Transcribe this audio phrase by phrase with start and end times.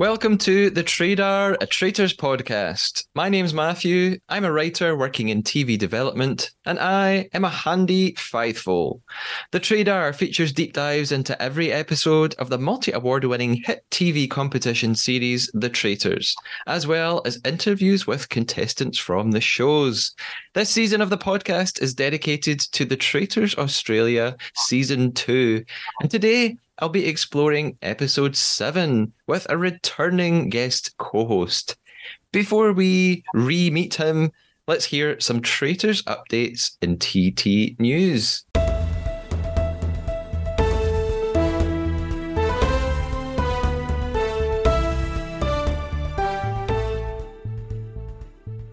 [0.00, 3.04] Welcome to the Traidar, a Traitors podcast.
[3.14, 4.18] My name's Matthew.
[4.30, 9.02] I'm a writer working in TV development, and I am a handy faithful.
[9.50, 14.26] The Traidar features deep dives into every episode of the multi award winning hit TV
[14.26, 16.34] competition series, The Traitors,
[16.66, 20.14] as well as interviews with contestants from the shows.
[20.54, 25.62] This season of the podcast is dedicated to The Traitors Australia Season 2.
[26.00, 31.76] And today, I'll be exploring episode 7 with a returning guest co host.
[32.32, 34.32] Before we re meet him,
[34.66, 38.44] let's hear some Traitors updates in TT News.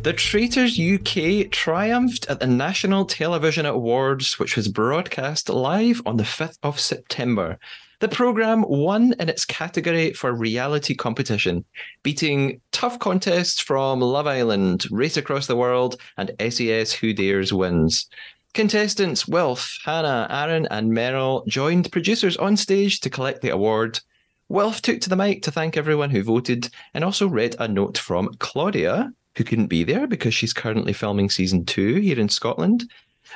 [0.03, 6.23] The Traitors UK triumphed at the National Television Awards, which was broadcast live on the
[6.23, 7.59] 5th of September.
[7.99, 11.65] The programme won in its category for reality competition,
[12.03, 18.07] beating tough contests from Love Island, Race Across the World, and SAS Who Dares Wins.
[18.53, 23.99] Contestants Wilf, Hannah, Aaron, and Meryl joined producers on stage to collect the award.
[24.47, 27.97] Wilf took to the mic to thank everyone who voted and also read a note
[27.97, 32.87] from Claudia, who couldn't be there because she's currently filming season two here in Scotland.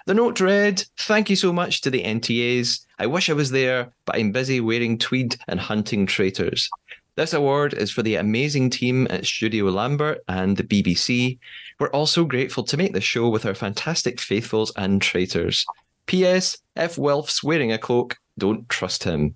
[0.05, 2.85] The note read, Thank you so much to the NTAs.
[2.99, 6.69] I wish I was there, but I'm busy wearing tweed and hunting traitors.
[7.15, 11.37] This award is for the amazing team at Studio Lambert and the BBC.
[11.79, 15.65] We're also grateful to make the show with our fantastic faithfuls and traitors.
[16.05, 16.57] P.S.
[16.75, 19.35] If Wilf's wearing a cloak, don't trust him.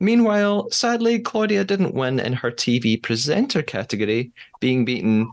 [0.00, 5.30] Meanwhile, sadly, Claudia didn't win in her TV presenter category, being beaten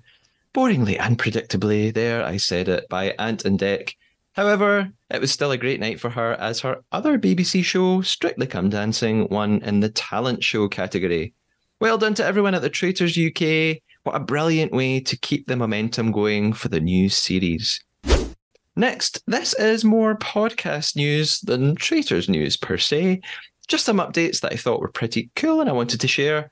[0.54, 3.94] boringly and predictably, there I said it, by Ant and Dec
[4.38, 8.46] However, it was still a great night for her as her other BBC show, Strictly
[8.46, 11.34] Come Dancing, won in the talent show category.
[11.81, 13.81] Well done to everyone at the Traitors UK.
[14.03, 17.84] What a brilliant way to keep the momentum going for the new series.
[18.75, 23.22] Next, this is more podcast news than Traitors news per se.
[23.68, 26.52] Just some updates that I thought were pretty cool and I wanted to share.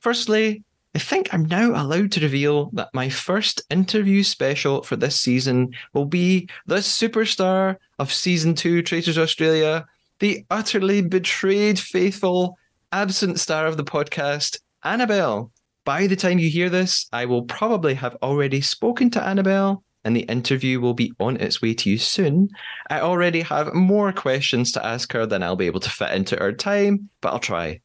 [0.00, 0.64] Firstly,
[0.94, 5.72] I think I'm now allowed to reveal that my first interview special for this season
[5.92, 9.86] will be the superstar of season two, Traitors Australia,
[10.18, 12.58] the utterly betrayed, faithful,
[12.90, 15.52] absent star of the podcast, Annabelle.
[15.84, 20.16] By the time you hear this, I will probably have already spoken to Annabelle and
[20.16, 22.48] the interview will be on its way to you soon.
[22.88, 26.36] I already have more questions to ask her than I'll be able to fit into
[26.36, 27.80] her time, but I'll try.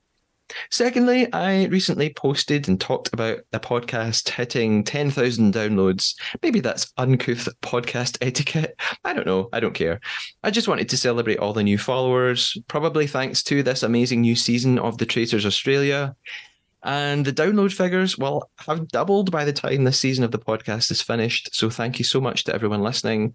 [0.70, 6.16] Secondly, I recently posted and talked about a podcast hitting 10,000 downloads.
[6.42, 8.80] Maybe that's uncouth podcast etiquette.
[9.04, 9.50] I don't know.
[9.54, 10.00] I don't care.
[10.44, 14.36] I just wanted to celebrate all the new followers, probably thanks to this amazing new
[14.36, 16.16] season of The Traitors Australia.
[16.84, 20.92] And the download figures will have doubled by the time this season of the podcast
[20.92, 21.56] is finished.
[21.56, 23.34] So thank you so much to everyone listening.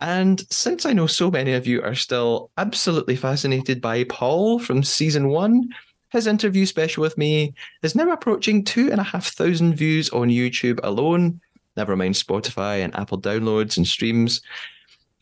[0.00, 4.82] And since I know so many of you are still absolutely fascinated by Paul from
[4.82, 5.68] season one,
[6.10, 10.28] His interview special with me is now approaching two and a half thousand views on
[10.28, 11.40] YouTube alone,
[11.76, 14.40] never mind Spotify and Apple downloads and streams.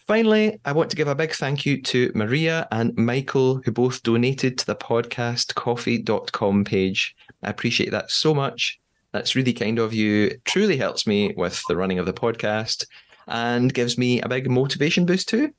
[0.06, 4.04] Finally, I want to give a big thank you to Maria and Michael, who both
[4.04, 7.16] donated to the podcast ko-fi.com page.
[7.42, 8.78] I appreciate that so much.
[9.10, 10.38] That's really kind of you.
[10.44, 12.86] Truly helps me with the running of the podcast
[13.26, 15.52] and gives me a big motivation boost too.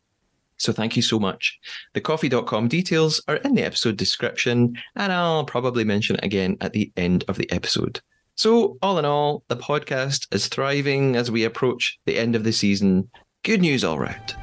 [0.58, 1.60] So thank you so much.
[1.94, 6.74] The ko-fi.com details are in the episode description, and I'll probably mention it again at
[6.74, 8.02] the end of the episode.
[8.36, 12.54] So, all in all, the podcast is thriving as we approach the end of the
[12.54, 13.10] season.
[13.44, 14.36] Good news all round.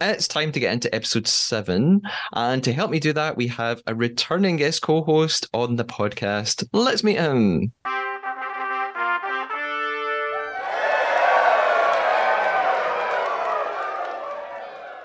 [0.00, 2.02] It's time to get into episode seven.
[2.34, 5.84] And to help me do that, we have a returning guest co host on the
[5.84, 6.62] podcast.
[6.72, 7.72] Let's meet him.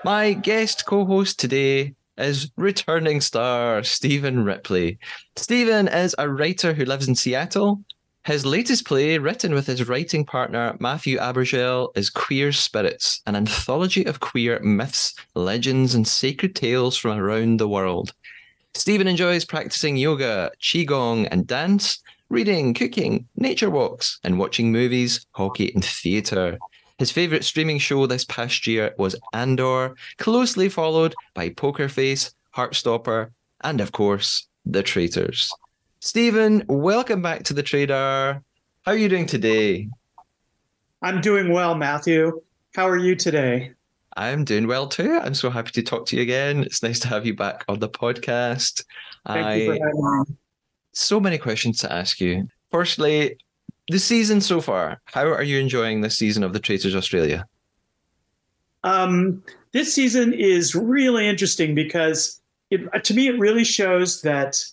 [0.02, 4.98] My guest co host today is returning star Steven Ripley.
[5.36, 7.84] Steven is a writer who lives in Seattle.
[8.24, 14.06] His latest play, written with his writing partner Matthew Abergel, is Queer Spirits, an anthology
[14.06, 18.14] of queer myths, legends, and sacred tales from around the world.
[18.72, 25.72] Steven enjoys practicing yoga, qigong, and dance, reading, cooking, nature walks, and watching movies, hockey,
[25.74, 26.58] and theatre.
[27.00, 33.30] His favourite streaming show this past year was Andor, closely followed by Poker Face, Heartstopper,
[33.62, 35.50] and of course, The Traitors.
[36.00, 38.42] Steven, welcome back to the Traidar.
[38.82, 39.88] How are you doing today?
[41.00, 42.42] I'm doing well, Matthew.
[42.74, 43.72] How are you today?
[44.18, 45.18] I'm doing well too.
[45.22, 46.64] I'm so happy to talk to you again.
[46.64, 48.84] It's nice to have you back on the podcast.
[49.26, 50.36] Thank I, you for having me.
[50.92, 52.46] so many questions to ask you.
[52.70, 53.38] Firstly,
[53.90, 55.00] the season so far.
[55.06, 57.46] How are you enjoying this season of The Traitors Australia?
[58.84, 59.42] Um,
[59.72, 62.40] this season is really interesting because
[62.70, 64.64] it, to me, it really shows that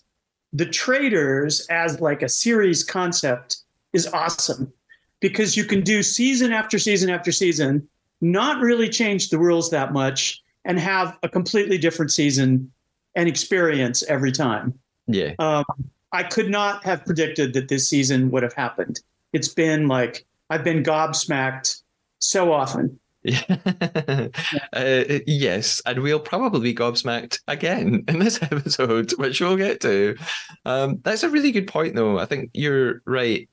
[0.52, 3.58] the traders as like a series concept
[3.92, 4.72] is awesome
[5.20, 7.86] because you can do season after season after season,
[8.20, 12.70] not really change the rules that much and have a completely different season
[13.16, 14.78] and experience every time.
[15.08, 15.32] Yeah.
[15.40, 15.64] Um,
[16.12, 19.00] I could not have predicted that this season would have happened.
[19.32, 21.82] It's been like I've been gobsmacked
[22.18, 22.98] so often.
[23.22, 23.42] Yeah.
[24.72, 30.16] uh, yes, and we'll probably be gobsmacked again in this episode, which we'll get to.
[30.64, 32.18] Um, that's a really good point, though.
[32.18, 33.48] I think you're right.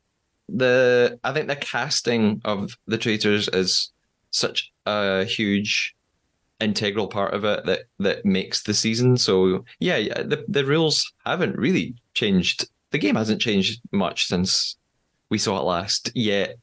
[0.48, 3.92] The I think the casting of the traitors is
[4.30, 5.96] such a huge
[6.60, 9.18] integral part of it that that makes the season.
[9.18, 12.70] So yeah, the the rules haven't really changed.
[12.92, 14.78] The game hasn't changed much since
[15.30, 16.12] we saw it last.
[16.16, 16.58] Yet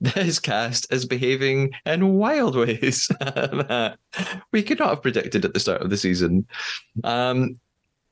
[0.00, 3.98] this cast is behaving in wild ways that
[4.52, 6.46] we could not have predicted at the start of the season.
[7.04, 7.58] Um,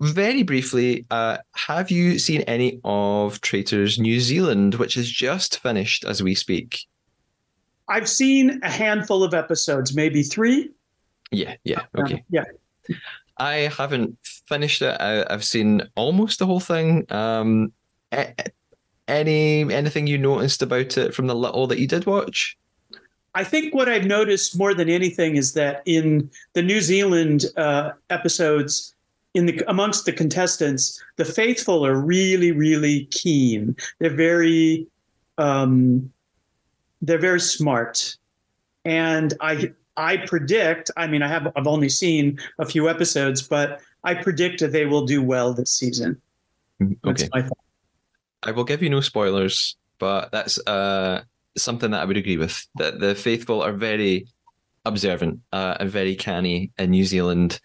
[0.00, 6.04] very briefly, uh, have you seen any of Traitors New Zealand, which has just finished
[6.04, 6.80] as we speak?
[7.88, 10.70] I've seen a handful of episodes, maybe three.
[11.30, 12.22] Yeah, yeah, okay.
[12.30, 12.44] Yeah.
[13.38, 14.18] I haven't
[14.48, 15.00] finished it.
[15.00, 17.10] I, I've seen almost the whole thing.
[17.10, 17.72] Um,
[18.12, 18.34] a-
[19.08, 22.56] any anything you noticed about it from the little that you did watch?
[23.34, 27.90] I think what I've noticed more than anything is that in the New Zealand uh,
[28.08, 28.94] episodes,
[29.34, 33.76] in the amongst the contestants, the faithful are really, really keen.
[33.98, 34.86] They're very,
[35.36, 36.10] um,
[37.02, 38.16] they're very smart,
[38.86, 40.90] and I I predict.
[40.96, 44.86] I mean, I have I've only seen a few episodes, but I predict that they
[44.86, 46.20] will do well this season.
[46.80, 47.28] That's Okay.
[47.34, 47.58] my thought.
[48.43, 51.23] I will give you no spoilers, but that's uh,
[51.57, 52.66] something that I would agree with.
[52.76, 54.26] That the faithful are very
[54.85, 57.61] observant uh, and very canny in New Zealand.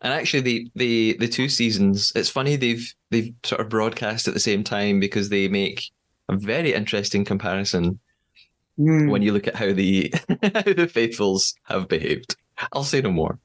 [0.00, 4.34] And actually, the, the the two seasons, it's funny they've they've sort of broadcast at
[4.34, 5.90] the same time because they make
[6.28, 7.98] a very interesting comparison
[8.78, 9.10] Mm.
[9.10, 10.14] when you look at how the
[10.54, 12.36] how the faithfuls have behaved.
[12.72, 13.38] I'll say no more.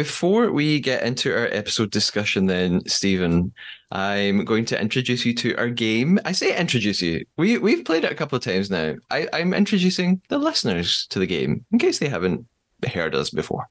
[0.00, 3.52] Before we get into our episode discussion, then, Steven,
[3.92, 6.18] I'm going to introduce you to our game.
[6.24, 7.26] I say introduce you.
[7.36, 8.94] We we've played it a couple of times now.
[9.10, 12.46] I, I'm introducing the listeners to the game in case they haven't
[12.94, 13.68] heard us before.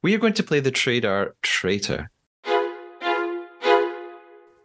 [0.00, 2.08] We are going to play the Traidar Traitor.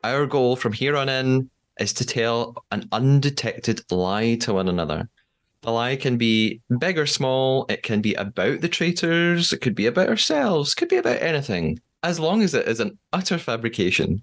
[0.03, 5.09] Our goal from here on in is to tell an undetected lie to one another.
[5.63, 7.65] The lie can be big or small.
[7.69, 9.53] It can be about the traitors.
[9.53, 10.75] It could be about ourselves.
[10.75, 14.21] Could be about anything, as long as it is an utter fabrication.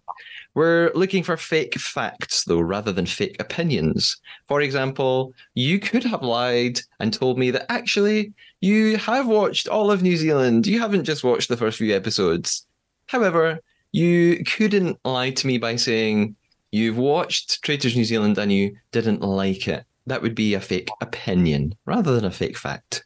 [0.54, 4.16] We're looking for fake facts, though, rather than fake opinions.
[4.48, 9.90] For example, you could have lied and told me that actually you have watched all
[9.90, 10.66] of New Zealand.
[10.66, 12.66] You haven't just watched the first few episodes.
[13.06, 13.60] However,
[13.92, 16.36] You couldn't lie to me by saying
[16.70, 19.84] you've watched Traitors New Zealand and you didn't like it.
[20.10, 23.04] That would be a fake opinion rather than a fake fact.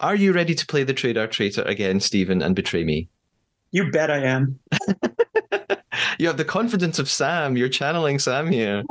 [0.00, 3.08] Are you ready to play the Traidar Traitor again, Steven, and betray me?
[3.70, 4.58] You bet I am.
[6.18, 7.56] you have the confidence of Sam.
[7.56, 8.84] You're channeling Sam here.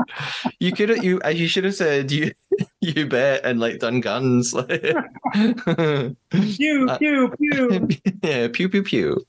[0.60, 2.32] You could have you uh, you should have said you
[2.82, 4.52] you bet and like done guns.
[5.32, 7.88] pew pew pew.
[8.24, 9.28] yeah, pew pew pew.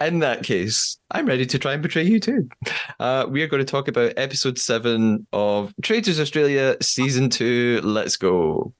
[0.00, 2.48] In that case, I'm ready to try and betray you too.
[2.98, 7.80] Uh, we are going to talk about episode seven of Traitors Australia season two.
[7.84, 8.72] Let's go.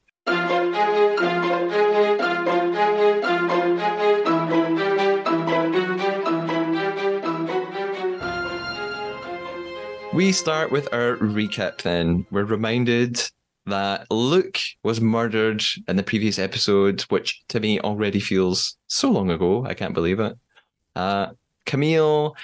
[10.12, 12.26] We start with our recap then.
[12.32, 13.22] We're reminded
[13.66, 19.30] that Luke was murdered in the previous episode, which to me already feels so long
[19.30, 19.64] ago.
[19.64, 20.36] I can't believe it.
[20.96, 21.28] Uh,
[21.66, 22.34] Camille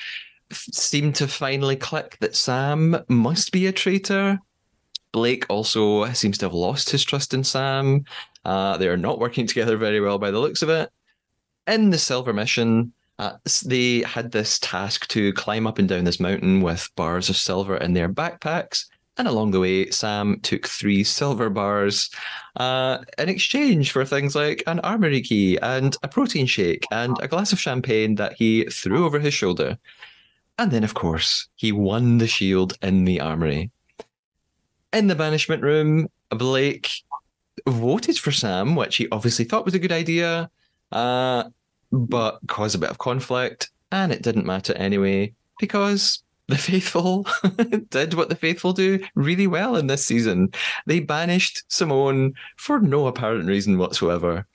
[0.50, 4.38] f- seemed to finally click that Sam must be a traitor.
[5.12, 8.04] Blake also seems to have lost his trust in Sam.
[8.44, 10.90] Uh, they are not working together very well by the looks of it.
[11.66, 13.34] In the Silver Mission, uh,
[13.64, 17.76] they had this task to climb up and down this mountain with bars of silver
[17.76, 18.86] in their backpacks.
[19.16, 22.10] And along the way, Sam took three silver bars
[22.56, 27.28] uh, in exchange for things like an armory key and a protein shake and a
[27.28, 29.78] glass of champagne that he threw over his shoulder.
[30.58, 33.70] And then, of course, he won the shield in the armory.
[34.92, 36.90] In the banishment room, Blake
[37.68, 40.50] voted for Sam, which he obviously thought was a good idea.
[40.90, 41.44] Uh,
[41.94, 47.26] but caused a bit of conflict, and it didn't matter anyway because the faithful
[47.90, 50.52] did what the faithful do really well in this season.
[50.86, 54.46] They banished Simone for no apparent reason whatsoever.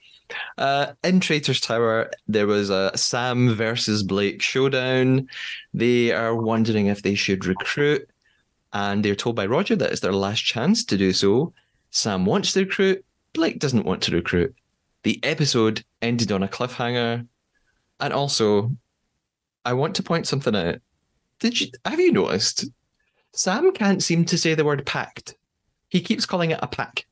[0.58, 5.28] Uh, in Traitor's Tower, there was a Sam versus Blake showdown.
[5.74, 8.08] They are wondering if they should recruit,
[8.72, 11.52] and they're told by Rodger that it's their last chance to do so.
[11.90, 14.54] Sam wants to recruit, Blake doesn't want to recruit.
[15.02, 17.26] The episode ended on a cliffhanger.
[18.00, 18.70] And also,
[19.64, 20.76] I want to point something out.
[21.40, 22.66] Did you have you noticed?
[23.32, 25.34] Sam can't seem to say the word packed.
[25.88, 27.06] He keeps calling it a pack.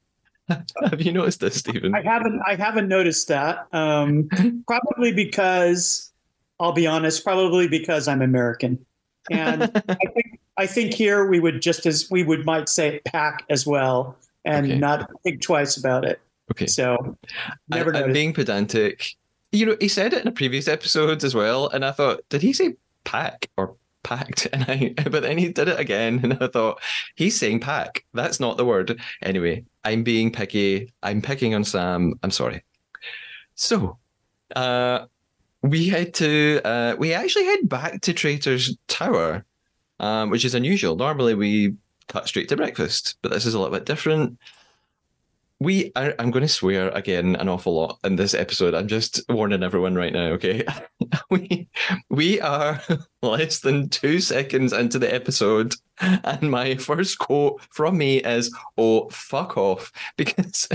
[0.49, 1.94] have you noticed this, Steven?
[1.94, 2.40] I haven't.
[2.47, 3.66] I haven't noticed that.
[3.73, 4.28] Um,
[4.66, 6.12] probably because
[6.61, 7.25] I'll be honest.
[7.25, 8.85] Probably because I'm American,
[9.30, 13.44] and I think I think here we would just as we would might say pack
[13.50, 14.78] as well, and Okay.
[14.78, 16.20] not think twice about it.
[16.50, 16.66] Okay.
[16.66, 17.16] So
[17.68, 19.14] never I, am being pedantic.
[19.52, 22.42] You know, he said it in a previous episode as well, and I thought, did
[22.42, 24.47] he say pack or packed?
[24.52, 26.81] And I, but then he did it again, and I thought
[27.14, 28.05] he's saying pack.
[28.14, 29.00] That's not the word.
[29.23, 30.93] Anyway, I'm being picky.
[31.02, 32.14] I'm picking on Sam.
[32.23, 32.64] I'm sorry.
[33.55, 33.99] So,
[34.55, 35.07] uh,
[35.62, 39.45] we head to uh, we actually head back to Traitor's Tower,
[40.00, 40.97] um, which is unusual.
[40.97, 41.75] Normally we
[42.09, 44.38] cut straight to breakfast, but this is a little bit different.
[45.61, 48.75] We are, I'm going to swear again an awful lot in this episode.
[48.75, 50.64] I'm just warning everyone right now, okay?
[51.30, 51.68] we
[52.08, 52.80] we are
[53.22, 59.08] less than two seconds into the episode, and my first quote from me is, "Oh
[59.10, 60.68] fuck off," because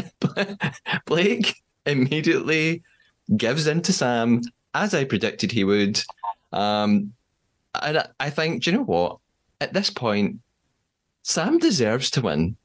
[1.05, 2.83] Blake immediately
[3.37, 4.41] gives in to Sam
[4.73, 6.01] as I predicted he would.
[6.51, 7.13] Um,
[7.81, 9.17] and I- think, do you know what?
[9.61, 10.39] At this point,
[11.23, 12.57] Sam deserves to win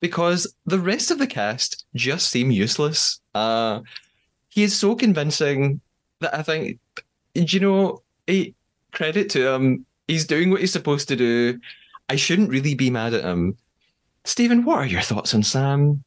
[0.00, 3.20] because the rest of the cast just seem useless.
[3.34, 3.80] Uh,
[4.48, 5.80] he is so convincing
[6.20, 6.78] that I think,
[7.36, 8.54] you know, he,
[8.92, 9.86] credit to him.
[10.08, 11.60] He's doing what he's supposed to do.
[12.08, 13.56] I shouldn't really be mad at him.
[14.24, 16.02] Steven, what are your thoughts on Sam?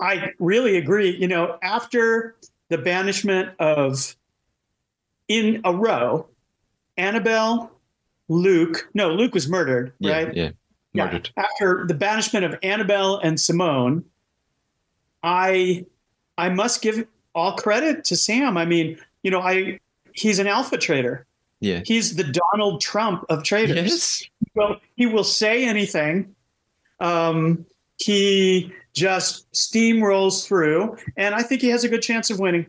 [0.00, 1.16] I really agree.
[1.16, 2.36] You know, after
[2.68, 4.16] the banishment of
[5.28, 6.26] in a row,
[6.96, 7.70] Annabelle,
[8.28, 10.34] Luke, no, Luke was murdered, Yeah, right?
[10.34, 10.50] yeah,
[10.92, 11.04] Yeah.
[11.06, 11.30] murdered.
[11.36, 14.04] After the banishment of Annabelle and Simone,
[15.22, 15.86] I
[16.36, 18.56] I must give all credit to Sam.
[18.56, 19.78] I mean, you know, I
[20.14, 21.26] he's an alpha trader.
[21.60, 21.82] Yeah.
[21.84, 24.24] He's the Donald Trump of traders Yes.
[24.54, 26.34] well, he will say anything.
[27.00, 27.64] Um,
[27.98, 32.66] he just steamrolls through, and I think he has a good chance of winning.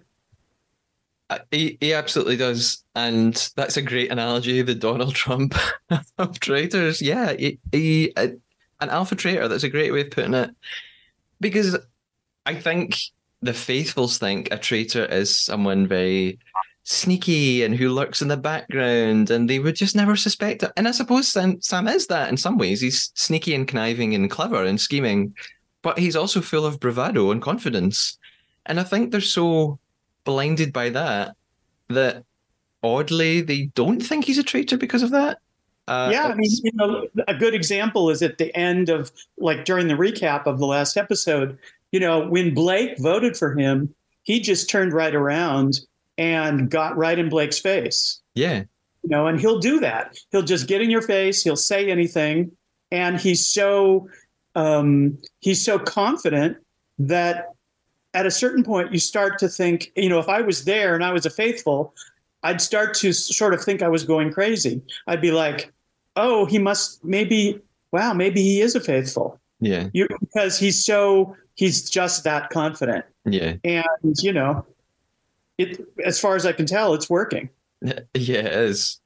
[1.29, 2.83] Uh, He, he absolutely does.
[2.95, 5.55] And that's a great analogy, the Donald Trump
[6.17, 7.01] of traitors.
[7.01, 8.27] Yeah, he, he, uh,
[8.79, 9.47] an alpha traitor.
[9.47, 10.51] That's a great way of putting it.
[11.41, 11.77] Because
[12.45, 12.97] I think
[13.41, 16.39] the faithfuls think a traitor is someone very
[16.85, 20.71] sneaky and who lurks in the background and they would just never suspect it.
[20.77, 22.79] And I suppose Sam, Sam is that in some ways.
[22.79, 25.33] He's sneaky and conniving and clever and scheming,
[25.81, 28.17] but he's also full of bravado and confidence.
[28.67, 29.79] And I think they're so
[30.25, 31.35] blinded by that
[31.89, 32.23] that
[32.83, 35.39] oddly they don't think he's a traitor because of that.
[35.87, 39.65] Uh, yeah, I mean, you know, a good example is at the end of like
[39.65, 41.57] during the recap of the last episode.
[41.91, 45.79] You know, when Blake voted for him, he just turned right around
[46.17, 48.21] and got right in Blake's face.
[48.33, 48.63] Yeah.
[49.03, 50.17] You know, and he'll do that.
[50.31, 51.43] He'll just get in your face.
[51.43, 52.51] He'll say anything,
[52.91, 54.09] and he's so
[54.55, 56.57] um, he's so confident
[56.97, 57.49] that
[58.13, 61.03] at a certain point you start to think, you know, if I was there and
[61.03, 61.93] I was a faithful,
[62.43, 64.81] I'd start to sort of think I was going crazy.
[65.07, 65.71] I'd be like,
[66.15, 67.59] oh, he must maybe,
[67.91, 69.39] wow, maybe he is a faithful.
[69.59, 69.89] Yeah.
[69.93, 73.03] You, because he's so, he's just that confident.
[73.25, 73.55] Yeah.
[73.63, 74.65] And, you know,
[75.57, 77.49] it, as far as I can tell, it's working.
[78.13, 78.99] Is.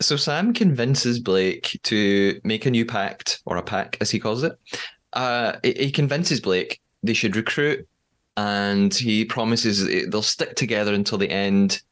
[0.00, 4.42] so Sam convinces Blake to make a new pact, or a pack as he calls
[4.42, 4.58] it.
[5.12, 7.86] Uh, he convinces Blake they should recruit,
[8.36, 11.82] and he promises they'll stick together until the end.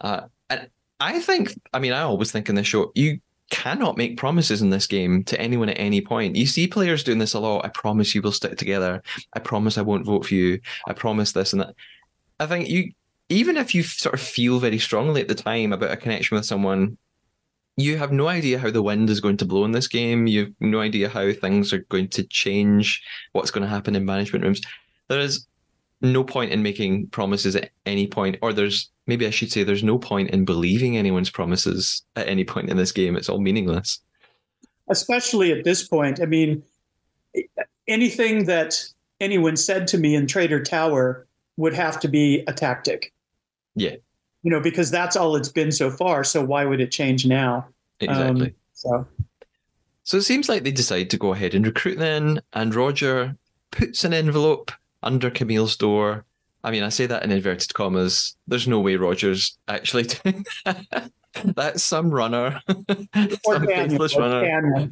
[0.00, 0.68] Uh, and
[1.00, 3.20] I think, I mean, I always think in this show, you
[3.50, 6.36] cannot make promises in this game to anyone at any point.
[6.36, 7.64] You see players doing this a lot.
[7.64, 9.02] I promise you will stick together.
[9.32, 10.60] I promise I won't vote for you.
[10.88, 11.74] I promise this and that.
[12.40, 12.92] I think you,
[13.28, 16.44] even if you sort of feel very strongly at the time about a connection with
[16.44, 16.98] someone,
[17.76, 20.26] you have no idea how the wind is going to blow in this game.
[20.26, 24.04] You have no idea how things are going to change, what's going to happen in
[24.04, 24.60] management rooms.
[25.08, 25.46] There is
[26.00, 29.82] no point in making promises at any point, or there's maybe I should say there's
[29.82, 33.16] no point in believing anyone's promises at any point in this game.
[33.16, 34.00] It's all meaningless.
[34.88, 36.20] Especially at this point.
[36.20, 36.62] I mean,
[37.88, 38.84] anything that
[39.20, 41.26] anyone said to me in Trader Tower
[41.56, 43.12] would have to be a tactic.
[43.74, 43.96] Yeah.
[44.42, 46.24] You know, because that's all it's been so far.
[46.24, 47.66] So why would it change now?
[48.00, 48.48] Exactly.
[48.48, 49.06] Um, so.
[50.02, 53.36] So it seems like they decide to go ahead and recruit then, and Rodger
[53.70, 54.70] puts an envelope
[55.02, 56.26] under Camille's door.
[56.62, 58.36] I mean, I say that in inverted commas.
[58.46, 61.10] There's no way Rodger's actually doing that.
[61.42, 62.60] That's some runner,
[63.44, 64.88] some faithless runner.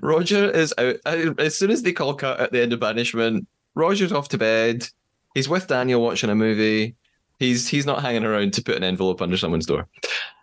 [0.00, 0.96] Rodger is out
[1.40, 3.48] as soon as they call cut at the end of banishment.
[3.74, 4.86] Rodger's off to bed.
[5.34, 6.96] He's with Daniel watching a movie.
[7.38, 9.86] He's he's not hanging around to put an envelope under someone's door.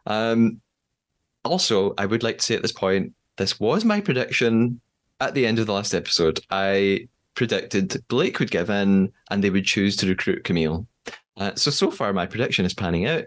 [0.06, 0.62] Um,
[1.44, 4.82] also, I would like to say at this point, this was my prediction
[5.20, 6.40] at the end of the last episode.
[6.50, 10.88] I predicted Blake would give in and they would choose to recruit Camille.
[11.38, 13.26] Uh, so, so far, my prediction is panning out.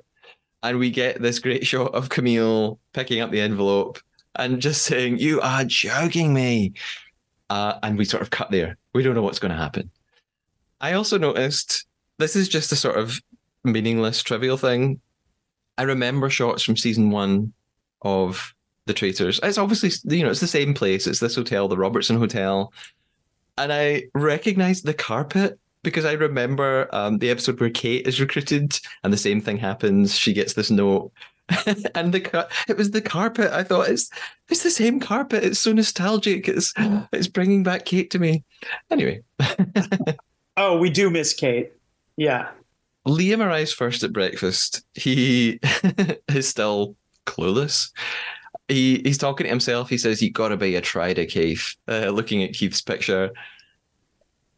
[0.63, 3.99] And we get this great shot of Camille picking up the envelope
[4.35, 6.75] and just saying, You are joking me.
[7.49, 8.77] Uh, and we sort of cut there.
[8.93, 9.91] We don't know what's going to happen.
[10.81, 11.87] I also noticed
[12.19, 13.21] this is just a sort of
[13.65, 15.01] meaningless, trivial thing.
[15.79, 17.53] I remember shots from season one
[18.03, 18.55] of
[18.87, 19.41] The Traitors.
[19.43, 21.07] It's obviously, you know, it's the same place.
[21.07, 22.73] It's this hotel, the Robertson Hotel
[23.61, 28.79] and I recognized the carpet because I remember um, the episode where Kate is recruited
[29.05, 30.17] and the same thing happens.
[30.17, 31.13] She gets this note.
[31.95, 33.51] and the it was the carpet.
[33.53, 34.09] I thought it's
[34.49, 35.45] it's the same carpet.
[35.45, 36.49] It's so nostalgic.
[36.49, 36.73] It's
[37.13, 38.45] it's bringing back Kate to me.
[38.91, 39.23] Anyway.
[40.61, 41.73] oh, we do miss Kate.
[42.17, 42.51] Yeah.
[43.07, 44.85] Liam arrives first at breakfast.
[44.95, 45.59] He
[46.29, 46.95] is still
[47.27, 47.91] clueless
[48.71, 49.89] he he's talking to himself.
[49.89, 53.31] He says, "You got to be a traitor, Keith." Uh, looking at Keith's picture,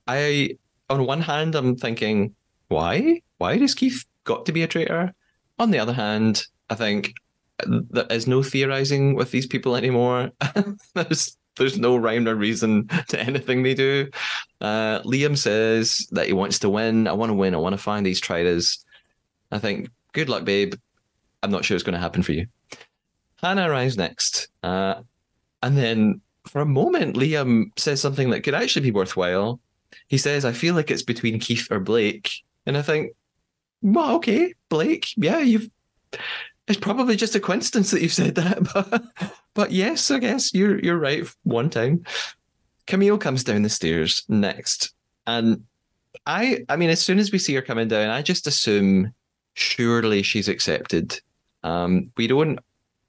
[0.07, 0.59] I
[0.91, 2.35] on one hand I'm thinking,
[2.69, 3.23] why?
[3.39, 5.15] Why does Keith got to be a traitor?
[5.59, 7.15] On the other hand, I think
[7.67, 10.31] there is no theorizing with these people anymore.
[10.95, 14.09] there's there's no rhyme or reason to anything they do.
[14.61, 17.07] Uh, Liam says that he wants to win.
[17.07, 17.55] I want to win.
[17.55, 18.85] I want to find these traders.
[19.51, 20.75] I think, good luck, babe.
[21.43, 22.47] I'm not sure it's going to happen for you.
[23.43, 24.49] Hannah arrives next.
[24.63, 25.03] Uh,
[25.63, 29.61] and then for a moment, Liam says something that could actually be worthwhile.
[30.09, 32.31] He says, I feel like it's between Keith or Blake.
[32.67, 33.13] And I think,
[33.83, 35.69] well, okay, Blake, yeah, you've.
[36.73, 39.05] It's probably just a coincidence that you've said that, but
[39.53, 41.27] but yes, I guess you're you're right.
[41.43, 42.03] One time,
[42.87, 44.95] Camille comes down the stairs next,
[45.27, 45.65] and
[46.27, 49.13] I I mean, as soon as we see her coming down, I just assume
[49.53, 51.21] surely she's accepted.
[51.63, 52.59] Um, we don't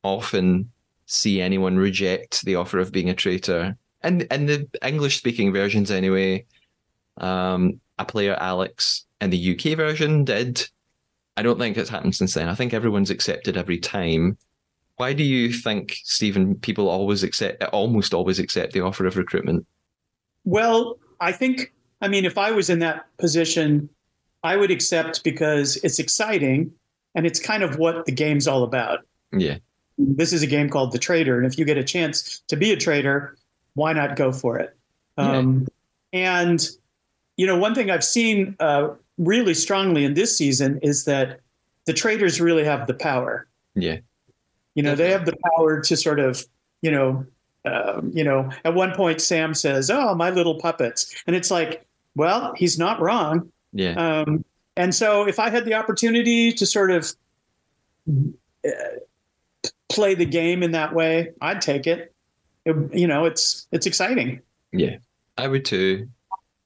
[0.04, 0.70] often
[1.06, 3.78] see anyone reject the offer of being a traitor.
[4.02, 6.46] And in the English speaking versions, anyway,
[7.16, 10.68] um, a player, Alex, in the UK version did.
[11.38, 12.48] I don't think it's happened since then.
[12.48, 14.38] I think everyone's accepted every time.
[14.98, 19.66] Why do you think, Steven, people always accept, almost always accept the offer of recruitment?
[20.46, 23.90] Well, I think, I mean, if I was in that position,
[24.44, 26.72] I would accept because it's exciting
[27.16, 29.00] and it's kind of what the game's all about.
[29.32, 29.58] Yeah
[29.98, 31.38] this is a game called The Trader.
[31.38, 33.38] and if you get a chance to be a trader,
[33.76, 34.76] why not go for it?
[35.18, 35.68] Um,
[36.12, 36.68] and
[37.38, 41.40] you know, one thing I've seen uh, really strongly in this season is that
[41.86, 43.48] the traders really have the power.
[43.76, 43.98] Yeah.
[44.76, 46.44] You know, they have the power to sort of,
[46.82, 47.26] you know,
[47.66, 51.86] um, you know, at one point Sam says, "Oh, my little puppets," and it's like,
[52.16, 53.52] well, he's not wrong.
[53.72, 53.94] Yeah.
[53.94, 54.44] Um,
[54.76, 57.14] and so, if I had the opportunity to sort of
[58.66, 58.70] uh,
[59.90, 62.14] play the game in that way, I'd take it.
[62.66, 62.76] it.
[62.94, 64.42] You know, it's it's exciting.
[64.74, 64.98] Yeah,
[65.38, 66.10] I would too,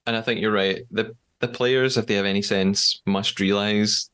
[0.08, 0.84] and I think you're right.
[0.90, 4.10] the The players, if they have any sense, must realize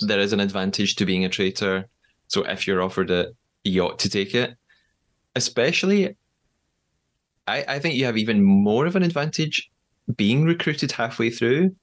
[0.00, 1.86] there is an advantage to being a traitor.
[2.28, 3.34] So if you're offered it,
[3.64, 4.54] you ought to take it.
[5.34, 6.16] Especially,
[7.46, 9.70] I, I think you have even more of an advantage
[10.16, 11.74] being recruited halfway through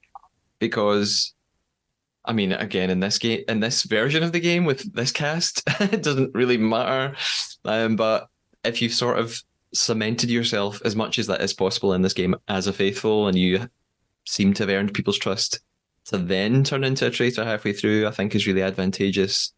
[0.58, 1.34] because
[2.24, 5.62] I mean, again, in this game, in this version of the game with this cast,
[5.80, 7.16] it doesn't really matter.
[7.64, 8.28] Um, but
[8.62, 12.36] if you've sort of cemented yourself as much as that is possible in this game
[12.48, 13.68] as a faithful, and you
[14.26, 15.60] seem to have earned people's trust,
[16.06, 19.52] to then turn into a traitor halfway through, I think is really advantageous.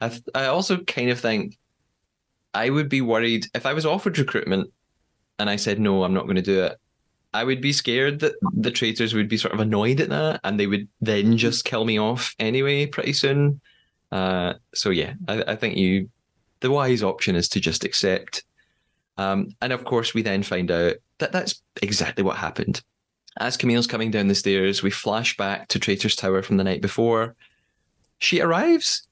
[0.00, 1.58] I, th- I also kind of think
[2.54, 4.72] I would be worried if I was offered recruitment
[5.38, 6.78] and I said no, I'm not going to do it.
[7.34, 10.58] I would be scared that the traitors would be sort of annoyed at that and
[10.58, 13.60] they would then just kill me off anyway pretty soon.
[14.10, 16.08] Uh, so yeah, I, I, think you
[16.60, 18.44] the wise option is to just accept.
[19.18, 22.82] Um, and of course, we then find out that that's exactly what happened.
[23.38, 26.82] As Camille's coming down the stairs, we flash back to Traitor's Tower from the night
[26.82, 27.36] before.
[28.18, 29.06] She arrives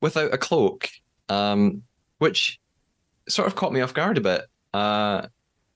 [0.00, 0.88] without a cloak,
[1.28, 1.82] um,
[2.18, 2.58] which
[3.28, 4.46] sort of caught me off guard a bit.
[4.74, 5.28] Uh,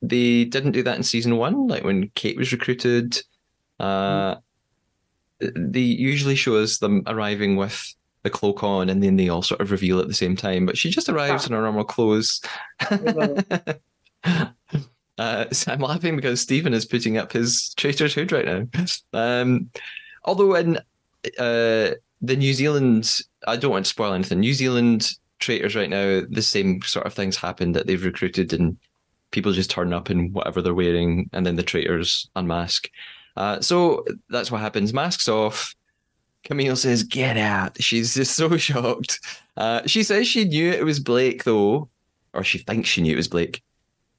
[0.02, 3.22] they didn't do that in season one, like when Kate was recruited.
[3.78, 4.34] Uh,
[5.38, 9.60] they usually show us them arriving with the cloak on, and then they all sort
[9.60, 10.66] of reveal at the same time.
[10.66, 11.46] But she just arrives ah.
[11.46, 12.40] in her normal clothes.
[15.18, 18.66] uh, so I'm laughing because Steven is putting up his traitor's hood right now.
[19.12, 19.70] Um,
[20.24, 20.76] although in
[21.38, 24.40] uh, the New Zealand, I don't want to spoil anything.
[24.40, 28.76] New Zealand traitors right now, the same sort of things happen that they've recruited and
[29.32, 32.88] people just turn up in whatever they're wearing, and then the traitors unmask.
[33.36, 34.92] Uh, so that's what happens.
[34.92, 35.74] Masks off.
[36.44, 39.18] Camille says, "Get out!" She's just so shocked.
[39.56, 41.88] Uh, she says she knew it was Blake, though,
[42.32, 43.62] or she thinks she knew it was Blake,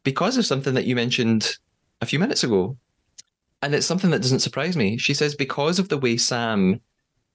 [0.03, 1.57] because of something that you mentioned
[2.01, 2.77] a few minutes ago,
[3.61, 4.97] and it's something that doesn't surprise me.
[4.97, 6.81] She says because of the way Sam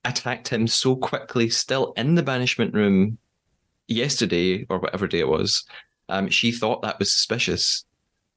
[0.04, 3.18] attacked him so quickly, still in the banishment room
[3.86, 5.64] yesterday or whatever day it was,
[6.10, 7.84] um, she thought that was suspicious.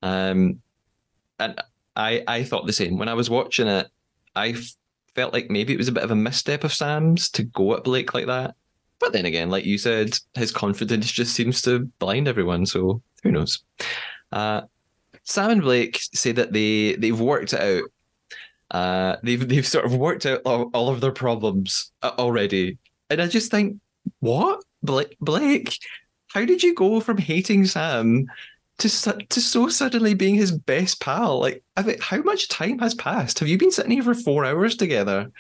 [0.02, 0.62] Um,
[1.40, 1.62] and
[1.96, 2.98] I, I thought the same.
[2.98, 3.88] When I was watching it,
[4.36, 4.76] I f-
[5.16, 7.84] felt like maybe it was a bit of a misstep of Sam's to go at
[7.84, 8.56] Blake like that.
[9.00, 12.66] But then again, like you said, his confidence just seems to blind everyone.
[12.66, 13.64] So who knows?
[14.32, 14.62] Uh,
[15.24, 17.90] Sam and Blake say that they they've worked it out.
[18.72, 22.78] Uh, they've they've sort of worked out all, all of their problems uh, already,
[23.10, 23.78] and I just think,
[24.20, 25.78] what Blake Blake
[26.34, 28.26] how did you go from hating Sam
[28.78, 28.90] to
[29.30, 31.40] to so suddenly being his best pal?
[31.40, 33.40] Like, I how much time has passed?
[33.40, 35.32] Have you been sitting here for four hours together?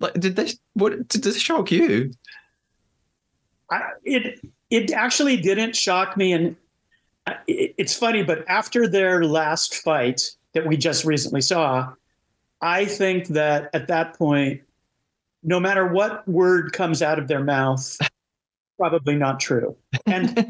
[0.00, 2.12] Like, did this what did this shock you?
[3.70, 6.56] I, it it actually didn't shock me, and
[7.46, 8.22] it's funny.
[8.22, 10.22] But after their last fight
[10.54, 11.92] that we just recently saw,
[12.60, 14.62] I think that at that point,
[15.42, 17.96] no matter what word comes out of their mouth,
[18.78, 19.76] probably not true.
[20.06, 20.32] And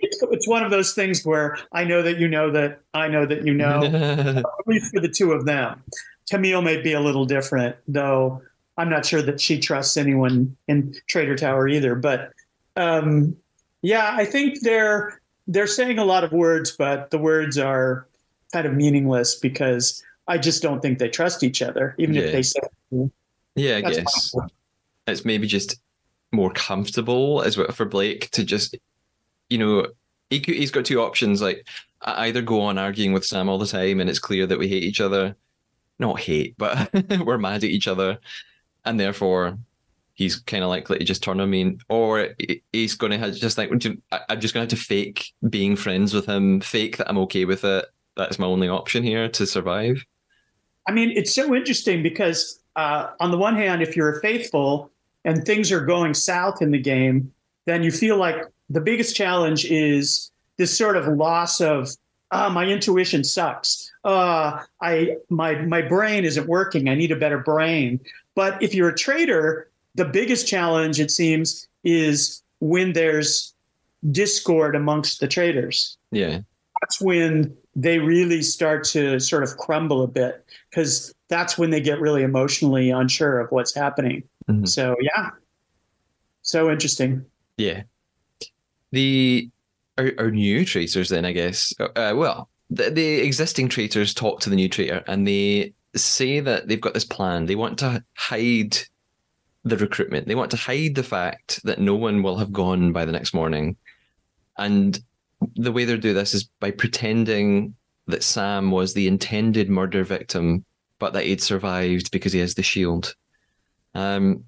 [0.00, 3.26] it's, it's, one of those things where I know that you know that I know
[3.26, 5.82] that you know, at least for the two of them.
[6.30, 8.40] Camille may be a little different, though
[8.78, 11.94] I'm not sure that she trusts anyone in Trader Tower either.
[11.94, 12.32] But
[12.76, 13.36] um,
[13.82, 18.06] yeah, I think they're they're saying a lot of words, but the words are
[18.52, 22.22] kind of meaningless because I just don't think they trust each other, even yeah.
[22.22, 22.60] if they say.
[23.54, 24.34] Yeah, I guess
[25.06, 25.80] it's maybe just
[26.30, 28.76] more comfortable as well for Blake to just,
[29.50, 29.86] you know,
[30.30, 31.42] he he's got two options.
[31.42, 31.66] Like
[32.02, 34.84] either go on arguing with Sam all the time, and it's clear that we hate
[34.84, 35.36] each other,
[35.98, 36.90] not hate, but
[37.24, 38.18] we're mad at each other,
[38.84, 39.58] and therefore
[40.14, 42.28] he's kind of likely to just turn on me, or
[42.72, 46.26] he's going to just like, I'm just going to have to fake being friends with
[46.26, 47.86] him, fake that I'm okay with it.
[48.16, 50.04] That's my only option here to survive.
[50.86, 54.90] I mean, it's so interesting because uh, on the one hand, if you're faithful,
[55.24, 57.32] and things are going south in the game,
[57.66, 61.90] then you feel like the biggest challenge is this sort of loss of
[62.32, 63.92] ah, my intuition sucks.
[64.04, 66.88] Uh, I my my brain isn't working.
[66.88, 68.00] I need a better brain.
[68.34, 73.54] But if you're a traitor, the biggest challenge it seems is when there's
[74.10, 75.96] discord amongst the traders.
[76.10, 76.40] Yeah.
[76.80, 81.80] That's when they really start to sort of crumble a bit because that's when they
[81.80, 84.24] get really emotionally unsure of what's happening.
[84.48, 84.66] Mm-hmm.
[84.66, 85.30] So yeah.
[86.42, 87.24] So interesting.
[87.56, 87.82] Yeah.
[88.90, 89.48] The
[89.98, 91.72] our, our new traders then I guess.
[91.78, 96.68] Uh, well, the, the existing traders talk to the new trader and they say that
[96.68, 97.46] they've got this plan.
[97.46, 98.78] They want to hide
[99.64, 100.26] the recruitment.
[100.26, 103.32] They want to hide the fact that no one will have gone by the next
[103.32, 103.76] morning.
[104.58, 104.98] And
[105.56, 107.74] the way they do this is by pretending
[108.06, 110.64] that Sam was the intended murder victim,
[110.98, 113.14] but that he'd survived because he has the shield.
[113.94, 114.44] Um,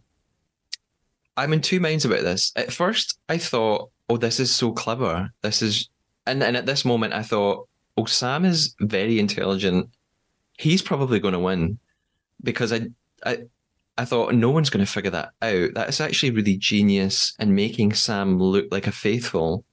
[1.37, 2.53] I'm in two minds about this.
[2.57, 5.31] At first, I thought, "Oh, this is so clever.
[5.43, 5.89] This is,"
[6.27, 9.91] and and at this moment, I thought, "Oh, Sam is very intelligent.
[10.59, 11.79] He's probably going to win,"
[12.43, 12.89] because I,
[13.25, 13.39] I,
[13.97, 15.71] I thought no one's going to figure that out.
[15.75, 19.65] That's actually really genius and making Sam look like a faithful.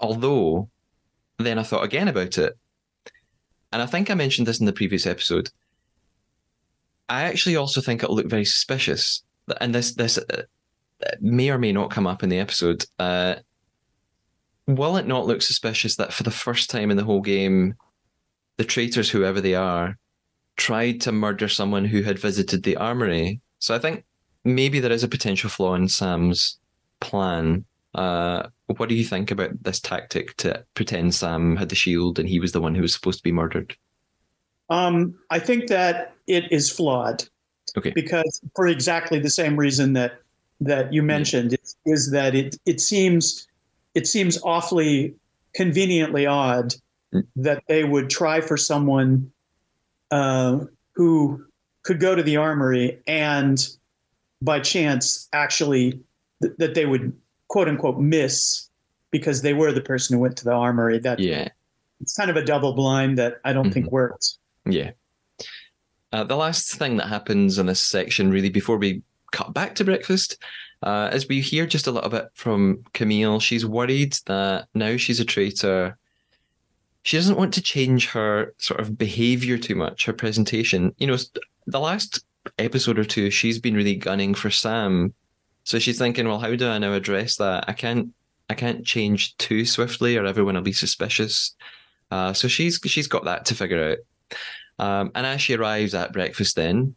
[0.00, 0.68] Although,
[1.38, 2.58] then I thought again about it,
[3.72, 5.50] and I think I mentioned this in the previous episode.
[7.08, 9.22] I actually also think it'll look very suspicious,
[9.60, 10.42] and this this uh,
[11.20, 12.84] may or may not come up in the episode.
[12.98, 13.36] Uh,
[14.66, 17.74] will it not look suspicious that for the first time in the whole game,
[18.56, 19.96] the traitors, whoever they are,
[20.56, 23.40] tried to murder someone who had visited the armory?
[23.58, 24.04] So I think
[24.44, 26.58] maybe there is a potential flaw in Sam's
[27.00, 27.64] plan.
[27.94, 32.28] Uh, what do you think about this tactic to pretend Sam had the shield and
[32.28, 33.76] he was the one who was supposed to be murdered?
[34.68, 37.24] Um, I think that it is flawed.
[37.76, 37.92] Okay.
[37.94, 40.20] Because for exactly the same reason that
[40.60, 43.46] that you mentioned is, is that it it seems
[43.94, 45.14] it seems awfully
[45.54, 46.74] conveniently odd
[47.14, 47.22] Mm.
[47.36, 49.30] that they would try for someone
[50.10, 50.58] uh,
[50.94, 51.44] who
[51.82, 53.68] could go to the armory and
[54.42, 56.00] by chance actually
[56.42, 57.12] th- that they would
[57.48, 58.68] quote unquote miss
[59.10, 61.48] because they were the person who went to the armory that Yeah.
[62.00, 64.90] it's kind of a double blind that i don't think works Yeah.
[66.12, 69.84] Uh, the last thing that happens in this section, really, before we cut back to
[69.84, 70.38] breakfast,
[70.82, 73.40] uh, is we hear just a little bit from Camille.
[73.40, 75.98] She's worried that now she's a traitor.
[77.06, 80.92] She doesn't want to change her sort of behavior too much, her presentation.
[80.98, 81.16] You know,
[81.64, 82.24] the last
[82.58, 85.14] episode or two, she's been really gunning for Sam.
[85.62, 87.66] So she's thinking, well, how do I now address that?
[87.68, 88.08] I can't,
[88.50, 91.54] I can't change too swiftly, or everyone will be suspicious.
[92.10, 93.98] Uh, so she's she's got that to figure out.
[94.84, 96.96] Um, and as she arrives at breakfast, then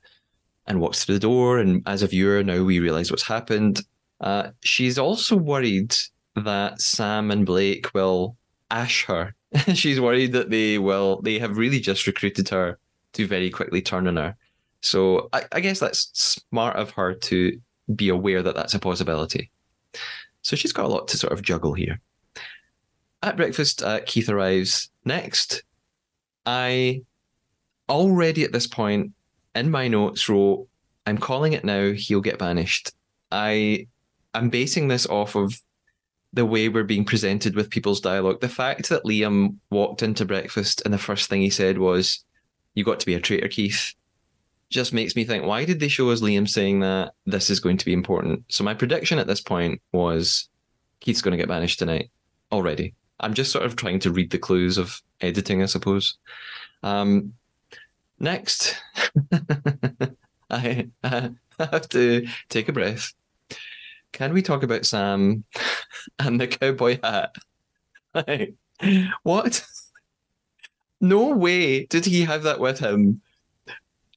[0.65, 3.83] and walks through the door, and as a viewer, now we realize what's happened.
[4.19, 5.95] Uh, she's also worried
[6.35, 8.37] that Sam and Blake will
[8.71, 9.35] ash her.
[9.73, 11.21] she's worried that they will.
[11.21, 12.77] They have really just recruited her
[13.13, 14.35] to very quickly turn on her.
[14.81, 17.59] So I, I guess that's smart of her to
[17.95, 19.49] be aware that that's a possibility.
[20.41, 21.99] So she's got a lot to sort of juggle here.
[23.21, 25.63] At breakfast, uh, Keith arrives next.
[26.45, 27.01] I
[27.89, 29.11] already at this point
[29.55, 30.67] in my notes wrote,
[31.05, 32.91] I'm calling it now, he'll get banished.
[33.31, 33.87] I
[34.33, 35.59] I'm basing this off of
[36.33, 38.39] the way we're being presented with people's dialogue.
[38.39, 42.23] The fact that Liam walked into breakfast and the first thing he said was,
[42.75, 43.93] You got to be a traitor, Keith,
[44.69, 47.77] just makes me think, why did they show us Liam saying that this is going
[47.77, 48.43] to be important?
[48.49, 50.47] So my prediction at this point was
[50.99, 52.11] Keith's going to get banished tonight
[52.51, 52.93] already.
[53.19, 56.17] I'm just sort of trying to read the clues of editing, I suppose.
[56.83, 57.33] Um,
[58.19, 58.77] next,
[60.49, 63.13] I, I have to take a breath.
[64.11, 65.43] Can we talk about Sam
[66.19, 67.35] and the cowboy hat?
[68.15, 68.55] Like,
[69.21, 69.63] what?
[70.99, 73.21] No way did he have that with him.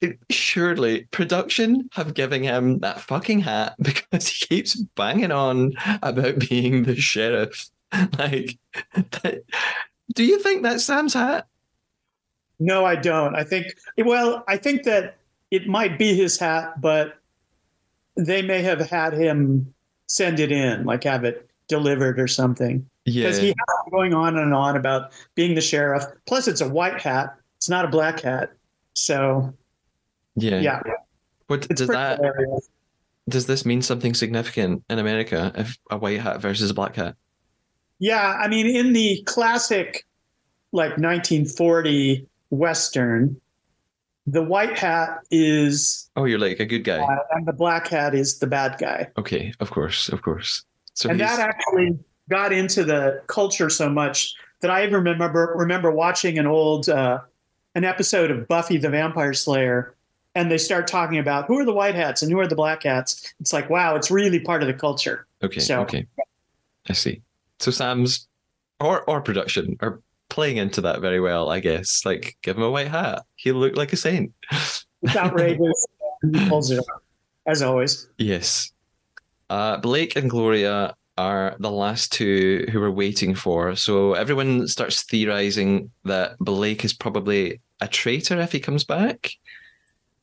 [0.01, 6.39] It- surely production have given him that fucking hat because he keeps banging on about
[6.39, 7.69] being the sheriff.
[8.17, 8.57] Like,
[8.95, 9.43] that-
[10.15, 11.45] do you think that's Sam's hat?
[12.59, 13.35] No, I don't.
[13.35, 15.17] I think, well, I think that
[15.51, 17.19] it might be his hat, but
[18.17, 19.72] they may have had him
[20.13, 22.87] send it in, like have it delivered or something.
[23.05, 23.23] Yeah.
[23.23, 26.03] Because he has been going on and on about being the sheriff.
[26.27, 28.51] Plus, it's a white hat, it's not a black hat.
[28.93, 29.51] So,
[30.35, 30.59] yeah.
[30.59, 30.81] yeah,
[31.47, 32.69] What it's does that hilarious.
[33.27, 37.15] does this mean something significant in America if a white hat versus a black hat?
[37.97, 40.05] Yeah, I mean, in the classic,
[40.73, 43.41] like 1940 Western,
[44.25, 46.99] the white hat is, Oh, you're like a good guy.
[46.99, 49.09] uh, and the black hat is the bad guy.
[49.17, 50.63] Okay, of course, of course.
[50.93, 51.97] So and he's, that actually
[52.29, 57.19] got into the culture so much that I even remember remember watching an old uh,
[57.75, 59.93] an episode of Buffy the Vampire Slayer,
[60.35, 62.83] and they start talking about who are the white hats and who are the black
[62.83, 63.33] hats.
[63.41, 65.25] It's like wow, it's really part of the culture.
[65.43, 66.05] okay, so- okay.
[66.89, 67.21] I see.
[67.59, 68.27] So Sam's
[68.79, 69.99] or or production are
[70.33, 72.03] playing into that very well, I guess.
[72.05, 73.23] Like, give him a white hat.
[73.35, 74.33] He'll look like a saint.
[75.03, 75.87] It's outrageous.
[76.33, 77.01] he pulls it off,
[77.45, 78.09] as always.
[78.17, 78.71] Yes.
[79.51, 83.75] Uh, Blake and Gloria are the last two who we're waiting for.
[83.75, 89.29] So everyone starts theorizing that Blake is probably a traitor if he comes back.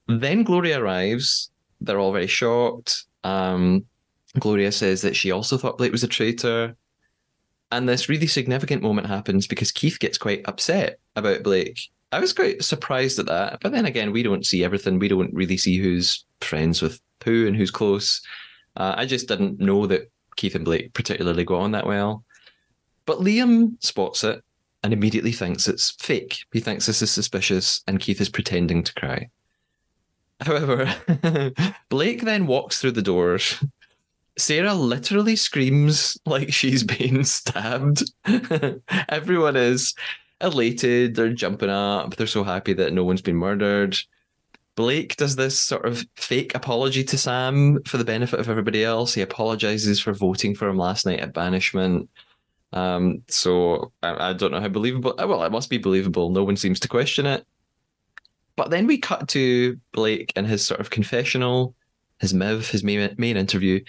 [0.09, 1.53] Then Gloria arrives.
[1.81, 3.05] They're all very shocked.
[3.23, 3.85] Um,
[4.41, 6.75] Gloria says that she also thought Blake was a traitor.
[7.73, 11.89] And this really significant moment happens because Keith gets quite upset about Blake.
[12.13, 13.61] I was quite surprised at that.
[13.61, 14.99] But then again, we don't see everything.
[14.99, 18.23] We don't really see who's friends with who and who's close.
[18.77, 22.25] Uh, I just didn't know that Keith and Blake particularly go on that well.
[23.07, 24.43] But Liam spots it
[24.83, 26.45] and immediately thinks it's fake.
[26.53, 29.29] He thinks this is suspicious, and Keith is pretending to cry.
[30.41, 30.93] However,
[31.91, 33.63] Blake then walks through the doors.
[34.41, 38.03] Sarah literally screams like she's being stabbed.
[39.09, 39.95] Everyone is
[40.41, 43.99] elated, they're jumping up, they're so happy that no one's been murdered.
[44.77, 49.13] Blake does this sort of fake apology to Sam for the benefit of everybody else.
[49.13, 52.09] He apologizes for voting for him last night at banishment.
[52.73, 55.15] Um, so I, I don't know how believable.
[55.19, 56.31] Well, it must be believable.
[56.31, 57.45] No one seems to question it.
[58.57, 61.75] But then we cut to Blake and his sort of confessional,
[62.21, 63.81] his MIV, his main, main interview.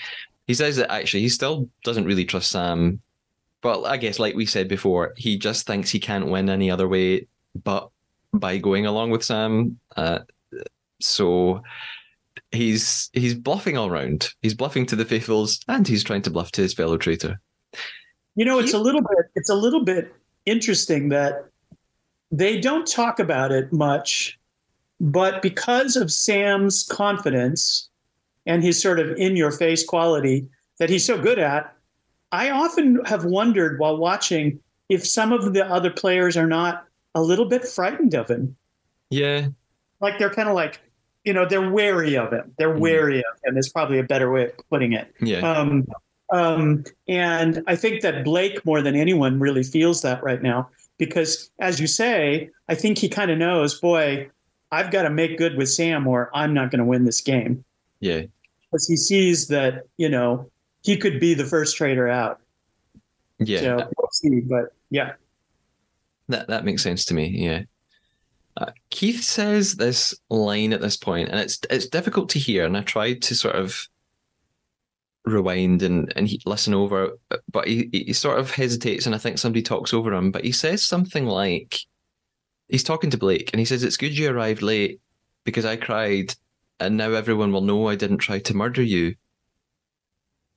[0.51, 2.99] He says that actually he still doesn't really trust Sam.
[3.61, 6.89] But I guess, like we said before, he just thinks he can't win any other
[6.89, 7.27] way
[7.63, 7.89] but
[8.33, 9.79] by going along with Sam.
[9.95, 10.19] Uh,
[10.99, 11.63] so
[12.51, 14.33] he's he's bluffing all around.
[14.41, 17.39] He's bluffing to the faithfuls, and he's trying to bluff to his fellow traitor.
[18.35, 20.13] You know, it's a little bit it's a little bit
[20.45, 21.45] interesting that
[22.29, 24.37] they don't talk about it much,
[24.99, 27.87] but because of Sam's confidence
[28.45, 30.47] and his sort of in your face quality
[30.79, 31.75] that he's so good at,
[32.31, 37.21] I often have wondered while watching if some of the other players are not a
[37.21, 38.55] little bit frightened of him.
[39.09, 39.47] Yeah.
[39.99, 40.81] Like they're kind of like,
[41.23, 42.53] you know, they're wary of him.
[42.57, 42.79] They're Mm-hmm.
[42.79, 45.13] wary of him is probably a better way of putting it.
[45.21, 45.39] Yeah.
[45.39, 45.85] Um,
[46.33, 51.51] um, and I think that Blake, more than anyone, really feels that right now because,
[51.59, 54.29] as you say, I think he kind of knows, boy,
[54.71, 57.65] I've got to make good with Sam or I'm not going to win this game.
[58.01, 58.23] Yeah.
[58.69, 60.49] Because he sees that, you know,
[60.81, 62.41] he could be the first traitor out.
[63.39, 63.61] Yeah.
[63.61, 64.41] So we'll see.
[64.41, 65.13] But yeah.
[66.27, 67.27] That that makes sense to me.
[67.27, 67.63] Yeah.
[68.57, 72.65] Uh, Keith says this line at this point, and it's it's difficult to hear.
[72.65, 73.87] And I tried to sort of
[75.25, 77.17] rewind and and he, listen over,
[77.51, 80.31] but he he sort of hesitates, and I think somebody talks over him.
[80.31, 81.79] But he says something like,
[82.69, 84.99] he's talking to Blake, and he says, "It's good you arrived late
[85.43, 86.35] because I cried,
[86.81, 89.15] and now everyone will know I didn't try to murder you."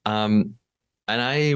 [0.05, 0.57] Um,
[1.09, 1.55] and I,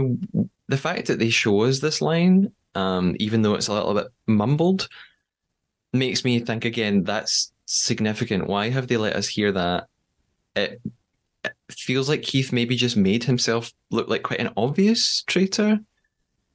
[0.69, 4.09] the fact that they show us this line, um, even though it's a little bit
[4.27, 4.89] mumbled,
[5.93, 8.47] makes me think again that's significant.
[8.47, 9.89] Why have they let us hear that?
[10.55, 10.81] It,
[11.45, 15.79] it feels like Keith maybe just made himself look like quite an obvious traitor.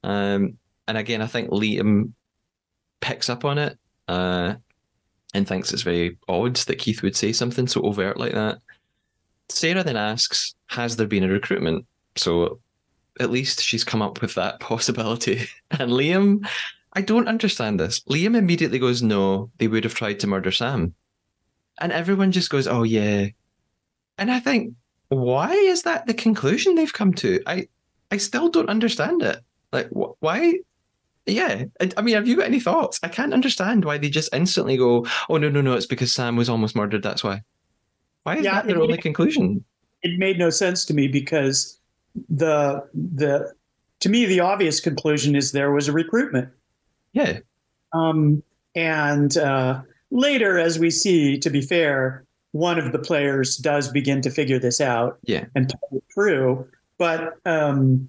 [0.02, 2.12] Um, and again, I think Liam
[3.00, 4.54] picks up on it uh,
[5.34, 8.58] and thinks it's very odd that Keith would say something so overt like that.
[9.48, 11.86] Sarah then asks, Has there been a recruitment?
[12.16, 12.60] So
[13.20, 15.46] at least she's come up with that possibility.
[15.72, 16.48] And Liam,
[16.92, 18.00] I don't understand this.
[18.08, 20.94] Liam immediately goes, No, they would have tried to murder Sam.
[21.80, 23.26] And everyone just goes, Oh, yeah.
[24.16, 24.74] And I think,
[25.08, 27.42] why is that the conclusion they've come to?
[27.46, 27.68] I,
[28.12, 29.40] I still don't understand it.
[29.72, 30.60] Like, wh- why?
[31.26, 31.64] Yeah.
[31.80, 33.00] I, I mean, have you got any thoughts?
[33.02, 36.36] I can't understand why they just instantly go, Oh, no, no, no, it's because Sam
[36.36, 37.02] was almost murdered.
[37.02, 37.42] That's why.
[38.24, 39.64] Why is Yeah, that their only conclusion?
[40.02, 41.78] It made no sense to me because
[42.28, 43.52] the the
[44.00, 46.48] to me the obvious conclusion is there was a recruitment.
[47.12, 47.38] Yeah.
[47.92, 48.42] Um,
[48.74, 54.20] and uh, later, as we see, to be fair, one of the players does begin
[54.22, 55.46] to figure this out Yeah.
[55.54, 56.68] and pull it through.
[56.98, 58.08] But um,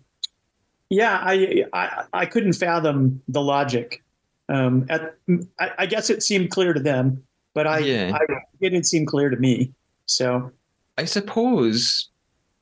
[0.96, 4.02] yeah, I, I I couldn't fathom the logic.
[4.48, 5.16] Um, at,
[5.60, 8.12] I, I guess it seemed clear to them, but I, Yeah.
[8.14, 9.72] I it didn't seem clear to me.
[10.06, 10.52] So
[10.98, 12.10] I suppose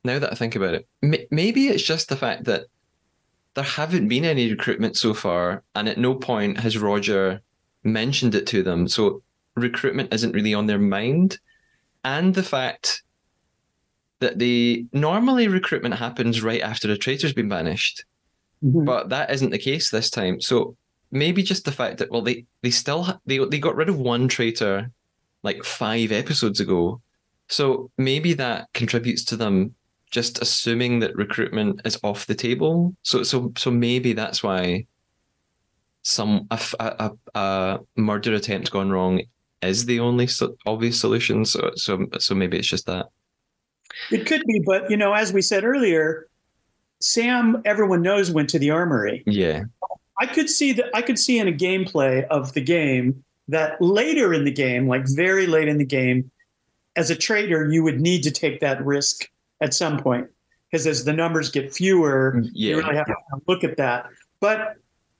[0.03, 2.65] now that I think about it, m- maybe it's just the fact that
[3.55, 7.41] there haven't been any recruitment so far, and at no point has Rodger
[7.83, 8.87] mentioned it to them.
[8.87, 9.21] So
[9.55, 11.37] recruitment isn't really on their mind,
[12.03, 13.03] and the fact
[14.19, 18.05] that the normally recruitment happens right after a traitor's been banished,
[18.63, 18.85] mhm.
[18.85, 20.41] but that isn't the case this time.
[20.41, 20.75] So
[21.11, 24.27] maybe just the fact that well, they they still they they got rid of one
[24.27, 24.91] traitor
[25.43, 27.01] like five episodes ago,
[27.49, 29.75] so maybe that contributes to them
[30.13, 32.95] just assuming that recruitment is off the table.
[33.01, 34.85] So so so maybe that's why
[36.03, 39.21] some a, a, a murder attempt gone wrong
[39.61, 41.45] is the only so, obvious solution.
[41.45, 43.07] So so so maybe it's just that.
[44.11, 46.27] It could be, but you know, as we said earlier,
[47.03, 49.23] Sam, everyone knows went to the armory.
[49.25, 49.63] Yeah.
[50.21, 50.85] I could see that.
[50.95, 55.03] I could see in a gameplay of the game that later in the game, like
[55.07, 56.31] very late in the game,
[56.95, 59.29] as a traitor, you would need to take that risk
[59.59, 60.29] at some point
[60.71, 62.77] because as the numbers get fewer, Yeah.
[62.77, 63.15] you really have to
[63.49, 64.05] look at that.
[64.39, 64.75] But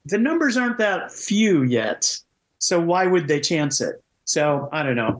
[0.06, 2.18] the numbers aren't that few yet,
[2.60, 4.02] so why would they chance it?
[4.24, 5.20] So I don't know.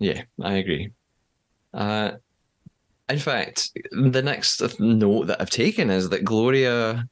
[0.00, 0.90] Yeah, I agree.
[1.72, 2.12] Uh,
[3.08, 7.08] in fact, the next note that I've taken is that Gloria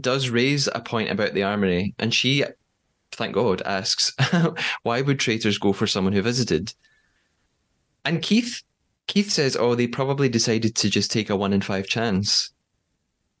[0.00, 2.44] does raise a point about the armory, and she,
[3.12, 4.12] thank God, asks,
[4.82, 6.74] "Why would traitors go for someone who visited?"
[8.04, 8.62] And Keith,
[9.06, 12.50] Keith says, "Oh, they probably decided to just take a one in five chance."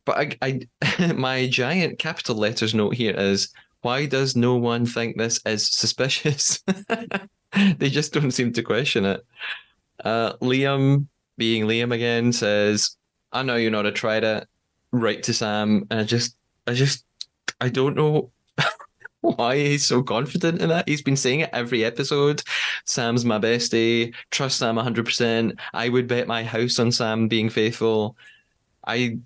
[0.04, 0.60] But I,
[0.98, 5.70] I my giant capital letters note here is, "Why does no one think this is
[5.70, 6.62] suspicious?"
[7.76, 9.24] they just don't seem to question it.
[10.02, 11.06] Uh, Liam,
[11.36, 12.96] being Liam again, says,
[13.32, 14.48] "I know you're not a it."
[14.92, 17.04] Right to Sam, and I just, I just,
[17.60, 18.30] I don't know
[19.20, 20.88] why he's so confident in that.
[20.88, 22.42] He's been saying it every episode.
[22.84, 24.14] Sam's my bestie.
[24.30, 25.58] Trust Sam 100%.
[25.72, 28.16] I would bet my house on Sam being faithful.
[28.86, 29.18] I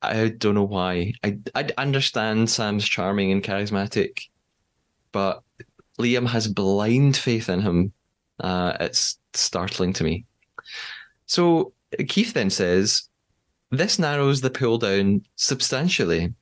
[0.00, 1.12] I don't know why.
[1.22, 4.28] I I understand Sam's charming and charismatic,
[5.12, 5.42] but
[5.98, 7.92] Liam has blind faith in him.
[8.40, 10.24] Uh, it's startling to me.
[11.26, 11.72] So
[12.08, 13.08] Keith then says,
[13.70, 16.34] "This narrows the pool down substantially."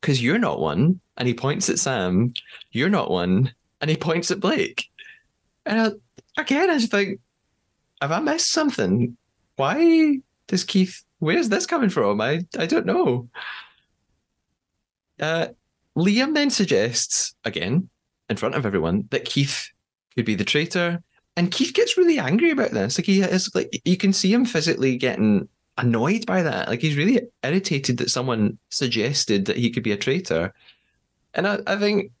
[0.00, 1.00] because you're not one.
[1.16, 2.32] And he points at Sam.
[2.72, 3.52] You're not one.
[3.80, 4.86] And he points at Blake.
[5.66, 7.20] And I, again, I just think,
[8.00, 9.16] have I missed something?
[9.56, 12.20] Why does Keith, where's this coming from?
[12.20, 13.28] I, I don't know.
[15.18, 15.48] Uh,
[15.96, 17.90] Liam then suggests, again,
[18.30, 19.68] in front of everyone, that Keith
[20.14, 21.02] could be the traitor.
[21.36, 22.98] And Keith gets really angry about this.
[22.98, 26.68] Like he is like you can see him physically getting annoyed by that.
[26.68, 30.52] Like he's really irritated that someone suggested that he could be a traitor.
[31.34, 32.12] And I, I think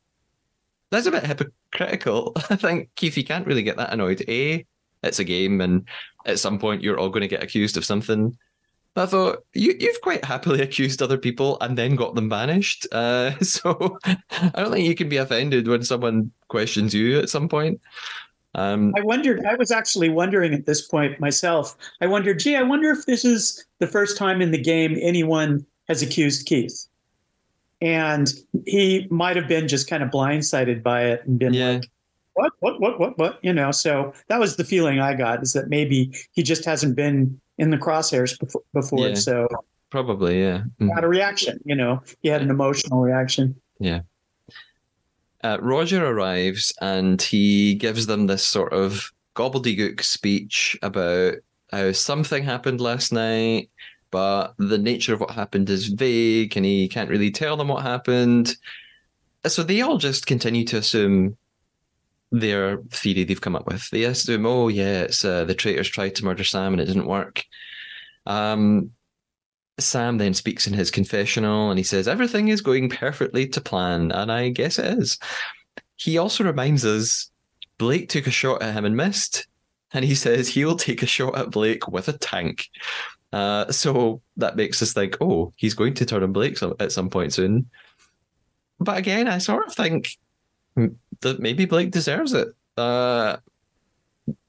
[0.90, 2.32] that's a bit hypocritical.
[2.50, 4.24] I think Keith, you can't really get that annoyed.
[4.28, 4.64] A,
[5.02, 5.86] it's a game, and
[6.26, 8.36] at some point you're all going to get accused of something.
[8.94, 12.86] But I thought you you've quite happily accused other people and then got them banished.
[12.92, 17.48] Uh, so I don't think you can be offended when someone questions you at some
[17.48, 17.80] point.
[18.54, 22.62] Um, I wondered, I was actually wondering at this point myself, I wondered, gee, I
[22.62, 26.86] wonder if this is the first time in the game anyone has accused Keith.
[27.80, 28.32] And
[28.66, 31.90] he might have been just kind of blindsided by it and been yeah, like,
[32.34, 33.70] what, what, what, what, what, you know?
[33.70, 37.70] So that was the feeling I got is that maybe he just hasn't been in
[37.70, 39.14] the crosshairs before, before Yeah.
[39.14, 39.48] so
[39.90, 40.62] probably, yeah.
[40.80, 40.94] Mhm.
[40.94, 43.54] had a reaction, you know, he had an emotional reaction.
[43.78, 44.00] Yeah.
[45.42, 51.36] Uh, Rodger arrives and he gives them this sort of gobbledygook speech about
[51.72, 53.70] how something happened last night,
[54.10, 57.82] but the nature of what happened is vague and he can't really tell them what
[57.82, 58.54] happened.
[59.46, 61.36] So they all just continue to assume
[62.32, 63.88] their theory they've come up with.
[63.90, 67.06] They assume, oh, yeah, it's uh, the traitors tried to murder Sam and it didn't
[67.06, 67.44] work.
[68.26, 68.90] Um,
[69.78, 74.12] Sam then speaks in his confessional and he says, Everything is going perfectly to plan.
[74.12, 75.18] And I guess it is.
[75.96, 77.30] He also reminds us
[77.78, 79.46] Blake took a shot at him and missed.
[79.92, 82.68] And he says he'll take a shot at Blake with a tank.
[83.32, 87.10] Uh, so that makes us think, oh, he's going to turn on Blake at some
[87.10, 87.70] point soon.
[88.78, 90.18] But again, I sort of think
[91.20, 92.48] that maybe Blake deserves it.
[92.76, 93.36] Uh,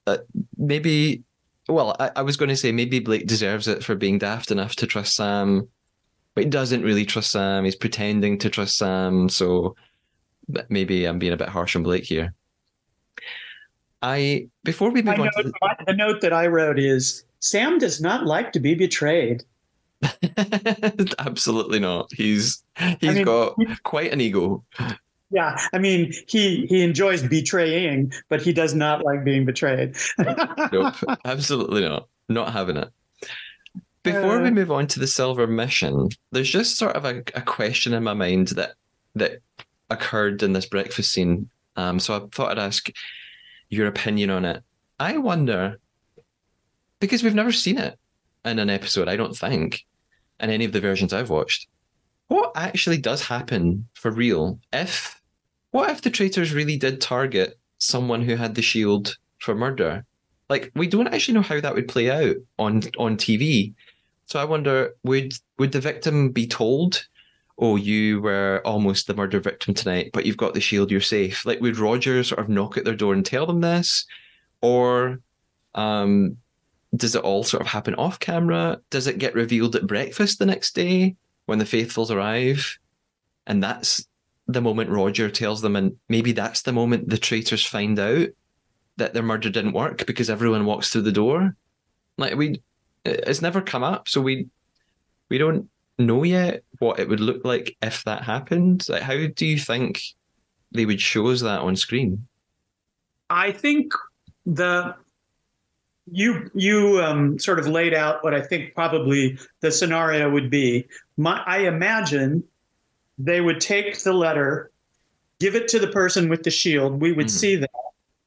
[0.07, 0.17] uh,
[0.57, 1.23] maybe
[1.67, 4.75] well, I, I was going to say maybe Blake deserves it for being daft enough
[4.77, 5.67] to trust Sam,
[6.35, 7.65] but he doesn't really trust Sam.
[7.65, 9.75] He's pretending to trust Sam, so
[10.69, 12.33] maybe I'm being a bit harsh on Blake here.
[14.01, 16.79] I before we My move on note, to the, my- the note that I wrote
[16.79, 19.43] is Sam does not like to be betrayed.
[21.19, 22.09] absolutely not.
[22.11, 22.63] He's
[22.99, 24.63] he's mean- got quite an ego.
[25.31, 29.95] Yeah, I mean, he he enjoys betraying, but he does not like being betrayed.
[30.71, 32.07] Nope, absolutely not.
[32.29, 32.89] Not having it.
[34.03, 34.51] Before we Uh.
[34.51, 38.13] move on to the silver mission, there's just sort of a, a question in my
[38.13, 38.73] mind that
[39.15, 39.39] that
[39.89, 41.49] occurred in this breakfast scene.
[41.75, 42.89] Um, so I thought I'd ask
[43.69, 44.63] your opinion on it.
[44.99, 45.79] I wonder
[46.99, 47.97] because we've never seen it
[48.43, 49.85] in an episode, I don't think,
[50.39, 51.67] in any of the versions I've watched.
[52.27, 55.20] What actually does happen for real if
[55.71, 60.05] what if the traitors really did target someone who had the shield for murder?
[60.49, 63.73] Like we don't actually know how that would play out on on TV.
[64.25, 67.07] So I wonder would would the victim be told,
[67.57, 71.45] "Oh, you were almost the murder victim tonight, but you've got the shield, you're safe."
[71.45, 74.05] Like would Rodger sort of knock at their door and tell them this,
[74.61, 75.19] or
[75.75, 76.37] um,
[76.95, 78.79] does it all sort of happen off camera?
[78.89, 81.15] Does it get revealed at breakfast the next day
[81.45, 82.77] when the faithfuls arrive?
[83.47, 84.05] And that's
[84.53, 88.29] the moment Rodger tells them, and maybe that's the moment the traitors find out
[88.97, 91.55] that their murder didn't work because everyone walks through the door.
[92.17, 92.61] Like we,
[93.05, 94.47] it's never come up, so we
[95.29, 98.87] we don't know yet what it would look like if that happened.
[98.89, 100.01] Like, how do you think
[100.71, 102.27] they would show us that on screen?
[103.29, 103.93] I think
[104.45, 104.95] the
[106.11, 110.87] you you um, sort of laid out what I think probably the scenario would be.
[111.17, 112.43] My, I imagine
[113.25, 114.71] they would take the letter,
[115.39, 117.01] give it to the person with the shield.
[117.01, 117.37] We would mm-hmm.
[117.37, 117.69] see that,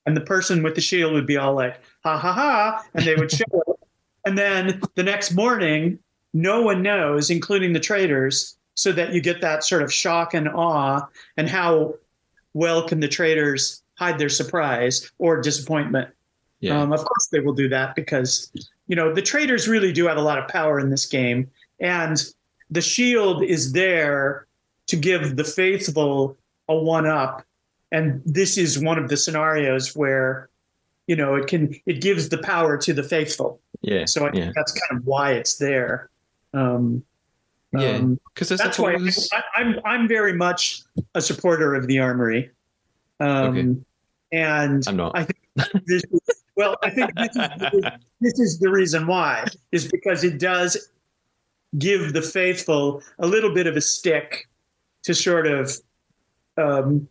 [0.07, 3.15] and the person with the shield would be all like, "Ha ha ha," and they
[3.15, 3.77] would show it.
[4.27, 5.99] And then the next morning,
[6.33, 10.49] no one knows, including the traitors, so that you get that sort of shock and
[10.49, 11.07] awe.
[11.37, 11.95] And how
[12.55, 16.09] well can the traitors hide their surprise or disappointment?
[16.61, 16.81] Yeah.
[16.81, 18.51] Um, of course, they will do that because
[18.87, 22.23] you know the traitors really do have a lot of power in this game, and
[22.71, 24.47] the shield is there
[24.87, 26.37] to give the faithful
[26.69, 27.45] a one up.
[27.93, 30.49] And this is one of the scenarios where,
[31.07, 33.61] you know, it can it gives the power to the faithful.
[33.83, 34.05] Yeah.
[34.07, 34.45] So I yeah.
[34.45, 36.11] think that's kind of why it's there.
[36.53, 37.05] Um,
[37.73, 38.01] yeah,
[38.33, 39.29] because um, that's suppose...
[39.33, 40.83] why I, am I'm, I'm very much
[41.15, 42.51] a supporter of the armory.
[43.21, 43.77] Um, okay.
[44.33, 45.13] And I'm not.
[45.15, 46.03] I think this,
[46.57, 50.91] well, I think this is, the, this is the reason why is because it does
[51.79, 54.49] give the faithful a little bit of a stick
[55.05, 55.73] to sort of
[56.57, 57.09] um,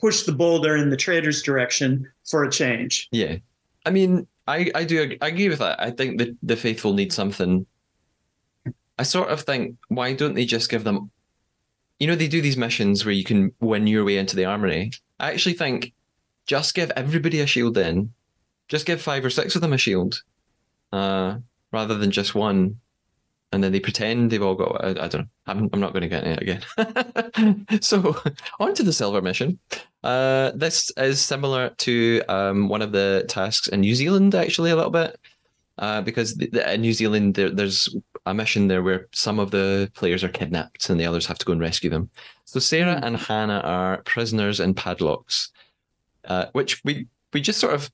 [0.00, 3.08] push the boulder in the traitor's direction for a change.
[3.10, 3.36] Yeah,
[3.84, 5.80] I mean, I I do I agree with that.
[5.80, 7.66] I think the the faithful need something.
[8.98, 11.10] I sort of think why don't they just give them?
[11.98, 14.92] You know, they do these missions where you can win your way into the armory.
[15.20, 15.92] I actually think
[16.46, 18.12] just give everybody a shield in.
[18.68, 20.22] Just give five or six of them a shield,
[20.92, 21.36] uh,
[21.70, 22.80] rather than just one
[23.54, 24.84] and then they pretend they've all got.
[24.84, 25.26] I, I don't know.
[25.46, 26.60] I'm, I'm not going to get into it
[27.38, 27.66] again.
[27.80, 28.20] so
[28.58, 29.60] on to the silver mission.
[30.02, 34.76] Uh, this is similar to um, one of the tasks in New Zealand, actually, a
[34.76, 35.20] little bit,
[35.78, 37.94] uh, because the, the, in New Zealand there, there's
[38.26, 41.46] a mission there where some of the players are kidnapped and the others have to
[41.46, 42.10] go and rescue them.
[42.46, 45.52] So Sarah and Hannah are prisoners in padlocks,
[46.24, 47.88] uh, which we we just sort of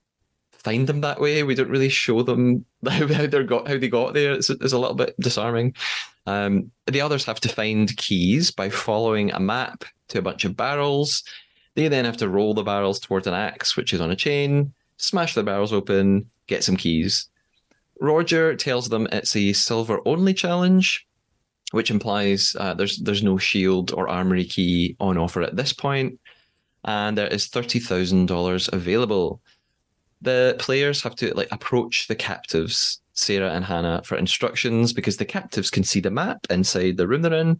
[0.63, 1.43] find them that way.
[1.43, 4.33] We don't really show them how, how they got how they got there.
[4.33, 5.75] It's, it's a little bit disarming.
[6.27, 10.55] Um, the others have to find keys by following a map to a bunch of
[10.55, 11.23] barrels.
[11.75, 14.73] They then have to roll the barrels towards an axe, which is on a chain,
[14.97, 17.27] smash the barrels open, get some keys.
[17.99, 21.07] Rodger tells them it's a silver only challenge,
[21.71, 26.19] which implies uh, there's there's no shield or armory key on offer at this point,
[26.83, 29.41] and there is thirty thousand dollars available
[30.21, 35.25] the players have to like approach the captives, Sarah and Hannah, for instructions because the
[35.25, 37.59] captives can see the map inside the room they're in.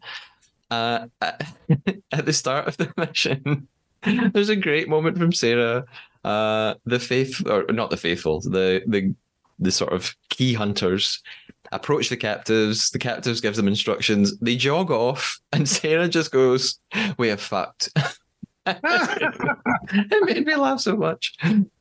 [0.70, 3.68] Uh, at the start of the mission,
[4.04, 5.86] there's a great moment from Sarah.
[6.24, 9.14] Uh, the faith, or not the faithful, the the
[9.60, 11.22] the sort of key hunters
[11.72, 12.90] approach the captives.
[12.90, 14.38] The captives gives them instructions.
[14.40, 16.80] They jog off, and Sarah just goes,
[17.18, 17.90] "We have fucked."
[18.68, 21.36] it made me laugh so much.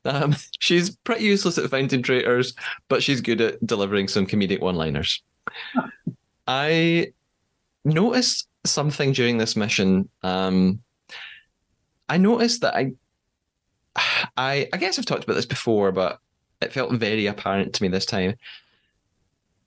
[0.04, 2.54] Um, she's pretty useless at finding traitors,
[2.88, 5.22] but she's good at delivering some comedic one-liners.
[6.48, 7.12] I
[7.84, 10.08] noticed something during this mission.
[10.22, 10.80] Um,
[12.08, 12.92] I noticed that I,
[14.36, 16.18] I, I guess I've talked about this before, but
[16.60, 18.34] it felt very apparent to me this time.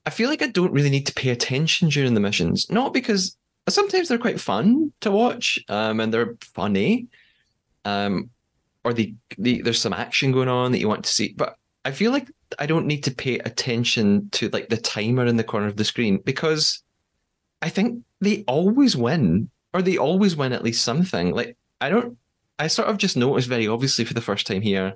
[0.06, 3.38] I feel like I don't really need to pay attention during the missions, not because
[3.70, 7.08] sometimes they're quite fun to watch um, and they're funny.
[7.86, 8.30] Um,
[8.84, 11.56] or the, the there's some action going on that you want to see but
[11.86, 15.44] i feel like i don't need to pay attention to like the timer in the
[15.44, 16.84] corner of the screen because
[17.62, 21.32] i think they always win or they always win at least something.
[21.32, 22.18] Like i don't
[22.60, 24.96] i sort of just noticed very obviously for the first time here.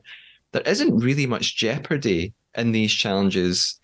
[0.51, 3.80] There isn't really much jeopardy in these challenges.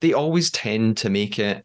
[0.00, 1.64] They always tend to make it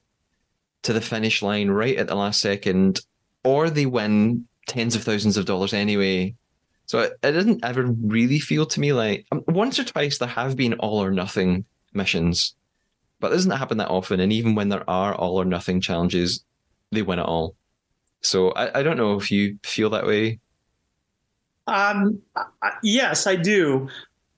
[0.84, 3.02] to the finish line right at the last second,
[3.44, 6.36] or they win tens of thousands of dollars anyway.
[6.86, 10.28] So it, it didn't ever really feel to me like um, once or twice there
[10.28, 12.56] have been all or nothing missions,
[13.20, 14.20] but it doesn't happen that often.
[14.20, 16.44] And even when there are all or nothing challenges,
[16.92, 17.56] they win it all.
[18.22, 20.40] So I, I don't know if you feel that way.
[21.68, 22.22] Um,
[22.82, 23.88] yes, I do.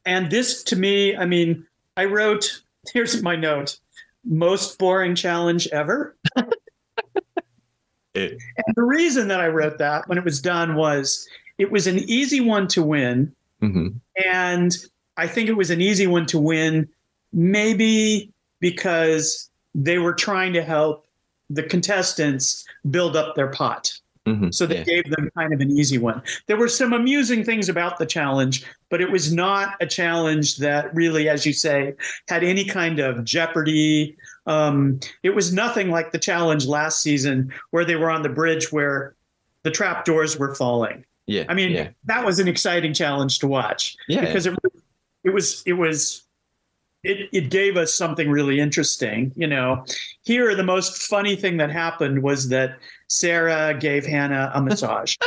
[0.06, 1.66] And this to me, I mean,
[1.96, 2.64] I wrote,
[2.94, 3.80] here's my note
[4.24, 6.16] most boring challenge ever.
[8.14, 8.38] it.
[8.58, 12.00] And the reason that I wrote that when it was done was it was an
[12.00, 13.34] easy one to win.
[13.62, 13.90] Mm-hmm.
[14.26, 14.78] And
[15.18, 16.90] I think it was an easy one to win,
[17.32, 21.06] maybe because they were trying to help
[21.50, 23.94] the contestants build up their pot.
[24.28, 24.84] Mhm, So they yeah.
[24.84, 26.22] gave them kind of an easy one.
[26.48, 30.94] There were some amusing things about the challenge, but it was not a challenge that
[30.94, 31.96] really, as you say,
[32.28, 34.16] had any kind of jeopardy.
[34.46, 38.72] Um, it was nothing like the challenge last season where they were on the bridge
[38.72, 39.16] where
[39.64, 41.04] the trap doors were falling.
[41.26, 41.46] yeah.
[41.50, 41.90] I mean, yeah.
[42.06, 44.22] that was an exciting challenge to watch Yeah.
[44.22, 44.56] because it
[45.24, 46.24] it was it was
[47.04, 49.32] it it gave us something really interesting.
[49.36, 49.84] You know,
[50.24, 52.78] here the most funny thing that happened was that
[53.12, 55.18] Sarah gave Hannah a massage.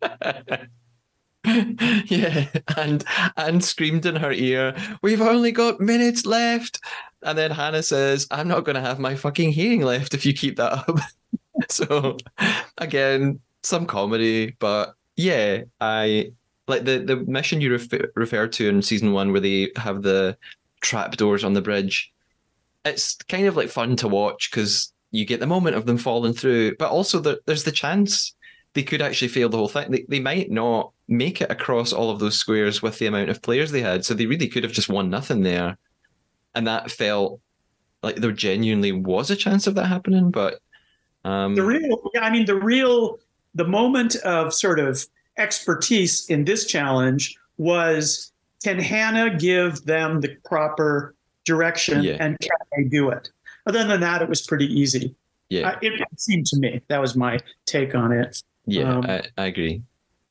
[1.44, 3.04] yeah, and
[3.36, 6.78] and screamed in her ear, "We've only got minutes left."
[7.24, 10.32] And then Hannah says, "I'm not going to have my fucking hearing left if you
[10.32, 11.00] keep that up."
[11.68, 12.18] so,
[12.78, 16.30] again, some comedy, but yeah, I
[16.68, 20.38] like the the mission you refer, referred to in season one where they have the
[20.82, 22.12] trapdoors on the bridge.
[22.84, 26.32] It's kind of like fun to watch because you get the moment of them falling
[26.32, 28.34] through, but also the, there's the chance
[28.72, 29.88] they could actually fail the whole thing.
[29.92, 33.40] They, they might not make it across all of those squares with the amount of
[33.40, 34.04] players they had.
[34.04, 35.78] So they really could have just won nothing there.
[36.56, 37.40] And that felt
[38.02, 40.32] like there genuinely was a chance of that happening.
[40.32, 40.58] But
[41.24, 43.18] um, the real, yeah, I mean, the real,
[43.54, 45.06] the moment of sort of
[45.38, 48.32] expertise in this challenge was
[48.64, 52.16] can Hannah give them the proper direction Yeah.
[52.18, 53.30] and can they do it?
[53.66, 55.14] Other than that, it was pretty easy.
[55.50, 58.42] yeah, I, it seemed to me that was my take on it.
[58.66, 59.82] yeah, um, I, I agree.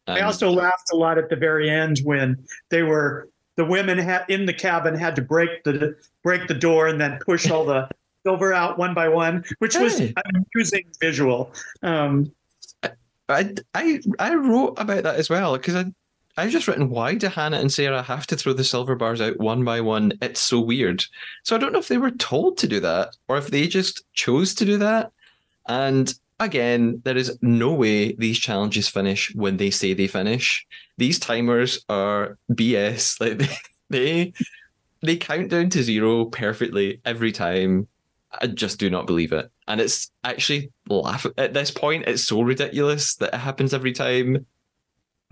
[0.07, 3.97] I Um, also laughed a lot at the very end when they were the women
[3.99, 7.63] had in the cabin had to break the break the door and then push all
[7.65, 7.87] the
[8.25, 10.13] silver out one by one, which was Hey.
[10.25, 11.53] an amusing visual.
[11.83, 12.31] Um,
[13.29, 15.85] I, I, I wrote about that as well because I,
[16.35, 19.39] I've just written why do Hannah and Sarah have to throw the silver bars out
[19.39, 20.13] one by one?
[20.21, 21.05] It's so weird.
[21.43, 24.03] So I don't know if they were told to do that or if they just
[24.13, 25.11] chose to do that.
[25.67, 30.65] And again, there is no way these challenges finish when they say they finish.
[30.97, 33.19] These timers are BS.
[33.19, 33.57] Like they,
[33.89, 34.33] they,
[35.01, 37.87] they count down to zero perfectly every time.
[38.41, 39.51] I just do not believe it.
[39.67, 42.05] And it's actually laugh at this point.
[42.07, 44.47] It's so ridiculous that it happens every time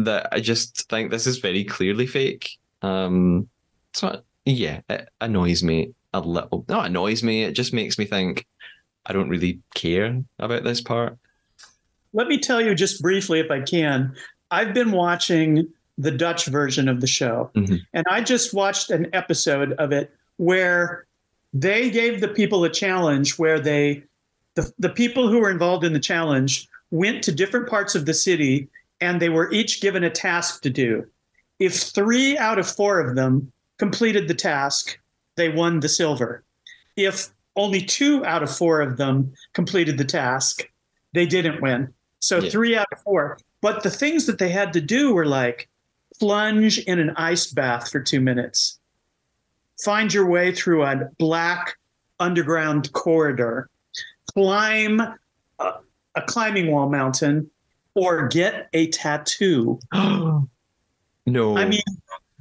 [0.05, 2.57] that I just think this is very clearly fake.
[2.81, 3.47] Um,
[3.93, 6.65] so yeah, it annoys me a little.
[6.67, 7.43] Not annoys me.
[7.43, 8.45] It just makes me think
[9.05, 11.17] I don't really care about this part.
[12.13, 14.13] let me tell you just briefly, if I can.
[14.51, 15.65] I've been watching
[15.97, 17.79] the Dutch version of the show, Mhm.
[17.93, 21.05] and I just watched an episode of it where
[21.53, 24.03] they gave the people a challenge where they,
[24.55, 28.13] the, the people who were involved in the challenge, went to different parts of the
[28.13, 28.67] city
[29.01, 31.05] and they were each given a task to do.
[31.59, 34.97] If three out of four of them completed the task,
[35.35, 36.43] they won the silver.
[36.95, 40.69] If only two out of four of them completed the task,
[41.13, 41.93] they didn't win.
[42.19, 42.49] So Yeah.
[42.49, 43.39] three out of four.
[43.61, 45.67] But the things that they had to do were like
[46.19, 48.79] plunge in an ice bath for two minutes,
[49.83, 51.77] find your way through a black
[52.19, 53.69] underground corridor,
[54.33, 55.73] climb a,
[56.15, 57.49] a climbing wall mountain,
[57.95, 59.79] or get a tattoo.
[59.93, 60.47] no,
[61.57, 61.81] I mean,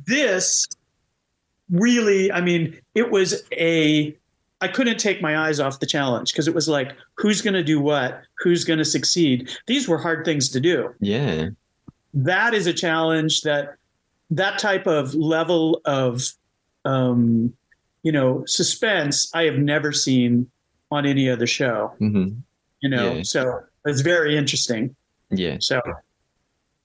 [0.06, 0.66] this
[1.70, 4.16] really, I mean, it was a,
[4.60, 7.62] I couldn't take my eyes off the challenge because it was like, who's going to
[7.64, 8.22] do what?
[8.38, 9.50] Who's going to succeed?
[9.66, 10.94] These were hard things to do.
[11.00, 11.48] yeah,
[12.14, 13.76] That is a challenge that,
[14.30, 16.22] that type of level of,
[16.84, 17.52] um,
[18.02, 20.50] you know, suspense I have never seen
[20.90, 22.28] on any other show, hmm
[22.82, 23.22] you know, Yeah.
[23.24, 24.96] so it's very interesting.
[25.30, 25.56] Yeah.
[25.60, 25.80] So,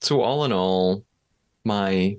[0.00, 1.04] So all in all,
[1.64, 2.16] my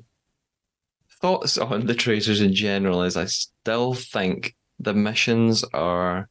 [1.22, 6.30] thoughts on the traitors in general is I still think the missions are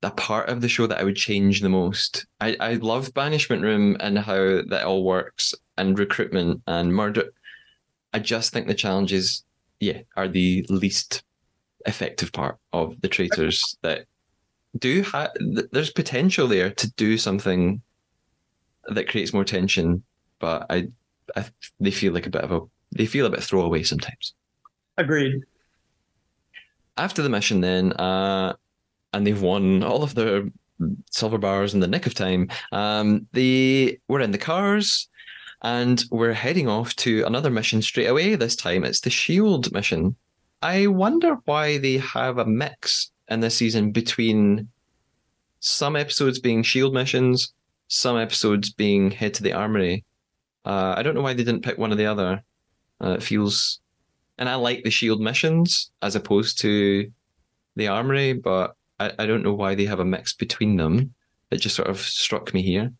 [0.00, 2.26] the part of the show that I would change the most.
[2.40, 7.32] I, I love Banishment Room and how that all works and recruitment and murder.
[8.12, 9.44] I just think the challenges,
[9.78, 11.22] yeah, are the least
[11.86, 14.06] effective part of the traitors that
[14.78, 15.30] do have
[15.72, 17.82] there's potential there to do something
[18.88, 20.02] that creates more tension
[20.42, 20.88] but I,
[21.36, 21.46] I
[21.80, 22.60] they feel like a bit of a
[22.94, 24.34] they feel a bit throwaway sometimes.
[24.98, 25.40] agreed.
[26.98, 28.54] After the mission, then, uh,
[29.14, 30.42] and they've won all of their
[31.10, 32.50] silver bars in the nick of time.
[32.70, 35.08] Um, they were in the cars,
[35.62, 38.34] and we're heading off to another mission straight away.
[38.34, 40.16] This time, it's the Shield mission.
[40.60, 44.68] I wonder why they have a mix in this season between
[45.60, 47.54] some episodes being Shield missions,
[47.92, 50.04] some episodes being Head to the Armory.
[50.64, 52.42] Uh, I don't know why they didn't pick one or the other.
[53.04, 53.80] Uh, it feels,
[54.38, 57.10] and I like the Shield missions as opposed to
[57.76, 61.12] the armory, but I, I don't know why they have a mix between them.
[61.50, 62.92] It just sort of struck me here.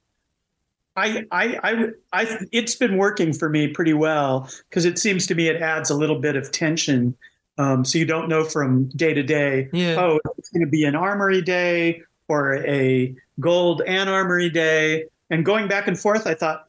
[0.96, 5.34] I, I, I, I, it's been working for me pretty well because it seems to
[5.34, 7.16] me it adds a little bit of tension.
[7.56, 9.96] Um, so you don't know from day to day, Yeah.
[9.98, 15.04] oh, it's going to be an armory day or a gold and armory day.
[15.30, 16.68] And going back and forth, I thought,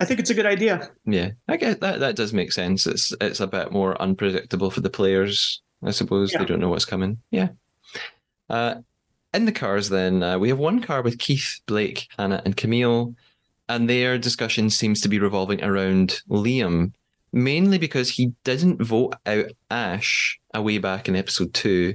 [0.00, 0.90] I think it's a good idea.
[1.06, 2.86] Yeah, I guess that that does make sense.
[2.86, 6.32] It's it's a bit more unpredictable for the players, I suppose.
[6.32, 6.40] Yeah.
[6.40, 7.18] They don't know what's coming.
[7.30, 7.50] Yeah.
[8.50, 8.76] Uh,
[9.32, 13.14] in the cars, then uh, we have one car with Keith, Blake, Hannah, and Camille,
[13.68, 16.92] and their discussion seems to be revolving around Liam,
[17.32, 21.94] mainly because he didn't vote out Ash a way back in episode two.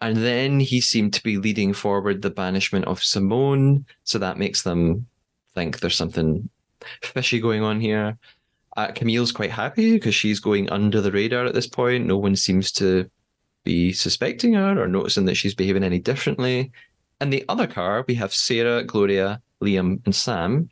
[0.00, 4.62] And then he seemed to be leading forward the banishment of Simone, so that makes
[4.62, 5.06] them
[5.54, 6.48] think there's something
[7.02, 8.16] fishy going on here.
[8.76, 12.06] Uh, Camille's quite happy because she's going under the radar at this point.
[12.06, 13.10] No one seems to
[13.64, 16.70] be suspecting her or noticing that she's behaving any differently.
[17.20, 20.70] In the other car, we have Sarah, Gloria, Liam, and Sam,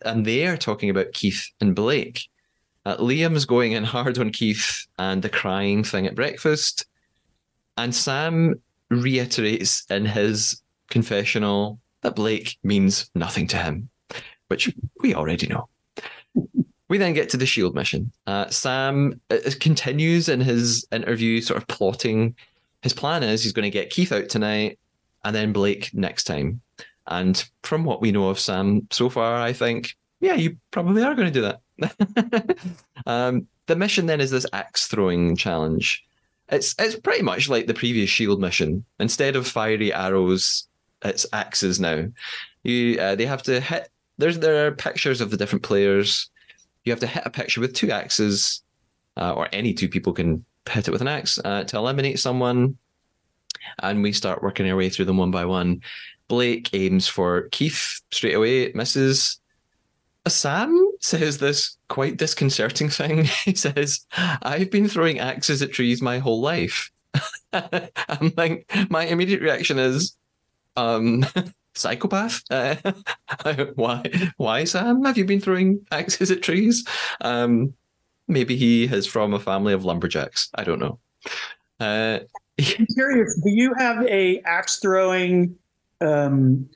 [0.00, 2.26] and they are talking about Keith and Blake.
[2.86, 6.86] Uh, Liam's going in hard on Keith and the crying thing at breakfast,
[7.76, 8.60] and Sam
[8.90, 13.88] reiterates in his confessional that Blake means nothing to him,
[14.48, 15.68] which we already know.
[16.88, 18.12] We then get to the Shield mission.
[18.26, 22.36] Uh, Sam uh, continues in his interview, sort of plotting.
[22.82, 24.78] His plan is he's going to get Keith out tonight,
[25.24, 26.60] and then Blake next time.
[27.08, 31.14] And from what we know of Sam so far, I think, yeah, you probably are
[31.14, 32.58] going to do that.
[33.06, 36.04] um, the mission then is this axe throwing challenge.
[36.48, 38.84] It's it's pretty much like the previous Shield mission.
[39.00, 40.68] Instead of fiery arrows,
[41.02, 42.06] it's axes now.
[42.62, 43.88] You uh, they have to hit.
[44.18, 46.30] There's there are pictures of the different players.
[46.84, 48.62] You have to hit a picture with two axes,
[49.16, 52.76] uh, or any two people can hit it with an axe uh, to eliminate someone.
[53.82, 55.82] And we start working our way through them one by one.
[56.28, 59.40] Blake aims for Keith straight away, misses.
[60.28, 63.24] Sam says this quite disconcerting thing.
[63.44, 64.04] He says,
[64.42, 66.90] I've been throwing axes at trees my whole life.
[67.52, 70.16] I'm like, my immediate reaction is,
[70.76, 71.24] um,
[71.74, 72.42] psychopath?
[72.50, 72.74] Uh,
[73.74, 74.02] why,
[74.36, 75.04] why, Sam?
[75.04, 76.84] Have you been throwing axes at trees?
[77.20, 77.72] Um,
[78.26, 80.50] maybe he is from a family of lumberjacks.
[80.56, 80.98] I don't know.
[81.78, 82.20] Uh,
[82.58, 85.54] I'm curious, do you have a axe throwing,
[86.00, 86.68] um,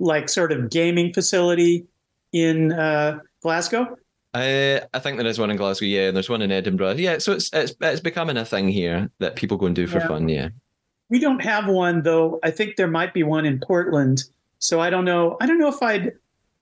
[0.00, 1.86] like sort of gaming facility
[2.32, 3.18] in uh,
[3.48, 3.96] Glasgow?
[4.34, 7.16] I I think there is one in Glasgow, yeah, and there's one in Edinburgh, yeah.
[7.18, 10.08] So it's it's it's becoming a thing here that people go and do for Yeah.
[10.08, 10.48] fun, yeah.
[11.08, 12.38] We don't have one though.
[12.44, 14.24] I think there might be one in Portland.
[14.58, 15.38] So I don't know.
[15.40, 16.12] I don't know if I'd.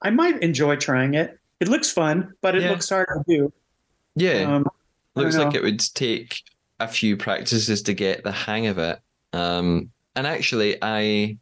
[0.01, 1.37] I might enjoy trying it.
[1.59, 2.69] It looks fun, but it Yeah.
[2.71, 3.53] looks hard to do.
[4.15, 4.65] Yeah, Um,
[5.15, 6.41] looks like it would take
[6.79, 8.99] a few practices to get the hang of it.
[9.33, 11.37] Um, and actually, I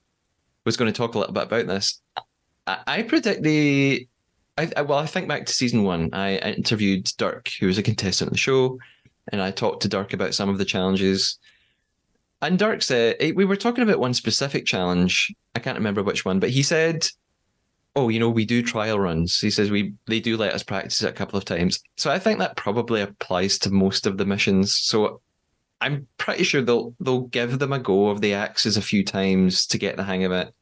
[0.65, 2.01] was going to talk a little bit about this.
[2.65, 4.07] I, I predict the.
[4.57, 6.09] I, I well, I think back to season one.
[6.13, 8.79] I interviewed Dirk, who was a contestant on the show,
[9.31, 11.37] and I talked to Dirk about some of the challenges.
[12.41, 15.33] And Dirk said eh, we were talking about one specific challenge.
[15.55, 17.07] I can't remember which one, but he said,
[17.95, 21.03] "Oh, you know, we do trial runs." He says we they do let us practice
[21.03, 21.81] it a couple of times.
[21.97, 24.73] So I think that probably applies to most of the missions.
[24.73, 25.21] So
[25.81, 29.67] I'm pretty sure they'll they'll give them a go of the axes a few times
[29.67, 30.53] to get the hang of it,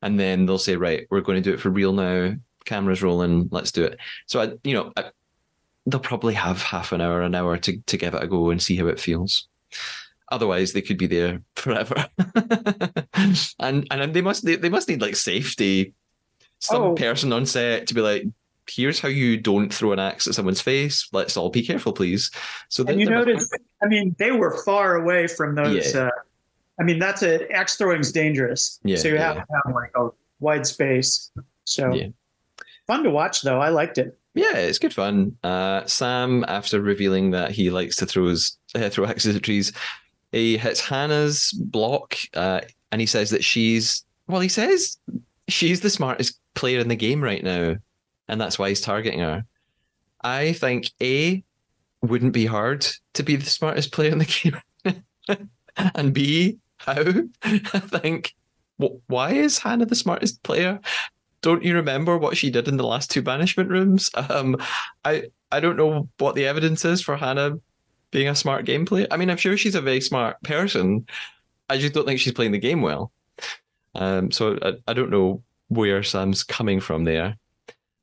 [0.00, 2.34] and then they'll say, "Right, we're going to do it for real now.
[2.66, 3.48] Cameras rolling.
[3.50, 5.04] Let's do it." So I, you know, I,
[5.86, 8.62] they'll probably have half an hour, an hour to to give it a go and
[8.62, 9.48] see how it feels.
[10.30, 12.06] Otherwise, they could be there forever,
[13.60, 15.94] and and they must they, they must need like safety.
[16.58, 16.94] Some Oh.
[16.94, 18.24] person on set to be like,
[18.68, 21.08] "Here's how you don't throw an axe at someone's face.
[21.12, 22.30] Let's all be careful, please."
[22.68, 23.50] So and you must- notice,
[23.82, 25.94] I mean, they were far away from those.
[25.94, 26.04] Yeah.
[26.06, 26.10] Uh,
[26.80, 28.80] I mean, that's a axe throwing's dangerous.
[28.84, 30.08] Yeah, so you have to have like a
[30.40, 31.30] wide space.
[31.64, 32.08] So Yeah.
[32.86, 33.60] Fun to watch, though.
[33.60, 34.18] I liked it.
[34.34, 35.36] Yeah, it's good fun.
[35.42, 39.72] Uh, Sam, after revealing that he likes to throw his, uh, throw axes at trees,
[40.32, 42.60] he hits Hannah's block, uh,
[42.92, 44.40] and he says that she's well.
[44.40, 44.98] He says
[45.48, 47.76] she's the smartest player in the game right now,
[48.28, 49.44] and that's why he's targeting her.
[50.22, 51.42] I think a
[52.02, 54.60] wouldn't be hard to be the smartest player in the
[55.28, 55.48] game,
[55.94, 57.02] and b how
[57.42, 58.34] I think
[58.76, 60.80] why is Hannah the smartest player?
[61.46, 64.10] Don't you remember what she did in the last two banishment rooms?
[64.16, 64.56] Um,
[65.04, 67.60] I I don't know what the evidence is for Hannah
[68.10, 69.06] being a smart game player.
[69.12, 71.06] I mean, I'm sure she's a very smart person.
[71.70, 73.12] I just don't think she's playing the game well.
[73.94, 77.36] Um, so I, I don't know where Sam's coming from there.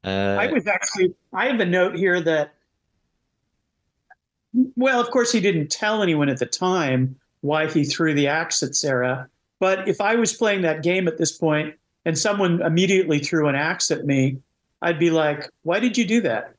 [0.06, 2.54] Uh, I was actually, I have a note here that,
[4.78, 8.64] well, of course, he didn't tell anyone at the time, why he threw the axe
[8.64, 9.28] at Sarah.
[9.60, 11.76] But if I was playing that game at this point
[12.06, 14.38] and someone immediately threw an axe at me,
[14.82, 16.54] I'd be like, why did you do that?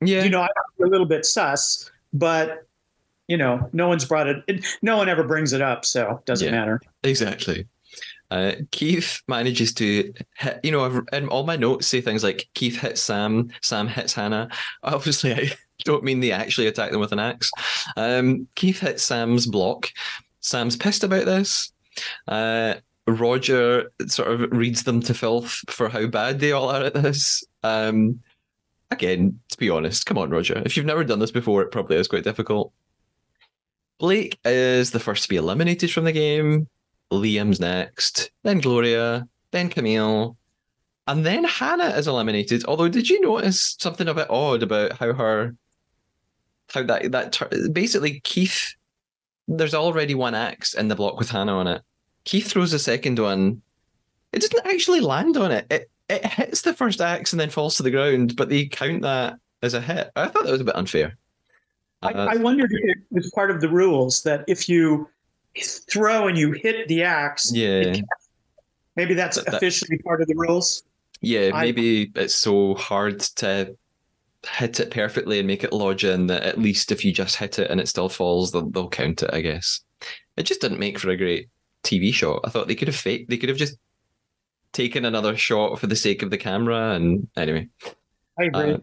[0.00, 0.22] Yeah.
[0.24, 2.66] You know, I'm a little bit sus, but
[3.28, 6.46] you know, no one's brought it, no one ever brings it up, so it doesn't
[6.46, 6.52] Yeah.
[6.60, 6.80] matter.
[7.02, 7.66] Exactly.
[8.30, 12.46] Uh, Keith manages to hit, you know, I've- in all my notes say things like
[12.54, 14.48] Keith hits Sam, Sam hits Hannah.
[14.82, 15.52] Obviously, I
[15.84, 17.50] don't mean they actually attack them with an axe.
[17.96, 19.90] Um, Keith hits Sam's block.
[20.40, 21.72] Sam's pissed about this.
[22.28, 22.74] Uh,
[23.06, 27.44] Rodger sort of reads them to filth for how bad they all are at this.
[27.62, 28.20] Um,
[28.90, 30.62] again, to be honest, come on, Rodger.
[30.64, 32.72] If you've never done this before, it probably is quite difficult.
[33.98, 36.68] Blake is the first to be eliminated from the game.
[37.12, 40.36] Liam's next, then Gloria, then Camille,
[41.06, 42.64] and then Hannah is eliminated.
[42.66, 45.54] Although, did you notice something a bit odd about how her,
[46.74, 48.74] how that that basically Keith?
[49.48, 51.82] There's already one axe in the block with Hannah on it.
[52.26, 53.62] Keith throws a second one.
[54.32, 55.66] It doesn't actually land on it.
[55.70, 59.02] It it hits the first axe and then falls to the ground, but they count
[59.02, 60.10] that as a hit.
[60.14, 61.16] I thought that was a bit unfair.
[62.02, 65.08] I, Uh, I wondered if it was part of the rules that if you
[65.58, 67.96] throw and you hit the axe, yeah.
[68.94, 70.84] maybe that's That- that- officially part of the rules.
[71.22, 73.74] Yeah, I- maybe it's so hard to
[74.48, 77.58] hit it perfectly and make it lodge in that at least if you just hit
[77.58, 79.30] it and it still falls, they'll, they'll count it.
[79.32, 79.80] I guess
[80.36, 81.48] it just didn't make for a great
[81.86, 82.40] TV shot.
[82.44, 83.30] I thought they could have faked.
[83.30, 83.76] They could have just
[84.72, 86.92] taken another shot for the sake of the camera.
[86.92, 87.68] And anyway,
[88.38, 88.72] I agree.
[88.74, 88.78] uh,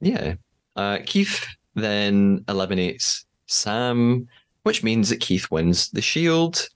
[0.00, 0.34] yeah,
[0.76, 4.28] uh, Keith then eliminates Sam,
[4.62, 6.68] which means that Keith wins the shield.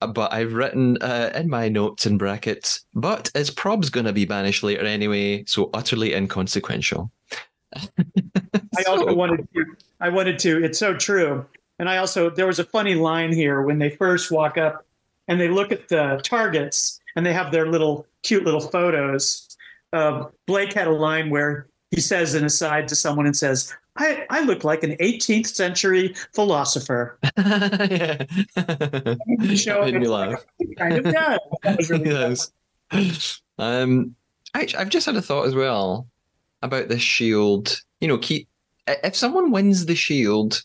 [0.00, 4.12] Uh, But I've written uh, in my notes in brackets, but is Prob's going to
[4.12, 7.10] be banished later anyway, so utterly inconsequential.
[7.76, 9.64] I also wanted to.
[10.00, 10.64] I wanted to.
[10.64, 11.44] It's so true.
[11.78, 14.84] And I also there was a funny line here when they first walk up
[15.28, 19.56] and they look at the targets and they have their little cute little photos.
[19.92, 24.26] Uh, Blake had a line where he says an aside to someone and says, "I
[24.30, 28.24] I look like an 18th century philosopher." yeah.
[29.54, 30.44] Show made me laugh.
[30.78, 31.40] Kind of does.
[31.62, 32.10] That was really
[32.92, 33.42] Yes.
[33.58, 34.14] Um,
[34.54, 36.06] actually, I've just had a thought as well
[36.62, 37.80] about this shield.
[38.00, 38.48] You know, keep
[38.86, 40.62] if someone wins the shield,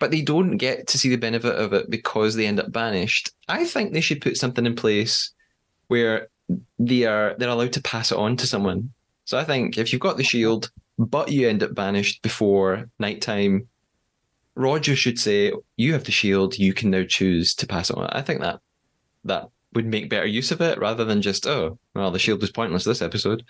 [0.00, 3.30] but they don't get to see the benefit of it because they end up banished,
[3.48, 5.30] I think they should put something in place
[5.86, 6.28] where
[6.80, 8.90] they are they're allowed to pass it on to someone.
[9.26, 13.68] So I think if you've got the shield, but you end up banished before nighttime,
[14.56, 16.58] Rodger should say, "You have the shield.
[16.58, 18.60] You can now choose to pass it on." I think that
[19.24, 22.50] that would make better use of it rather than just, "Oh, well, the shield was
[22.50, 23.44] pointless this episode."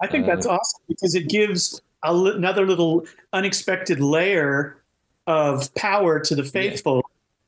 [0.00, 4.76] I think Uh, that's awesome because it gives a li- another little unexpected layer
[5.26, 7.04] of power to the faithful,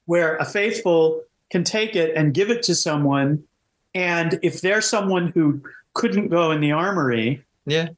[0.06, 3.42] where a faithful can take it and give it to someone.
[3.94, 5.62] And if they're someone who
[5.94, 7.88] couldn't go in the armory, Yeah,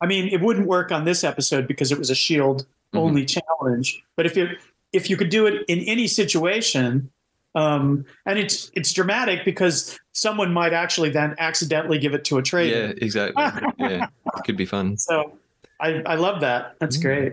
[0.00, 4.02] I mean, it wouldn't work on this episode because it was a shield only challenge.
[4.16, 4.48] But if you
[4.92, 7.10] if you could do it in any situation,
[7.54, 12.42] um, and it's it's dramatic because someone might actually then accidentally give it to a
[12.42, 12.88] traitor.
[12.88, 13.42] yeah, exactly.
[13.78, 14.06] yeah,
[14.36, 14.96] it could be fun.
[14.98, 15.32] So
[15.80, 16.76] I, I love that.
[16.80, 17.02] That's Mm.
[17.02, 17.32] great.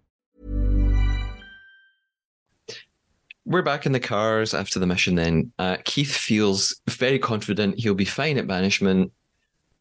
[3.45, 5.15] We're back in the cars after the mission.
[5.15, 9.11] Then uh, Keith feels very confident he'll be fine at banishment.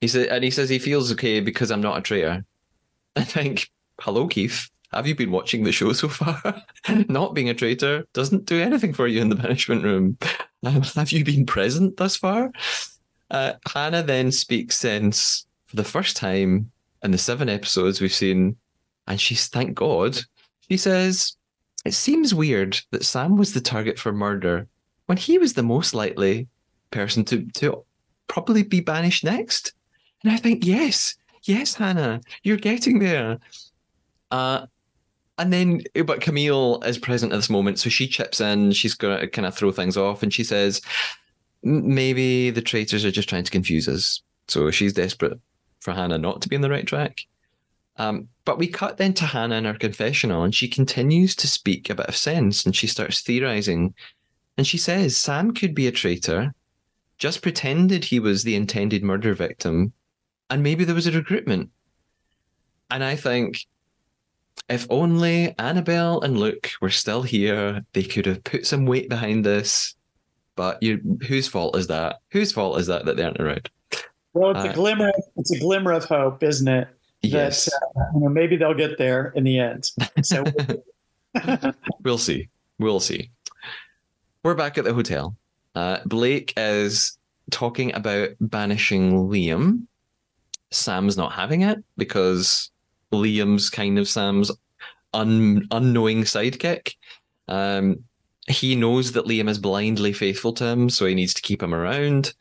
[0.00, 2.44] He said, and he says he feels okay because I'm not a traitor.
[3.16, 4.70] I think, hello, Keith.
[4.92, 6.62] Have you been watching the show so far?
[7.08, 10.18] not being a traitor doesn't do anything for you in the banishment room.
[10.64, 12.50] Have you been present thus far?
[13.30, 16.70] Uh, Hannah then speaks sense for the first time
[17.02, 18.56] in the seven episodes we've seen,
[19.06, 20.18] and she's thank God.
[20.68, 21.36] She says,
[21.84, 24.66] It seems weird that Sam was the target for murder
[25.06, 26.46] when he was the most likely
[26.90, 27.84] person to, to
[28.28, 29.72] probably be banished next.
[30.22, 33.38] And I think, yes, yes, Hannah, you're getting there.
[34.30, 34.66] Uh,
[35.38, 38.72] and then, but Camille is present at this moment, so she chips in.
[38.72, 40.82] She's going to kind of throw things off, and she says,
[41.62, 44.22] maybe the traitors are just trying to confuse us.
[44.48, 45.40] So she's desperate
[45.80, 47.26] for Hannah not to be on the right track.
[47.96, 51.90] Um, but we cut then to Hannah in her confessional, and she continues to speak
[51.90, 53.94] a bit of sense, and she starts theorizing.
[54.56, 56.54] And she says Sam could be a traitor,
[57.18, 59.92] just pretended he was the intended murder victim,
[60.48, 61.70] and maybe there was a recruitment.
[62.90, 63.66] And I think
[64.68, 69.44] if only Annabelle and Luke were still here, they could have put some weight behind
[69.44, 69.94] this.
[70.56, 72.20] But you, whose fault is that?
[72.32, 73.70] Whose fault is that that they aren't around?
[74.32, 75.12] Well, it's Uh, a glimmer.
[75.36, 76.88] It's a glimmer of hope, isn't it?
[77.22, 79.90] Yes, That uh, you know, maybe they'll get there in the end.
[80.22, 80.44] So
[82.02, 82.48] we'll see.
[82.78, 83.30] We'll see.
[84.42, 85.36] We're back at the hotel.
[85.74, 87.18] Uh, Blake is
[87.50, 89.86] talking about banishing Liam.
[90.70, 92.70] Sam's not having it because
[93.12, 94.50] Liam's kind of Sam's
[95.12, 96.94] un- unknowing sidekick.
[97.48, 98.04] Um,
[98.48, 101.74] he knows that Liam is blindly faithful to him, so he needs to keep him
[101.74, 102.32] around.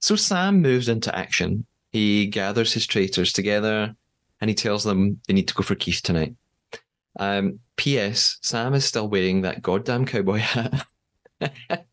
[0.00, 1.64] So Sam moves into action.
[1.92, 3.94] He gathers his traitors together
[4.40, 6.34] and he tells them they need to go for Keith tonight.
[7.18, 8.38] Um, P.S.
[8.42, 10.86] Sam is still wearing that goddamn cowboy hat.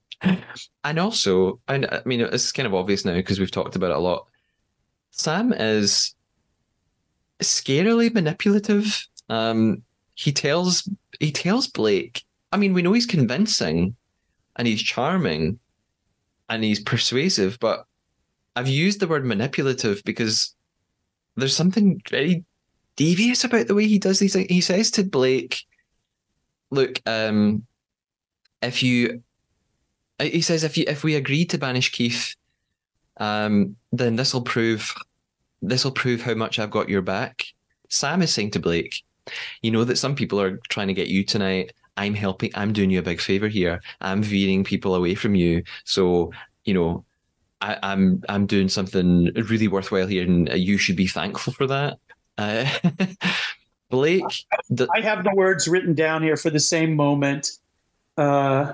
[0.83, 3.99] and also, I mean, it's kind of obvious now because we've talked about it a
[3.99, 4.27] lot.
[5.11, 6.15] Sam is
[7.41, 9.05] scarily manipulative.
[9.27, 9.83] Um,
[10.15, 10.89] he tells
[11.19, 12.23] he tells Blake.
[12.51, 13.95] I mean, we know he's convincing,
[14.55, 15.59] and he's charming,
[16.49, 17.57] and he's persuasive.
[17.59, 17.85] But
[18.55, 20.55] I've used the word manipulative because
[21.35, 22.43] there's something very
[22.95, 24.47] devious about the way he does these things.
[24.49, 25.65] He says to Blake,
[26.69, 27.65] "Look, um,
[28.61, 29.23] if you,"
[30.19, 32.35] he says, "if you if we agree to banish Keith,
[33.17, 34.93] um, then this will prove
[35.61, 37.45] this will prove how much I've got your back."
[37.89, 39.03] Sam is saying to Blake,
[39.61, 41.71] "You know that some people are trying to get you tonight.
[41.95, 42.51] I'm helping.
[42.55, 43.81] I'm doing you a big favor here.
[44.01, 45.63] I'm veering people away from you.
[45.85, 46.33] So
[46.65, 47.05] you know."
[47.61, 51.97] I, I'm I'm doing something really worthwhile here, and you should be thankful for that.
[52.37, 52.65] Uh,
[53.89, 57.51] Blake, the, I have the words written down here for the same moment.
[58.17, 58.73] Uh,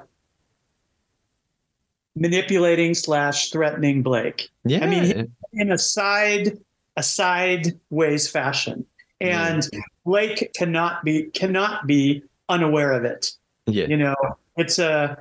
[2.16, 4.50] manipulating slash threatening Blake.
[4.64, 6.58] yeah, I mean, in a side
[6.96, 8.86] a sideways fashion,
[9.20, 9.68] and
[10.06, 13.32] Blake cannot be cannot be unaware of it.
[13.66, 14.16] yeah, You know,
[14.58, 15.18] it's a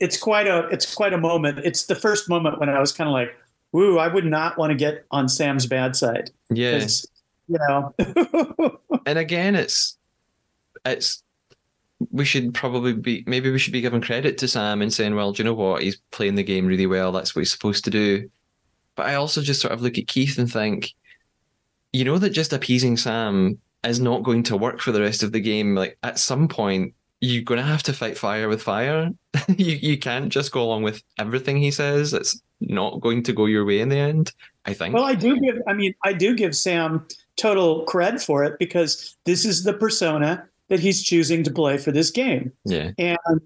[0.00, 1.60] it's quite a it's quite a moment.
[1.60, 3.34] It's the first moment when I was kind of like,
[3.72, 6.86] "Woo, I would not want to get on Sam's bad side." yeah.
[7.50, 7.94] You know,
[9.06, 9.96] And again, it's
[10.84, 11.22] it's
[12.10, 15.32] we should probably be maybe we should be giving credit to Sam and saying, well,
[15.32, 15.82] do you know what?
[15.82, 17.10] He's playing the game really well.
[17.10, 18.30] That's what he's supposed to do.
[18.94, 20.92] But I also just sort of look at Keith and think,
[21.92, 25.32] you know, that just appeasing Sam is not going to work for the rest of
[25.32, 25.74] the game.
[25.74, 29.10] Like at some point, you're going to have to fight fire with fire.
[29.48, 32.12] you you can't just go along with everything he says.
[32.14, 34.32] It's not going to go your way in the end.
[34.66, 34.94] I think.
[34.94, 35.56] well, I do give.
[35.66, 37.06] I mean, I do give Sam
[37.36, 41.92] total cred for it because this is the persona that he's choosing to play for
[41.92, 42.52] this game.
[42.64, 42.90] yeah.
[42.98, 43.40] and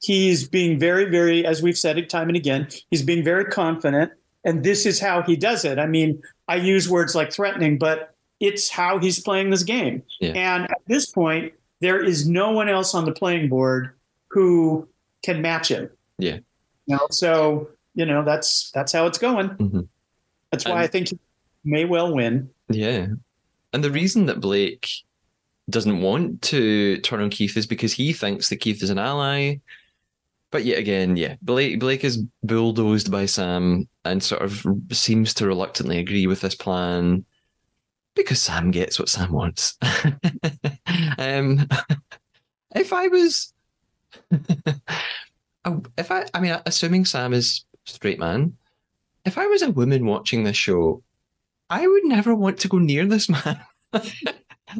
[0.00, 4.12] he's being very very as we've said it time and again he's being very confident
[4.44, 8.14] and this is how he does it i mean i use words like threatening but
[8.38, 10.34] it's how he's playing this game Yeah.
[10.36, 13.92] and at this point there is no one else on the playing board
[14.28, 14.86] who
[15.24, 16.38] can match him Yeah.
[16.86, 19.88] you know, so you know that's that's how it's going Mhm.
[20.50, 21.18] that's why And- i think he
[21.64, 23.06] may well win Yeah.
[23.72, 24.88] And the reason that Blake
[25.70, 29.56] doesn't want to turn on Keith is because he thinks that Keith is an ally.
[30.50, 35.46] But yet again, yeah, Blake Blake is bulldozed by Sam and sort of seems to
[35.46, 37.24] reluctantly agree with this plan
[38.18, 39.78] because Sam gets what Sam wants.
[41.18, 41.66] um,
[42.74, 43.54] if I was,
[44.30, 48.54] if I, I mean, assuming Sam is straight man,
[49.24, 51.02] if I was a woman watching this show,
[51.70, 53.60] I would never want to go near this man.
[53.92, 54.02] I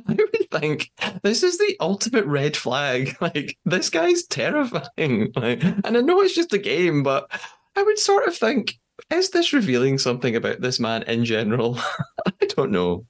[0.08, 0.90] would think
[1.22, 3.16] this is the ultimate red flag.
[3.20, 5.32] Like this guy's terrifying.
[5.36, 7.30] Like, and I know it's just a game, but
[7.76, 8.78] I would sort of think,
[9.10, 11.78] is this revealing something about this man in general?
[12.26, 13.06] I don't know.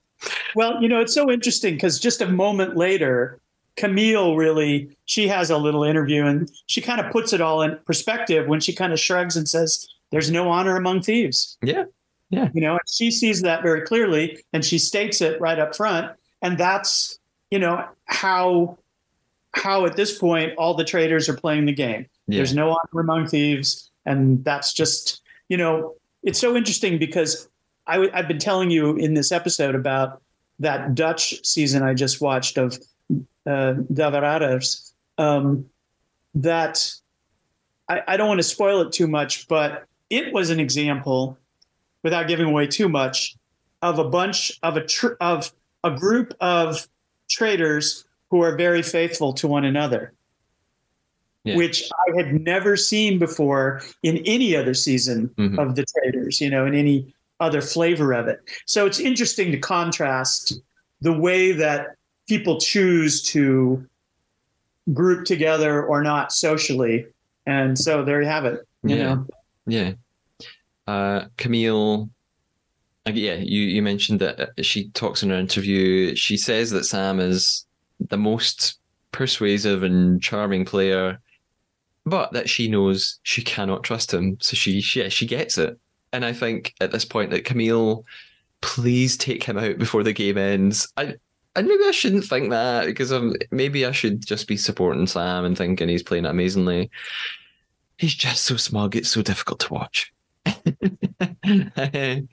[0.55, 3.41] Well, you know, it's so interesting because just a moment later,
[3.77, 7.79] Camille really she has a little interview and she kind of puts it all in
[7.87, 11.85] perspective when she kind of shrugs and says, "There's no honor among thieves." Yeah,
[12.31, 15.77] yeah, You know, and she sees that very clearly and she states it right up
[15.77, 16.13] front,
[16.43, 17.19] and that's
[17.51, 18.77] you know how
[19.53, 22.07] how at this point all the traitors are playing the game.
[22.27, 22.39] Yeah.
[22.39, 27.49] There's no honor among thieves, and that's just you know it's so interesting because
[27.89, 30.23] i w- I've been telling you in this episode about
[30.61, 32.79] that Dutch season I just watched of
[33.47, 33.75] uh,
[35.19, 35.65] um,
[36.35, 36.95] that
[37.89, 41.39] I, I don't want to spoil it too much, but it was an example,
[42.03, 43.35] without giving away too much,
[43.83, 45.53] of a bunch of a tr- of
[45.85, 46.87] a group of
[47.31, 50.13] traitors who are very faithful to one another,
[51.45, 51.57] Yeah.
[51.57, 55.59] which I had never seen before in any other season Mhm.
[55.59, 56.41] of the traitors.
[56.41, 58.41] You know, in any other flavor of it.
[58.67, 60.61] So it's interesting to contrast
[61.01, 61.97] the way that
[62.29, 63.87] people choose to
[64.93, 67.07] group together or not socially.
[67.47, 68.67] And so there you have it.
[68.83, 69.15] You Yeah.
[69.15, 69.27] know,
[69.67, 69.93] Yeah.
[70.87, 72.09] Uh, Camille,
[73.07, 76.15] yeah, you, you mentioned that uh, she talks in her interview.
[76.17, 77.67] She says that Sam is
[78.09, 78.79] the most
[79.13, 81.19] persuasive and charming player,
[82.07, 84.39] but that she knows she cannot trust him.
[84.41, 85.79] So she, she, yeah, she gets it.
[86.13, 88.05] And I think at this point that Camille,
[88.61, 90.93] please take him out before the game ends.
[90.97, 91.15] I,
[91.55, 95.45] and maybe I shouldn't think that because um, maybe I should just be supporting Sam
[95.45, 96.91] and thinking he's playing amazingly.
[97.97, 98.95] He's just so smug.
[98.95, 100.13] It's so difficult to watch.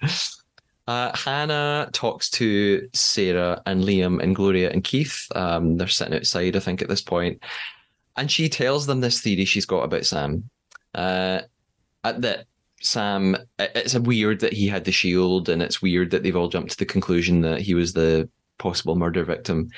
[0.88, 5.28] uh, Hannah talks to Sarah and Liam and Gloria and Keith.
[5.34, 7.42] Um, they're sitting outside, I think, at this point,
[8.16, 10.50] and she tells them this theory she's got about Sam.
[10.94, 11.42] Uh,
[12.04, 12.46] at that
[12.86, 16.50] Sam, it- it's weird that he had the shield, and it's weird that they've all
[16.50, 19.70] jumped to the conclusion that he was the possible murder victim.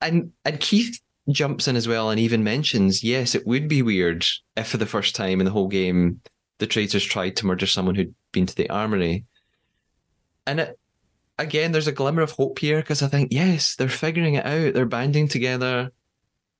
[0.00, 1.00] And and Keith
[1.30, 4.86] jumps in as well and even mentions, yes, it would be weird if for the
[4.86, 6.20] first time in the whole game
[6.58, 9.24] the traitors tried to murder someone who'd been to the armory.
[10.46, 10.78] And it,
[11.38, 14.74] again, there's a glimmer of hope here because I think, yes, they're figuring it out,
[14.74, 15.92] they're banding together.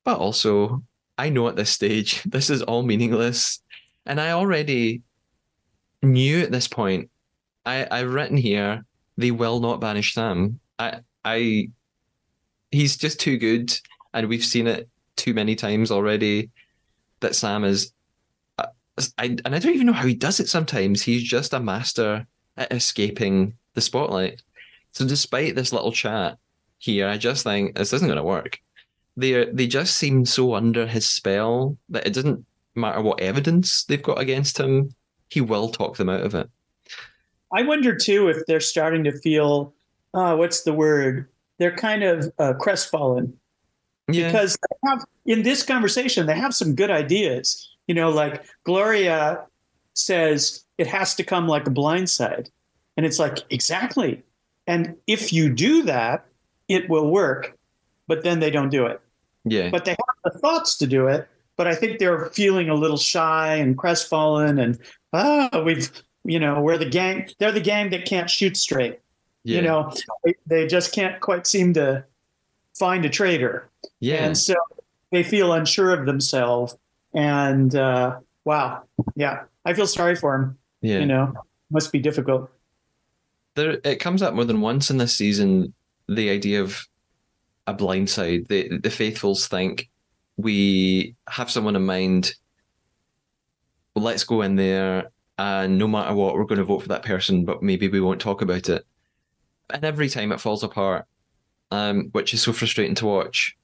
[0.05, 0.83] But also,
[1.19, 3.61] I know at this stage, this is all meaningless.
[4.07, 5.03] And I already
[6.03, 7.11] knew at this point,
[7.65, 8.85] I, I've written here,
[9.17, 10.59] they will not banish Sam.
[10.79, 11.69] I, I,
[12.71, 13.77] he's just too good,
[14.13, 16.51] and we've seen it too many times already.
[17.21, 17.93] That Sam is,
[18.59, 18.67] uh,
[19.19, 20.49] I, and I don't even know how he does it.
[20.49, 22.27] Sometimes he's just a master
[22.57, 24.43] at escaping the spotlight.
[24.91, 26.39] So despite this little chat
[26.79, 28.59] here, I just think this isn't going to work.
[29.17, 32.45] They they just seem so under his spell that it doesn't
[32.75, 34.95] matter what evidence they've got against him.
[35.33, 36.47] He will talk them out of it.
[37.55, 39.73] I wonder too if they're starting to feel,
[40.13, 41.27] uh, what's the word?
[41.59, 43.33] They're kind of uh, crestfallen
[44.11, 47.75] Yeah, because they have, in this conversation they have some good ideas.
[47.87, 49.45] You know, like Gloria
[49.95, 52.51] says it has to come like a blindside,
[52.99, 54.23] and it's like exactly.
[54.67, 56.27] And if you do that,
[56.69, 57.57] it will work.
[58.07, 59.01] But then they don't do it.
[59.45, 61.27] yeah, But they have the thoughts to do it.
[61.57, 64.79] But I think they're feeling a little shy and crestfallen, and
[65.13, 65.91] ah, we've
[66.25, 67.29] you know we're the gang.
[67.39, 69.01] They're the gang that can't shoot straight.
[69.45, 69.93] yeah, You know,
[70.25, 72.05] they, they just can't quite seem to
[72.79, 73.69] find a traitor.
[74.01, 74.25] yeah.
[74.25, 74.55] And so
[75.11, 76.77] they feel unsure of themselves.
[77.15, 78.85] And uh, wow,
[79.17, 80.59] yeah, I feel sorry for them.
[80.81, 81.01] yeah.
[81.01, 81.35] You know,
[81.71, 82.51] must be difficult.
[83.55, 85.73] there it comes up more than once in this season
[86.09, 86.87] the idea of
[87.67, 89.89] a blindside the the faithfuls think
[90.37, 92.35] we have someone in mind
[93.95, 97.45] let's go in there and no matter what we're going to vote for that person
[97.45, 98.85] but maybe we won't talk about it
[99.71, 101.07] and every time it falls apart
[101.71, 103.57] um, which is so frustrating to watch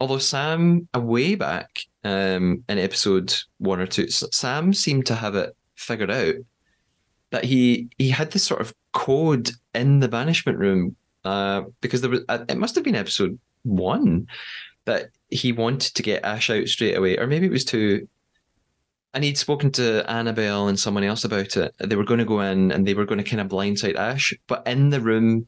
[0.00, 5.54] although sam way back um, in episode one or two sam seemed to have it
[5.74, 6.34] figured out
[7.30, 12.10] that he he had this sort of code in the banishment room uh, because there
[12.10, 14.26] was uh, it must have been episode one
[14.84, 18.08] that he wanted to get Ash out straight away, or maybe it was two.
[19.14, 21.74] And he'd spoken to Annabelle and someone else about it.
[21.78, 24.32] They were going to go in and they were going to kind of blindside Ash,
[24.46, 25.46] but in the room,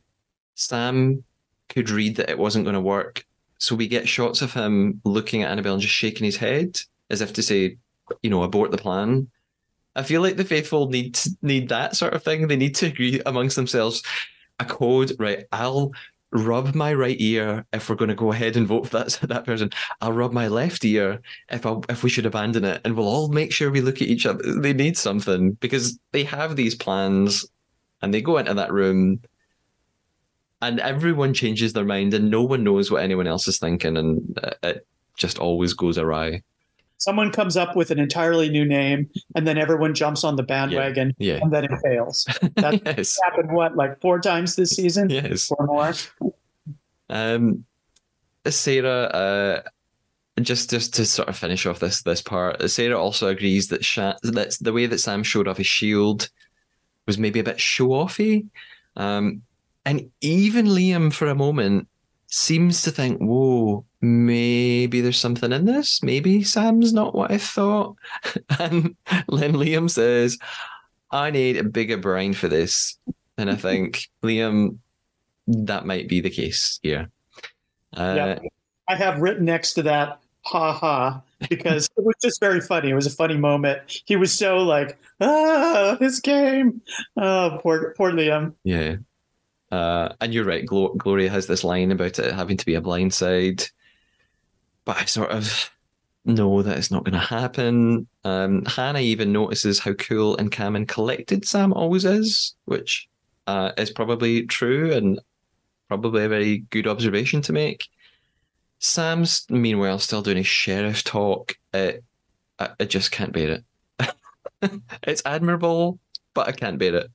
[0.54, 1.24] Sam
[1.70, 3.24] could read that it wasn't going to work.
[3.58, 6.78] So we get shots of him looking at Annabelle and just shaking his head
[7.08, 7.78] as if to say,
[8.22, 9.28] you know, abort the plan.
[9.96, 12.48] I feel like the faithful need need that sort of thing.
[12.48, 14.02] They need to agree amongst themselves
[14.58, 15.44] a code, right?
[15.52, 15.92] I'll
[16.34, 19.44] rub my right ear if we're going to go ahead and vote for that that
[19.44, 19.70] person.
[20.00, 21.20] I'll rub my left ear
[21.50, 24.08] if I, if we should abandon it, and we'll all make sure we look at
[24.08, 24.42] each other.
[24.42, 27.46] They need something because they have these plans,
[28.02, 29.20] and they go into that room,
[30.60, 34.38] and everyone changes their mind, and no one knows what anyone else is thinking, and
[34.62, 34.86] it
[35.16, 36.42] just always goes awry.
[37.04, 41.12] Someone comes up with an entirely new name, and then everyone jumps on the bandwagon,
[41.18, 41.38] Yeah.
[41.42, 42.24] and then it fails.
[42.56, 43.18] That yes.
[43.22, 45.50] happened what, like four times this season, Yes.
[45.50, 45.92] or more.
[47.10, 47.66] Um,
[48.48, 49.62] Sarah, uh,
[50.40, 54.16] just just to sort of finish off this this part, Sarah also agrees that Sha-
[54.22, 56.30] that's the way that Sam showed off his shield
[57.06, 58.46] was maybe a bit show offy,
[58.96, 59.42] um,
[59.84, 61.86] and even Liam for a moment
[62.28, 66.02] seems to think, "Whoa, maybe there's something in this.
[66.02, 67.96] Maybe Sam's not what I thought."
[68.58, 68.94] and
[69.28, 70.38] then Liam says,
[71.10, 72.98] "I need a bigger brain for this,"
[73.38, 74.78] and I think Liam,
[75.46, 77.08] that might be the case here.
[77.96, 78.38] Uh, Yeah.
[78.86, 82.90] I have written next to that, ha ha, because it was just very funny.
[82.90, 84.02] It was a funny moment.
[84.04, 86.82] He was so like, ah, this game.
[87.16, 88.52] Oh, poor, poor Liam.
[88.62, 88.96] Yeah.
[89.72, 90.66] Uh, and you're right.
[90.66, 93.64] Glo- Gloria has this line about it having to be a blind side,
[94.84, 95.70] but I sort of
[96.24, 98.06] know that it's not going to happen.
[98.24, 103.08] Um, Hannah even notices how cool and calm and collected Sam always is, which
[103.46, 105.20] uh, is probably true and
[105.88, 107.88] probably a very good observation to make.
[108.78, 111.56] Sam's meanwhile still doing his sheriff talk.
[111.72, 112.02] It,
[112.58, 113.62] I, I just can't bear
[114.00, 114.80] it.
[115.02, 115.98] it's admirable,
[116.32, 117.10] but I can't bear it.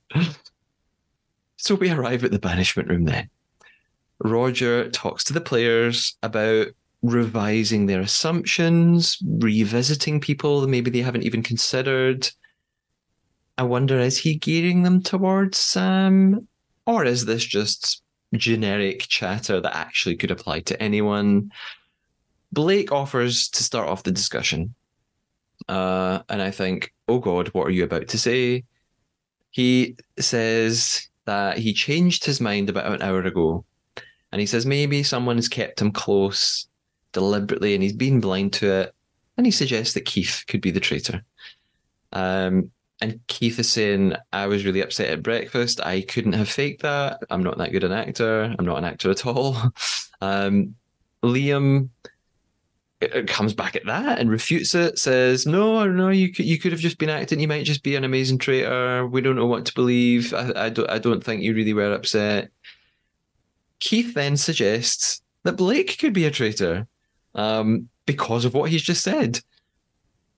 [1.62, 3.28] So we arrive at the banishment room then.
[4.18, 6.68] Rodger talks to the players about
[7.02, 12.28] revising their assumptions, revisiting people maybe they haven't even considered.
[13.56, 16.46] I wonder, is he gearing them towards Sam?
[16.86, 18.02] Or is this just
[18.34, 21.50] generic chatter that actually could apply to anyone?
[22.52, 24.74] Blake offers to start off the discussion.
[25.68, 28.64] Uh, and I think, oh God, what are you about to say?
[29.50, 33.64] He says that he changed his mind about an hour ago.
[34.32, 36.66] And he says maybe someone has kept him close
[37.12, 38.94] deliberately and he's been blind to it.
[39.36, 41.22] And he suggests that Keith could be the traitor.
[42.12, 42.70] Um,
[43.00, 45.80] and Keith is saying, I was really upset at breakfast.
[45.80, 47.20] I couldn't have faked that.
[47.30, 48.54] I'm not that good an actor.
[48.58, 49.56] I'm not an actor at all.
[50.22, 50.74] Um,
[51.22, 51.88] Liam
[53.26, 54.98] comes back at that and refutes it.
[54.98, 57.40] Says, "No, no, you could, you could have just been acting.
[57.40, 59.06] You might just be an amazing traitor.
[59.06, 60.34] We don't know what to believe.
[60.34, 62.50] I, I don't, I don't think you really were upset."
[63.78, 66.86] Keith then suggests that Blake could be a traitor
[67.34, 69.40] um, because of what he's just said,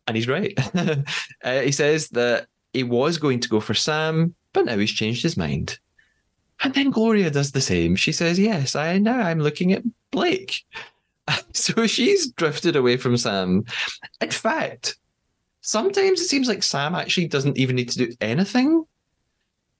[0.07, 0.59] and he's right.
[1.45, 5.23] uh, he says that he was going to go for Sam, but now he's changed
[5.23, 5.79] his mind.
[6.63, 7.97] And then Gloria does the same.
[7.97, 10.65] She says, "Yes, I now I'm looking at Blake."
[11.53, 13.65] So she's drifted away from Sam.
[14.21, 14.97] In fact,
[15.61, 18.85] sometimes it seems like Sam actually doesn't even need to do anything,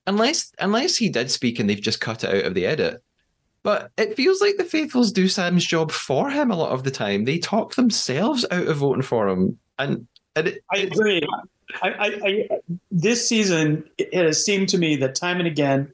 [0.07, 3.03] unless unless he did speak and they've just cut it out of the edit.
[3.65, 6.91] But it feels like the faithfuls do Sam's job for him a lot of the
[6.91, 7.25] time.
[7.25, 11.23] They talk themselves out of voting for him, and, and it, I agree.
[11.81, 12.49] I, I, I,
[12.91, 15.93] this season, it has seemed to me that time and again,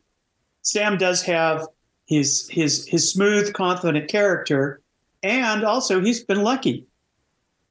[0.62, 1.66] Sam does have
[2.06, 4.80] his his his smooth, confident character,
[5.22, 6.86] and also he's been lucky.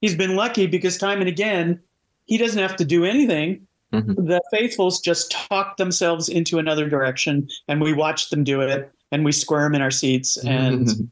[0.01, 1.81] He's been lucky because time and again,
[2.25, 3.67] he doesn't have to do anything.
[3.93, 4.27] Mhm.
[4.27, 9.23] The faithfuls just talk themselves into another direction, and we watch them do it, and
[9.25, 11.11] we squirm in our seats, and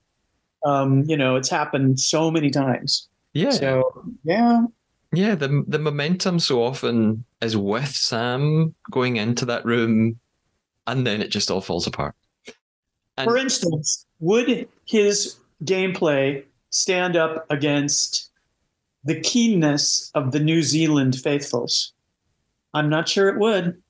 [0.66, 3.08] um, you know it's happened so many times.
[3.34, 4.66] yeah, So yeah,
[5.14, 5.36] yeah.
[5.36, 10.20] The the momentum so often is with Sam going into that room,
[10.88, 12.16] and then it just all falls apart.
[13.18, 18.30] And- For instance, would his gameplay stand up against
[19.06, 21.94] the keenness of the New Zealand faithfuls?
[22.74, 23.82] I'm not sure it would.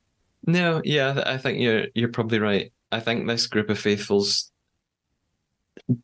[0.45, 2.72] No, yeah, I think you're you're probably right.
[2.96, 4.52] I think this group of faithfuls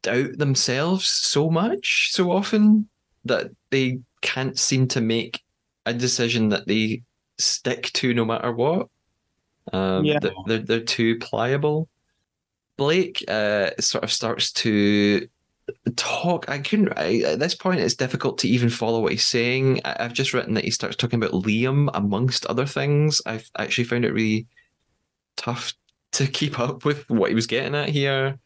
[0.01, 2.89] doubt themselves so much, so often
[3.23, 5.41] that they can't seem to make
[5.85, 7.03] a decision that they
[7.39, 8.89] stick to no matter what.
[9.71, 10.19] Um, Yeah.
[10.47, 11.87] they're they're too pliable.
[12.75, 15.27] Blake uh, sort of starts to
[15.95, 16.49] talk.
[16.49, 16.91] I couldn't.
[16.97, 19.79] I, at this point, it's difficult to even follow what he's saying.
[19.85, 23.21] I, I've just written that he starts talking about Liam amongst other things.
[23.25, 24.47] I've actually found it really
[25.37, 25.73] tough
[26.13, 28.37] to keep up with what he was getting at here.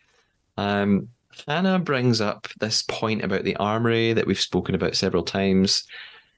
[0.58, 1.10] Um,
[1.48, 5.84] Hannah brings up this point about the armory that we've spoken about several times.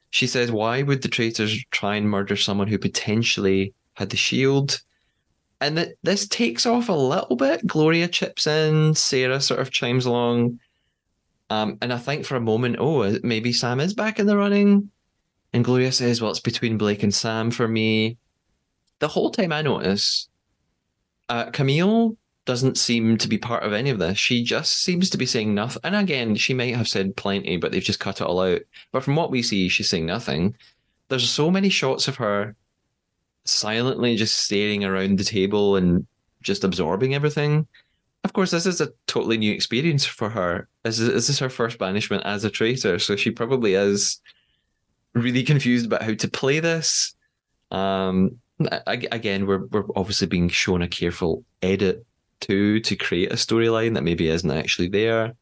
[0.10, 4.82] She says, "Why would the traitors try and murder someone who potentially had the shield?"
[5.60, 7.66] And that this takes off a little bit.
[7.66, 10.60] Gloria chips in, Sarah sort of chimes along.
[11.50, 14.92] Um, and I think for a moment, oh, maybe Sam is back in the running.
[15.54, 18.18] And Gloria says, well, it's between Blake and Sam for me.
[19.00, 20.28] The whole time I notice,
[21.30, 24.18] uh, Camille doesn't seem to be part of any of this.
[24.18, 25.82] She just seems to be saying nothing.
[25.84, 28.62] And again, she might have said plenty, but they've just cut it all out.
[28.92, 30.56] But from what we see, she's saying nothing.
[31.10, 32.56] There's so many shots of her
[33.46, 36.08] silently just staring around the table and
[36.42, 37.68] just absorbing everything.
[38.24, 40.68] of course, this is a totally new experience for her.
[40.84, 43.00] Is is this her first banishment as a traitor?
[43.00, 44.22] So she probably is
[45.14, 47.16] really confused about how to play this.
[47.72, 48.40] Um,
[48.86, 52.06] again, we're we're obviously being shown a careful edit
[52.40, 55.34] too to create a storyline that maybe isn't actually there.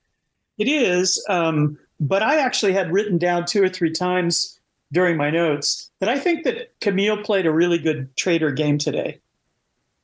[0.57, 4.59] It is, um, but I actually had written down two or three times
[4.91, 9.19] during my notes that I think that Camille played a really good traitor game today.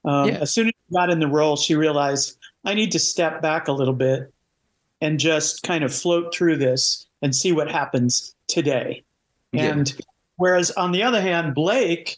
[0.03, 0.39] Um, yeah.
[0.39, 3.67] As soon as she got in the role, she realized I need to step back
[3.67, 4.33] a little bit
[4.99, 9.03] and just kind of float through this and see what happens today.
[9.51, 9.65] Yeah.
[9.65, 10.01] And
[10.37, 12.17] whereas on the other hand, Blake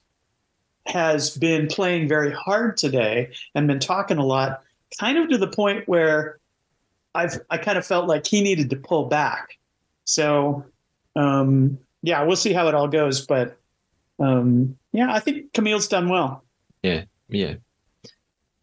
[0.86, 4.64] has been playing very hard today and been talking a lot,
[5.00, 6.40] kind of to the point where
[7.16, 9.58] I've I kind of felt like he needed to pull back.
[10.06, 10.66] So
[11.16, 13.26] um, yeah, we'll see how it all goes.
[13.26, 13.58] But
[14.20, 16.44] um, yeah, I think Camille's done well.
[16.82, 17.56] Yeah, yeah.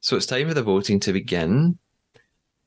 [0.01, 1.79] So it's time for the voting to begin.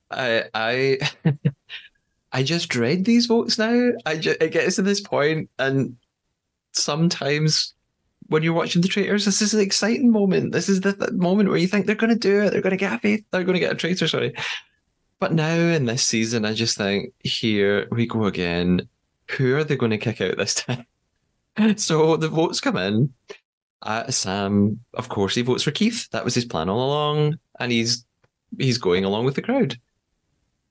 [0.09, 0.97] I I
[2.31, 3.91] I just dread these votes now.
[4.05, 5.95] I just, it gets to this point, and
[6.71, 7.73] sometimes
[8.27, 10.51] when you're watching the traitors, this is an exciting moment.
[10.51, 12.51] This is the, the moment where you think they're going to do it.
[12.51, 13.25] They're going to get a faith.
[13.31, 14.07] They're going to get a traitor.
[14.07, 14.33] Sorry.
[15.19, 18.87] But now in this season, I just think here we go again.
[19.31, 20.85] Who are they going to kick out this time?
[21.77, 23.13] so the votes come in.
[23.81, 26.09] Uh, Sam, of course, he votes for Keith.
[26.11, 28.05] That was his plan all along, and he's
[28.57, 29.77] he's going along with the crowd.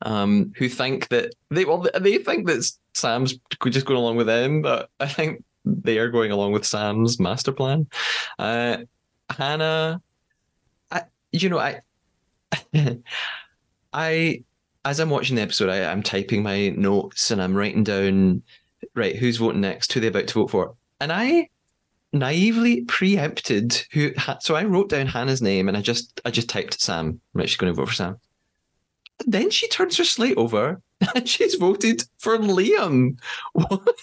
[0.01, 2.65] Um, who think that they well they think that
[2.95, 3.39] Sam's
[3.69, 7.53] just going along with them, but I think they are going along with Sam's master
[7.53, 7.87] plan.
[8.39, 8.79] Uh,
[9.31, 10.01] Hannah,
[10.91, 11.03] I,
[11.33, 11.81] you know, I,
[13.93, 14.45] I,
[14.85, 18.43] as I'm watching the episode, I, I'm typing my notes and I'm writing down,
[18.95, 21.49] right, who's voting next, who they're about to vote for, and I
[22.13, 24.13] naively preempted who.
[24.41, 27.21] So I wrote down Hannah's name and I just, I just typed Sam.
[27.33, 28.19] Right, she's going to vote for Sam.
[29.27, 30.81] Then she turns her slate over
[31.15, 33.19] and she's voted for Liam.
[33.53, 33.97] What?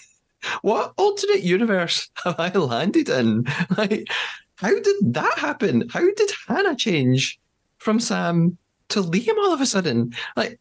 [0.62, 3.46] What alternate universe have I landed in?
[3.76, 4.08] Like,
[4.56, 5.88] how did that happen?
[5.88, 7.38] How did Hannah change
[7.78, 8.58] from Sam
[8.90, 10.12] to Liam all of a sudden?
[10.36, 10.60] Like,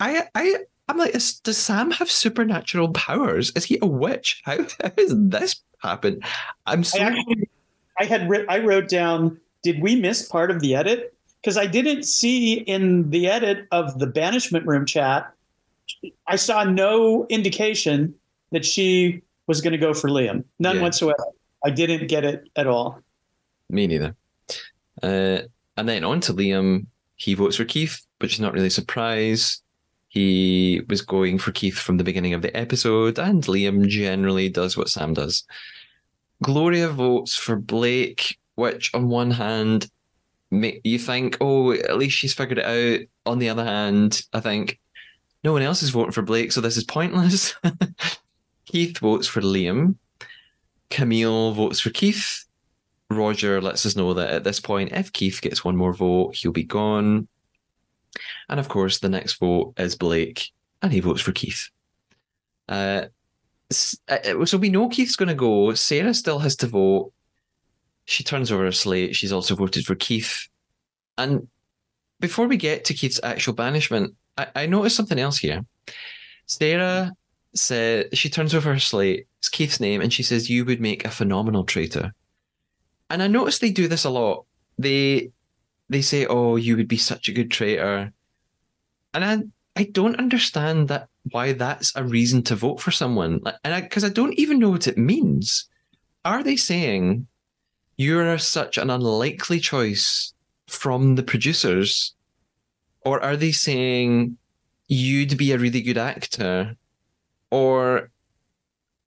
[0.00, 0.56] I, I,
[0.88, 3.52] I'm like, is, does Sam have supernatural powers?
[3.54, 4.42] Is he a witch?
[4.44, 6.24] How, how has this happened?
[6.66, 6.98] I'm so.
[6.98, 7.50] I, actually,
[7.98, 9.38] I had writ- I wrote down.
[9.62, 11.14] Did we miss part of the edit?
[11.42, 15.32] Because I didn't see in the edit of the banishment room chat.
[16.26, 18.14] I saw no indication
[18.52, 20.44] that she was going to go for Liam.
[20.58, 20.82] None yeah.
[20.82, 21.26] whatsoever.
[21.64, 23.00] I didn't get it at all.
[23.68, 24.14] Me neither.
[25.02, 25.40] Uh,
[25.76, 26.86] and then on to Liam.
[27.16, 29.62] He votes for Keith, which is not really a surprise.
[30.08, 34.76] He was going for Keith from the beginning of the episode, and Liam generally does
[34.76, 35.44] what Sam does.
[36.42, 39.88] Gloria votes for Blake, which on one hand,
[40.50, 43.06] you think, oh, at least she's figured it out.
[43.26, 44.80] On the other hand, I think
[45.44, 47.54] no one else is voting for Blake, so this is pointless.
[48.70, 49.96] Keith votes for Liam.
[50.90, 52.44] Camille votes for Keith.
[53.10, 56.52] Rodger lets us know that at this point, if Keith gets one more vote, he'll
[56.52, 57.26] be gone.
[58.48, 60.50] And of course, the next vote is Blake,
[60.82, 61.68] and he votes for Keith.
[62.68, 63.06] Uh,
[64.08, 65.74] uh so we know Keith's going to go.
[65.74, 67.12] Sarah still has to vote.
[68.04, 69.16] She turns over her slate.
[69.16, 70.48] She's also voted for Keith.
[71.18, 71.48] And
[72.20, 75.64] before we get to Keith's actual banishment, I, I noticed something else here.
[76.46, 77.12] Sarah
[77.54, 79.26] says she turns over her slate.
[79.38, 82.14] It's Keith's name, and she says, "You would make a phenomenal traitor."
[83.08, 84.44] And I notice they do this a lot.
[84.78, 85.32] They
[85.88, 88.12] they say, "Oh, you would be such a good traitor,"
[89.14, 89.42] and I
[89.76, 93.40] I don't understand that why that's a reason to vote for someone.
[93.64, 95.68] And because I, I don't even know what it means.
[96.24, 97.26] Are they saying
[97.96, 100.34] you're such an unlikely choice
[100.68, 102.14] from the producers,
[103.02, 104.36] or are they saying
[104.88, 106.76] you'd be a really good actor
[107.50, 108.10] or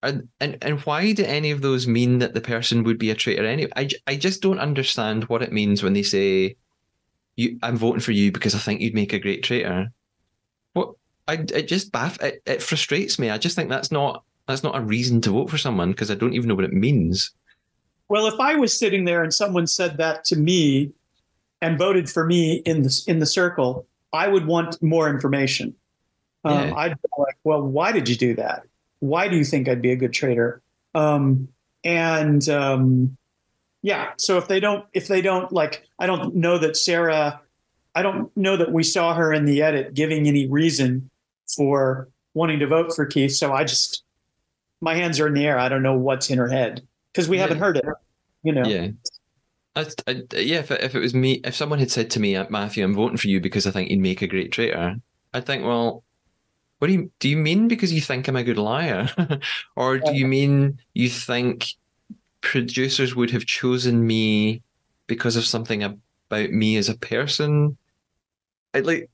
[0.03, 3.45] and, and why do any of those mean that the person would be a traitor
[3.45, 3.71] anyway?
[3.75, 6.57] I, I just don't understand what it means when they say,
[7.37, 9.91] "You, I'm voting for you because I think you'd make a great traitor."
[10.73, 10.95] What
[11.27, 13.29] I it just baff it, it frustrates me.
[13.29, 16.15] I just think that's not that's not a reason to vote for someone because I
[16.15, 17.31] don't even know what it means.
[18.09, 20.91] Well, if I was sitting there and someone said that to me
[21.61, 25.73] and voted for me in the in the circle, I would want more information.
[26.43, 26.75] Um, yeah.
[26.75, 28.63] I'd be like, well, why did you do that?
[28.99, 30.61] Why do you think I'd be a good traitor?
[30.95, 31.47] Um,
[31.83, 33.17] and um,
[33.81, 37.41] yeah, so if they don't, if they don't like, I don't know that Sarah,
[37.95, 41.09] I don't know that we saw her in the edit giving any reason
[41.55, 43.33] for wanting to vote for Keith.
[43.33, 44.03] So I just,
[44.81, 45.57] my hands are in the air.
[45.57, 47.43] I don't know what's in her head because we yeah.
[47.43, 47.85] haven't heard it.
[48.43, 48.65] You know.
[48.65, 48.89] Yeah.
[49.75, 52.37] I, I, yeah, if it, if it was me, if someone had said to me,
[52.49, 54.95] Matthew, I'm voting for you because I think you'd make a great traitor,
[55.33, 56.03] I'd think, well,
[56.83, 57.29] what do you do?
[57.29, 59.07] You mean because you think I'm a good liar,
[59.77, 61.75] or do you mean you think
[62.41, 64.61] producers would have chosen me
[65.07, 67.77] because of something about me as a person?
[68.73, 69.09] I like,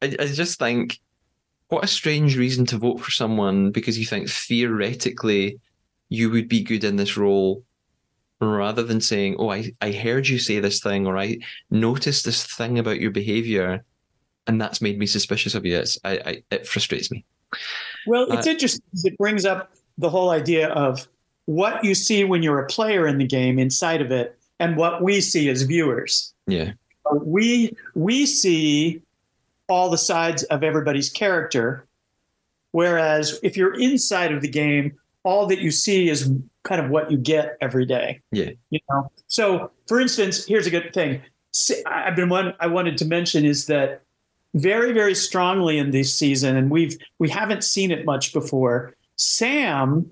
[0.00, 1.00] I, I just think,
[1.70, 5.58] what a strange reason to vote for someone because you think theoretically
[6.10, 7.64] you would be good in this role
[8.40, 11.38] rather than saying, Oh, I, I heard you say this thing, or I
[11.68, 13.84] noticed this thing about your behavior,
[14.48, 15.76] and that's made me suspicious of you.
[15.76, 17.24] It's, I, I it frustrates me.
[18.06, 21.06] Well, it's uh, interesting because it brings up the whole idea of
[21.44, 25.02] what you see when you're a player in the game inside of it and what
[25.02, 26.34] we see as viewers.
[26.46, 26.72] Yeah.
[27.22, 29.02] We we see
[29.68, 31.86] all the sides of everybody's character.
[32.72, 36.30] Whereas if you're inside of the game, all that you see is
[36.64, 38.20] kind of what you get every day.
[38.30, 38.50] Yeah.
[38.70, 39.10] You know.
[39.26, 41.22] So, for instance, here's a good thing.
[41.86, 44.02] I've been one I wanted to mention is that
[44.60, 48.94] very very strongly in this season, and we've we haven't seen it much before.
[49.16, 50.10] Sam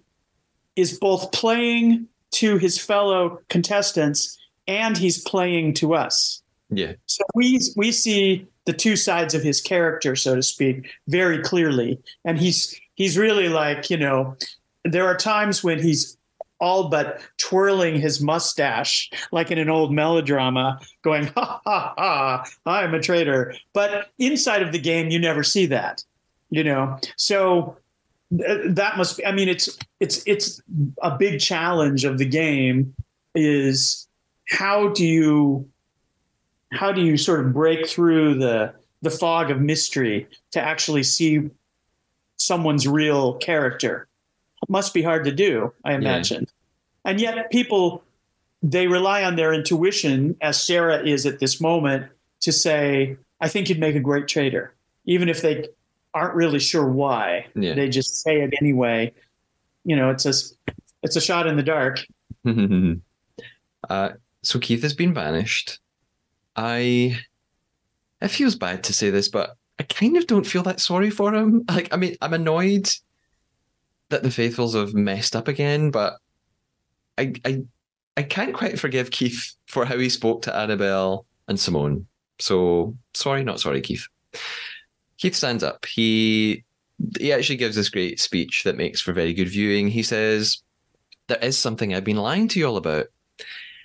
[0.74, 6.42] is both playing to his fellow contestants and he's playing to us.
[6.70, 6.92] Yeah.
[7.06, 11.98] So we we see the two sides of his character, so to speak, very clearly,
[12.24, 14.36] and he's he's really like you know,
[14.84, 16.15] there are times when he's
[16.58, 22.94] all but twirling his mustache like in an old melodrama, going, ha ha ha, I'm
[22.94, 23.54] a traitor.
[23.72, 26.02] But inside of the game, you never see that,
[26.50, 26.98] you know?
[27.16, 27.76] So
[28.30, 30.60] that must be, I mean, it's, it's, it's
[31.02, 32.94] a big challenge of the game
[33.34, 34.08] is
[34.48, 35.68] how do you,
[36.72, 41.50] how do you sort of break through the, the fog of mystery to actually see
[42.36, 44.05] someone's real character?
[44.68, 46.42] Must be hard to do, I imagine.
[46.42, 47.10] Yeah.
[47.10, 48.02] And yet people
[48.62, 52.10] they rely on their intuition, as Sarah is at this moment,
[52.40, 54.74] to say, I think you'd make a great traitor,
[55.04, 55.68] even if they
[56.14, 57.46] aren't really sure why.
[57.54, 57.74] Yeah.
[57.74, 59.12] They just say it anyway.
[59.84, 60.32] You know, it's a
[61.02, 62.04] it's a shot in the dark.
[63.90, 64.10] uh,
[64.42, 65.78] so Keith has been banished.
[66.56, 67.18] I
[68.20, 71.34] it feels bad to say this, but I kind of don't feel that sorry for
[71.34, 71.64] him.
[71.68, 72.88] Like, I mean, I'm annoyed
[74.10, 76.14] that the faithfuls have messed up again, but
[77.18, 77.62] I I
[78.16, 82.06] I can't quite forgive Keith for how he spoke to Annabelle and Simone.
[82.38, 84.06] So sorry, not sorry, Keith.
[85.18, 85.84] Keith stands up.
[85.86, 86.64] He
[87.18, 89.88] he actually gives this great speech that makes for very good viewing.
[89.88, 90.62] He says,
[91.28, 93.06] There is something I've been lying to you all about.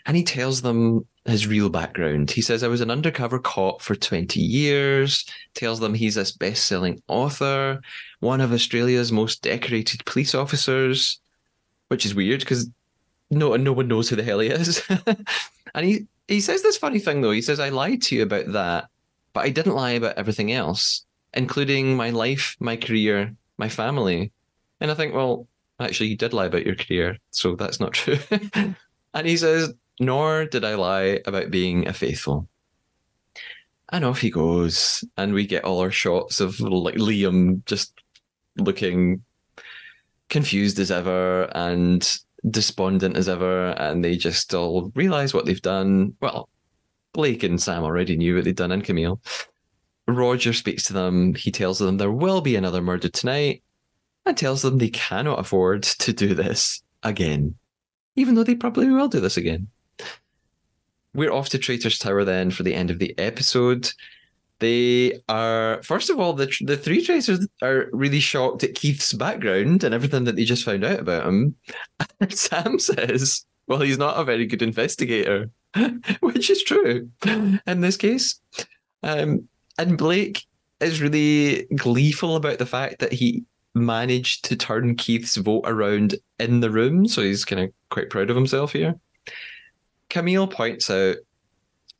[0.05, 2.31] And he tells them his real background.
[2.31, 6.65] He says, I was an undercover cop for 20 years, tells them he's this best
[6.65, 7.79] selling author,
[8.19, 11.19] one of Australia's most decorated police officers,
[11.89, 12.69] which is weird because
[13.29, 14.83] no, no one knows who the hell he is.
[15.75, 17.31] and he, he says this funny thing, though.
[17.31, 18.89] He says, I lied to you about that,
[19.33, 24.31] but I didn't lie about everything else, including my life, my career, my family.
[24.79, 25.47] And I think, well,
[25.79, 28.17] actually, you did lie about your career, so that's not true.
[29.13, 32.49] and he says, nor did I lie about being a faithful.
[33.89, 37.93] And off he goes, and we get all our shots of like Liam just
[38.57, 39.21] looking
[40.29, 42.17] confused as ever and
[42.49, 46.15] despondent as ever, and they just all realize what they've done.
[46.19, 46.49] Well,
[47.13, 49.21] Blake and Sam already knew what they'd done, and Camille.
[50.07, 51.35] Rodger speaks to them.
[51.35, 53.61] He tells them there will be another murder tonight,
[54.25, 57.53] and tells them they cannot afford to do this again,
[58.15, 59.67] even though they probably will do this again
[61.13, 63.91] we're off to Traitor's Tower then for the end of the episode.
[64.59, 69.83] They are, first of all, the the three traitors are really shocked at Keith's background
[69.83, 71.55] and everything that they just found out about him.
[72.19, 75.49] And Sam says, well, he's not a very good investigator,
[76.19, 78.39] which is true in this case.
[79.01, 79.47] Um,
[79.79, 80.45] and Blake
[80.79, 83.43] is really gleeful about the fact that he
[83.73, 87.07] managed to turn Keith's vote around in the room.
[87.07, 88.99] So he's kind of quite proud of himself here.
[90.11, 91.15] Camille points out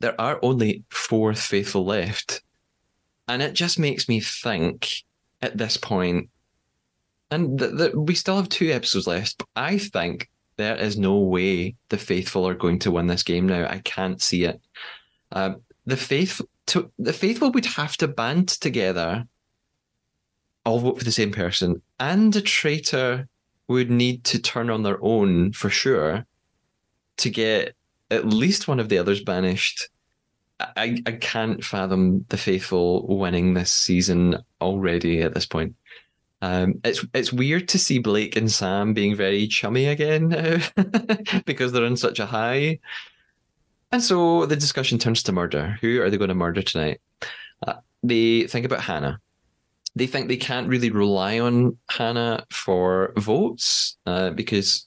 [0.00, 2.42] there are only four faithful left.
[3.26, 5.02] And it just makes me think
[5.40, 6.28] at this point,
[7.30, 11.16] and that th- we still have two episodes left, but I think there is no
[11.16, 13.66] way the faithful are going to win this game now.
[13.66, 14.60] I can't see it.
[15.32, 19.24] Um, the faithful, to, the faithful would have to band together,
[20.66, 23.26] all vote for the same person, and a traitor
[23.68, 26.26] would need to turn on their own for sure
[27.16, 27.74] to get
[28.12, 29.88] at least one of the others banished.
[30.60, 35.74] I, I can't fathom the faithful winning this season already at this point.
[36.40, 40.58] Um, it's it's weird to see Blake and Sam being very chummy again now
[41.46, 42.80] because they're on such a high.
[43.92, 45.78] And so the discussion turns to murder.
[45.80, 47.00] Who are they going to murder tonight?
[47.66, 49.20] Uh, they think about Hannah.
[49.94, 54.86] They think they can't really rely on Hannah for votes uh, because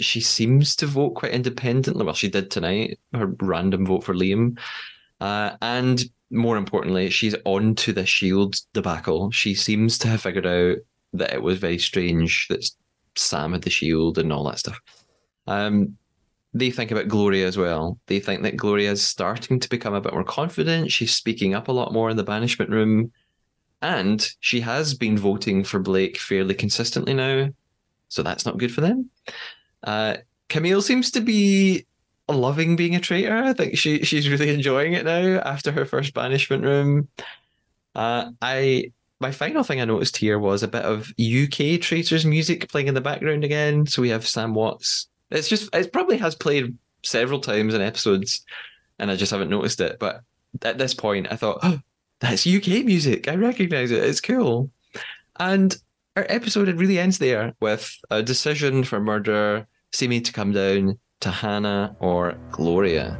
[0.00, 2.04] she seems to vote quite independently.
[2.04, 4.58] Well, she did tonight, her random vote for Liam.
[5.20, 9.30] Uh, and more importantly, she's on to the Shield debacle.
[9.30, 10.78] She seems to have figured out
[11.12, 12.68] that it was very strange that
[13.16, 14.80] Sam had the Shield and all that stuff.
[15.46, 15.96] Um,
[16.54, 17.98] they think about Gloria as well.
[18.06, 20.92] They think that Gloria is starting to become a bit more confident.
[20.92, 23.12] She's speaking up a lot more in the banishment room.
[23.80, 27.48] And she has been voting for Blake fairly consistently now.
[28.08, 29.10] So that's not good for them.
[29.82, 30.16] Uh,
[30.48, 31.86] Camille seems to be
[32.28, 33.36] loving being a traitor.
[33.36, 37.08] I think she she's really enjoying it now after her first banishment room.
[37.94, 42.68] Uh, I my final thing I noticed here was a bit of UK traitors music
[42.68, 43.86] playing in the background again.
[43.86, 45.08] So we have Sam Watts.
[45.30, 48.44] It's just it probably has played several times in episodes,
[48.98, 49.98] and I just haven't noticed it.
[49.98, 50.22] But
[50.62, 51.80] at this point, I thought, oh,
[52.20, 53.28] that's UK music.
[53.28, 54.04] I recognize it.
[54.04, 54.70] It's cool.
[55.38, 55.74] And
[56.16, 60.98] our episode it really ends there with a decision for murder seeming to come down
[61.20, 63.18] to Hannah or Gloria.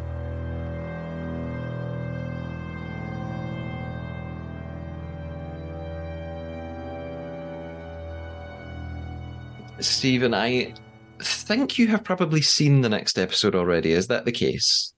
[9.80, 10.72] Steven, I
[11.20, 13.92] think you have probably seen the next episode already.
[13.92, 14.94] Is that the case?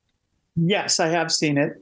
[0.56, 1.72] Yes, I have seen it.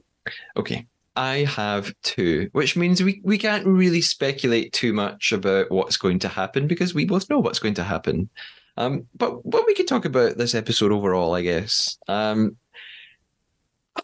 [0.57, 0.87] Okay.
[1.15, 6.17] I have too, which means we, we can't really speculate too much about what's going
[6.19, 8.29] to happen because we both know what's going to happen.
[8.77, 11.97] Um, but what we could talk about this episode overall, I guess.
[12.07, 12.57] Um,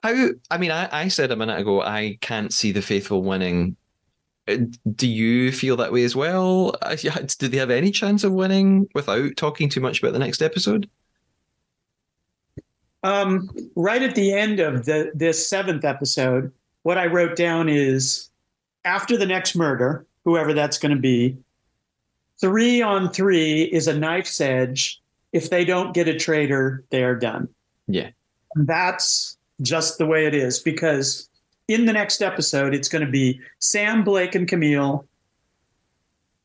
[0.03, 0.29] how?
[0.51, 3.75] I mean, I, I said a minute ago I can't see the faithful winning.
[4.47, 4.57] Uh,
[4.95, 6.75] do you feel that way as well?
[7.01, 10.89] Do they have any chance of winning without talking too much about the next episode?
[13.03, 16.51] Um, right at the end of the this seventh episode,
[16.83, 18.29] what I wrote down is
[18.85, 21.37] after the next murder, whoever that's going to be,
[22.39, 25.01] three on three is a knife's edge.
[25.31, 27.47] If they don't get a traitor, they are done.
[27.87, 28.09] Yeah.
[28.55, 31.29] And that's just the way it is because
[31.67, 35.05] in the next episode, it's going to be Sam, Blake, and Camille,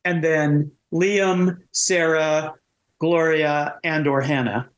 [0.03, 2.53] and then Liam, Sarah,
[2.99, 4.69] Gloria, and or Hannah,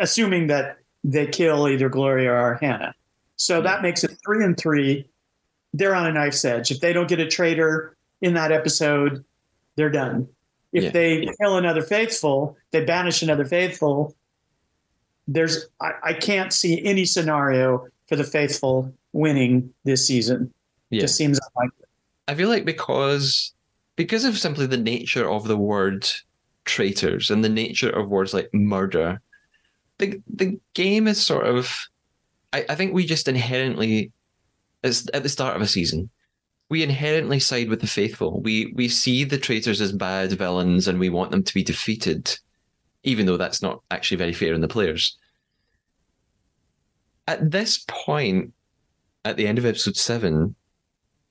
[0.00, 2.94] assuming that they kill either Gloria or Hannah.
[3.36, 5.08] So that makes it three and three.
[5.72, 6.70] They're on a knife's edge.
[6.70, 9.24] If they don't get a traitor in that episode,
[9.76, 10.28] they're done.
[10.74, 10.90] If yeah.
[10.90, 14.14] they kill another faithful, they banish another faithful.
[15.28, 20.52] There's I, I can't see any scenario for the faithful winning this season.
[20.90, 21.02] Yeah.
[21.02, 21.86] Just seems unlikely.
[22.26, 23.52] I feel like because
[23.94, 26.10] because of simply the nature of the word
[26.64, 29.20] traitors and the nature of words like murder,
[29.98, 31.72] the the game is sort of
[32.52, 34.10] I, I think we just inherently
[34.82, 36.10] it's at the start of a season
[36.74, 38.40] we inherently side with the faithful.
[38.40, 42.36] We we see the traitors as bad villains and we want them to be defeated,
[43.04, 45.16] even though that's not actually very fair in the players.
[47.28, 48.54] At this point,
[49.24, 50.56] at the end of episode seven,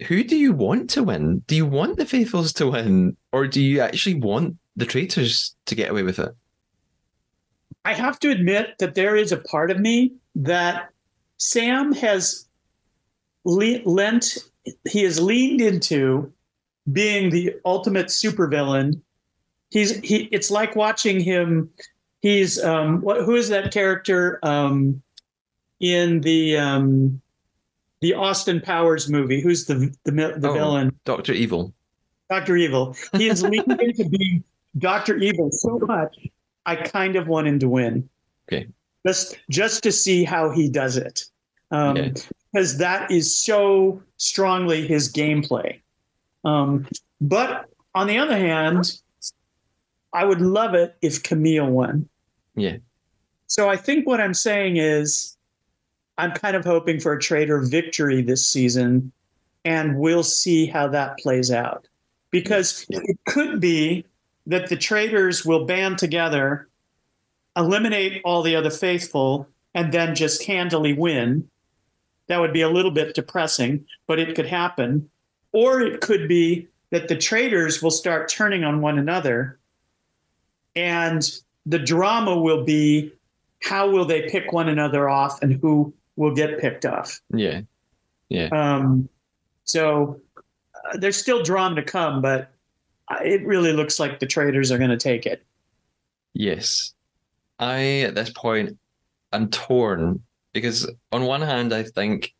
[0.08, 1.40] who do you want to win?
[1.40, 5.76] Do you want the faithfuls to win, or do you actually want the traitors to
[5.76, 6.32] get away with it?
[7.84, 10.88] I have to admit that there is a part of me that
[11.36, 12.48] Sam has
[13.44, 14.38] le- lent
[14.90, 16.32] he has leaned into
[16.92, 19.02] being the ultimate supervillain.
[19.70, 20.24] He's he.
[20.32, 21.70] It's like watching him.
[22.22, 23.02] He's um.
[23.02, 23.24] What?
[23.24, 24.40] Who is that character?
[24.44, 25.02] Um,
[25.80, 27.22] in the um,
[28.02, 29.42] the Austin Powers movie.
[29.42, 30.96] Who's the the the oh, villain?
[31.06, 31.74] Doctor Evil.
[32.30, 32.96] Doctor Evil.
[33.14, 34.44] He is leaning into being
[34.78, 36.28] Doctor Evil so much.
[36.66, 38.08] I kind of want him to win.
[38.48, 38.68] Okay.
[39.06, 41.26] Just just to see how he does it.
[41.72, 42.12] Um, yeah
[42.54, 45.80] because that is so strongly his gameplay.
[46.46, 46.88] Um,
[47.20, 49.00] but on the other hand,
[50.14, 52.08] I would love it if Camille won.
[52.56, 52.78] Yeah.
[53.48, 55.36] So I think what I'm saying is
[56.18, 59.12] I'm kind of hoping for a traitor victory this season,
[59.66, 61.88] and we'll see how that plays out.
[62.30, 64.06] Because it could be
[64.48, 66.68] that the traitors will band together,
[67.56, 71.48] eliminate all the other faithful, and then just handily win
[72.28, 75.10] that would be a little bit depressing, but it could happen.
[75.52, 79.60] Or it could be that the traitors will start turning on one another
[80.76, 81.30] and
[81.66, 83.12] the drama will be
[83.62, 87.22] how will they pick one another off and who will get picked off.
[87.34, 87.62] Yeah.
[88.30, 88.50] Yeah.
[88.52, 89.10] Um,
[89.64, 92.52] so uh, there's still drama to come, but
[93.22, 95.44] it really looks like the traitors are going to take it.
[96.34, 96.94] Yes.
[97.60, 98.78] I, at this point,
[99.32, 100.22] I'm torn
[100.54, 102.34] because on one hand, I think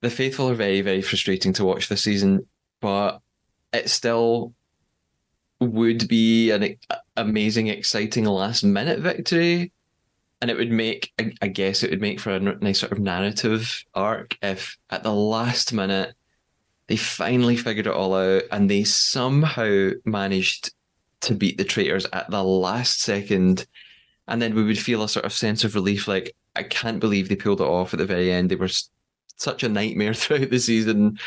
[0.00, 2.46] the faithful are very, very frustrating to watch this season,
[2.80, 3.20] but
[3.72, 4.54] it still
[5.60, 6.76] would be an
[7.16, 9.72] amazing, exciting last minute victory.
[10.40, 13.82] And it would make, I guess, it would make for a nice sort of narrative
[13.94, 16.14] arc if at the last minute
[16.86, 20.74] they finally figured it all out and they somehow managed
[21.22, 23.66] to beat the traitors at the last second.
[24.28, 27.28] And then we would feel a sort of sense of relief like, I can't believe
[27.28, 28.50] they pulled it off at the very end.
[28.50, 28.68] They were
[29.36, 31.18] such a nightmare throughout the season,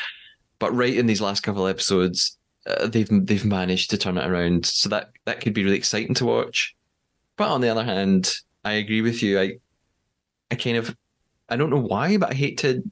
[0.60, 4.28] but right in these last couple of episodes, uh, they've they've managed to turn it
[4.28, 4.66] around.
[4.66, 6.76] So that that could be really exciting to watch.
[7.38, 8.34] But on the other hand,
[8.66, 9.40] I agree with you.
[9.40, 9.58] I
[10.52, 10.96] I kind of
[11.50, 12.84] I don't know why, but I hate to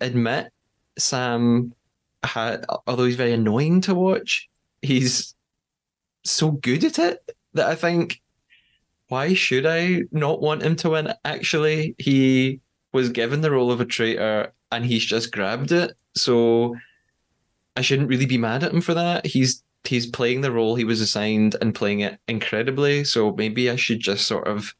[0.00, 0.52] admit
[0.98, 1.74] Sam
[2.22, 4.48] had although he's very annoying to watch,
[4.82, 5.34] he's
[6.24, 8.19] so good at it that I think
[9.10, 11.12] why should I not want him to win?
[11.24, 12.60] Actually, he
[12.92, 15.94] was given the role of a traitor and he's just grabbed it.
[16.14, 16.76] So
[17.74, 19.26] I shouldn't really be mad at him for that.
[19.26, 23.02] He's he's playing the role he was assigned and playing it incredibly.
[23.02, 24.72] So maybe I should just sort of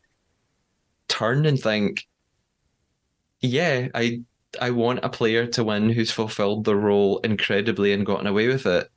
[1.09, 2.07] turn and think,
[3.41, 4.21] yeah, I
[4.61, 8.67] I want a player to win who's fulfilled the role incredibly and gotten away with
[8.67, 8.89] it.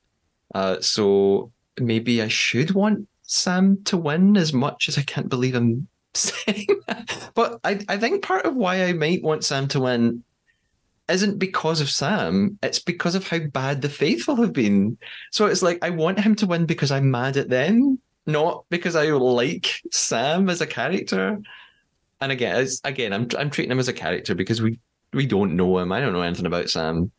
[0.53, 5.55] Uh, so maybe I should want Sam to win as much as I can't believe
[5.55, 7.31] I'm saying that.
[7.33, 10.23] But I, I think part of why I might want Sam to win
[11.09, 14.97] isn't because of Sam, it's because of how bad the faithful have been.
[15.31, 18.95] So it's like I want him to win because I'm mad at them, not because
[18.95, 21.41] I like Sam as a character.
[22.21, 24.79] And again, again, I'm I'm treating him as a character because we
[25.11, 25.91] we don't know him.
[25.91, 27.11] I don't know anything about Sam,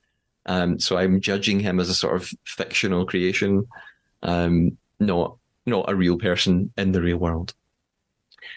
[0.47, 3.67] um, so I'm judging him as a sort of fictional creation,
[4.23, 5.37] um, not
[5.67, 7.55] not a real person in the real world.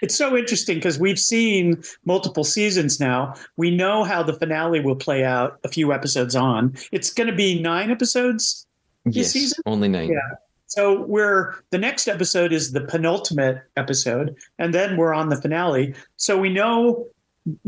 [0.02, 3.34] It's so interesting because we've seen multiple seasons now.
[3.56, 6.76] We know how the finale will play out a few episodes on.
[6.92, 8.68] It's going to be nine episodes
[9.06, 9.64] this yes, season.
[9.66, 10.10] Only nine.
[10.10, 10.20] Yeah.
[10.68, 15.96] So we're the next episode is the penultimate episode, and then we're on the finale.
[16.18, 17.08] So we know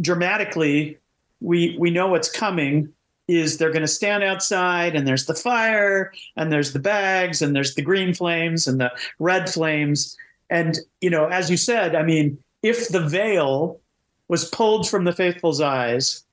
[0.01, 0.97] dramatically,
[1.39, 2.93] we we know what's coming.
[3.29, 7.55] Is they're going to stand outside, and there's the fire, and there's the bags, and
[7.55, 10.17] there's the green flames, and the red flames,
[10.49, 13.79] and, you know, as you said, I mean, if the veil
[14.27, 16.23] was pulled from the faithful's eyes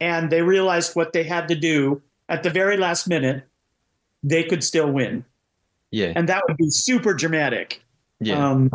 [0.00, 3.44] and they realized what they had to do at the very last minute,
[4.22, 5.24] they could still win.
[5.90, 6.12] Yeah.
[6.14, 7.82] And that would be super dramatic.
[8.20, 8.50] Yeah.
[8.50, 8.70] Um,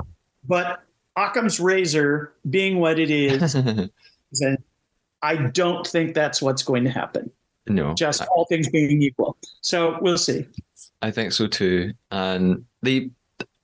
[0.48, 0.84] but
[1.16, 3.56] Occam's razor being what it is,
[5.24, 7.32] I don't think that's what's going to happen.
[7.68, 7.94] No.
[7.94, 9.38] Just all things being equal.
[9.62, 10.46] So we'll see.
[11.02, 11.94] I think so too.
[12.12, 13.12] And they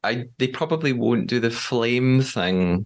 [0.04, 2.86] I they probably won't do the flame thing.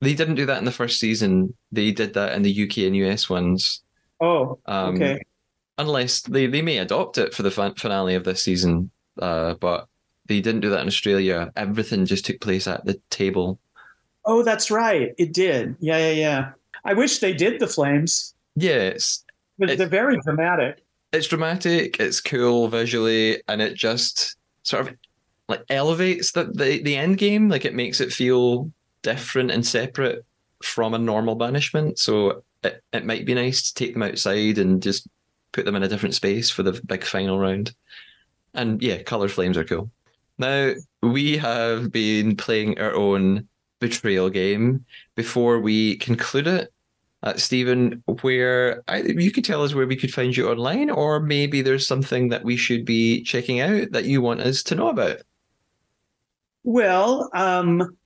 [0.00, 1.54] They didn't do that in the first season.
[1.72, 3.82] They did that in the UK and US ones.
[4.20, 5.20] Oh, um, okay.
[5.76, 9.86] Unless they, they may adopt it for the finale of this season, uh, but
[10.26, 11.52] they didn't do that in Australia.
[11.56, 13.60] Everything just took place at the table.
[14.24, 15.14] Oh, that's right.
[15.18, 15.76] It did.
[15.80, 16.50] Yeah, yeah, yeah.
[16.84, 18.34] I wish they did the flames.
[18.56, 19.24] Yes.
[19.58, 20.84] They're very dramatic.
[21.12, 24.94] It's dramatic, it's cool visually, and it just sort of
[25.48, 27.48] like elevates the, the the end game.
[27.48, 28.70] Like it makes it feel
[29.02, 30.24] different and separate
[30.62, 31.98] from a normal banishment.
[31.98, 35.08] So it, it might be nice to take them outside and just
[35.52, 37.74] put them in a different space for the big final round.
[38.54, 39.90] And yeah, color flames are cool.
[40.38, 43.48] Now we have been playing our own
[43.80, 46.72] betrayal game before we conclude it.
[47.24, 51.18] Uh, Steven, where I, you could tell us where we could find you online, or
[51.18, 54.88] maybe there's something that we should be checking out that you want us to know
[54.88, 55.22] about.
[56.62, 57.96] Well, um,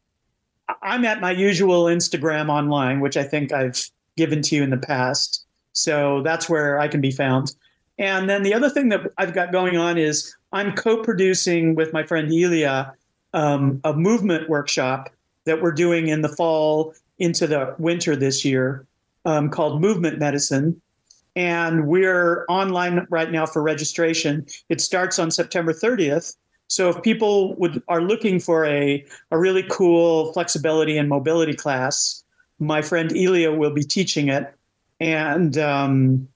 [0.83, 4.79] I'm at my usual Instagram online, which I think I've given to you in the
[4.79, 5.45] past.
[5.73, 7.55] So that's where I can be found.
[7.99, 11.93] And then the other thing that I've got going on is I'm co producing with
[11.93, 12.95] my friend Elia
[13.35, 15.11] um, a movement workshop
[15.45, 18.87] that we're doing in the fall into the winter this year
[19.25, 20.81] um, called Movement Medicine.
[21.35, 24.47] And we're online right now for registration.
[24.69, 26.37] It starts on September 30th.
[26.69, 32.23] So if people would are looking for a, a really cool flexibility and mobility class,
[32.59, 34.55] my friend Elia will be teaching it.
[35.01, 36.29] And um,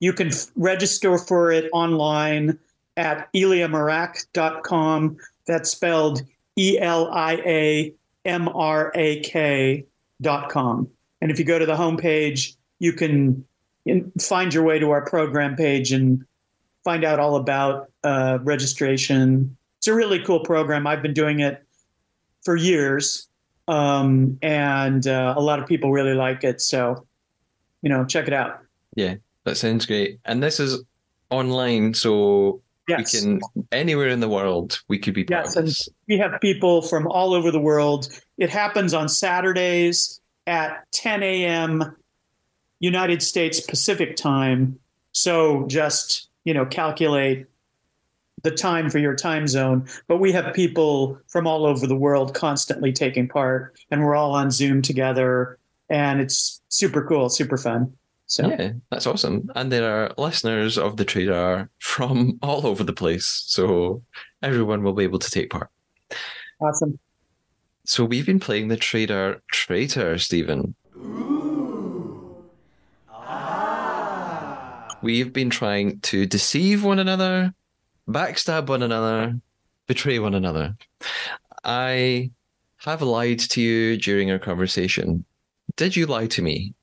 [0.00, 2.58] you can f- register for it online
[2.96, 5.16] at eliamrak.com.
[5.46, 6.22] That's spelled
[6.56, 7.94] E L I A
[8.24, 9.84] M R A K
[10.20, 10.88] dot com.
[11.26, 13.44] And if you go to the homepage, you can
[14.20, 16.24] find your way to our program page and
[16.84, 19.56] find out all about uh, registration.
[19.78, 20.86] It's a really cool program.
[20.86, 21.64] I've been doing it
[22.44, 23.26] for years,
[23.66, 26.60] um, and uh, a lot of people really like it.
[26.60, 27.04] So,
[27.82, 28.60] you know, check it out.
[28.94, 30.20] Yeah, that sounds great.
[30.26, 30.84] And this is
[31.30, 33.12] online, so Yes.
[33.14, 33.40] we can
[33.72, 35.68] anywhere in the world we could be Yes, and
[36.06, 38.16] we have people from all over the world.
[38.38, 41.96] It happens on Saturdays at 10 a.m.
[42.80, 44.78] United States Pacific time.
[45.12, 47.46] So just you know calculate
[48.42, 49.86] the time for your time zone.
[50.08, 54.32] But we have people from all over the world constantly taking part, and we're all
[54.32, 55.58] on Zoom together,
[55.90, 57.92] and it's super cool, super fun.
[58.26, 59.50] So Yeah, that's awesome.
[59.54, 64.02] And there are listeners of the Traidar from all over the place, so
[64.42, 65.70] everyone will be able to take part.
[66.60, 66.98] awesome.
[67.86, 70.74] So we've been playing the Traidar Traitor, Steven.
[73.08, 74.88] Ah.
[75.02, 77.54] We've been trying to deceive one another,
[78.08, 79.40] backstab one another,
[79.86, 80.76] betray one another.
[81.62, 82.32] I
[82.78, 85.24] have lied to you during our conversation.
[85.76, 86.74] Did you lie to me?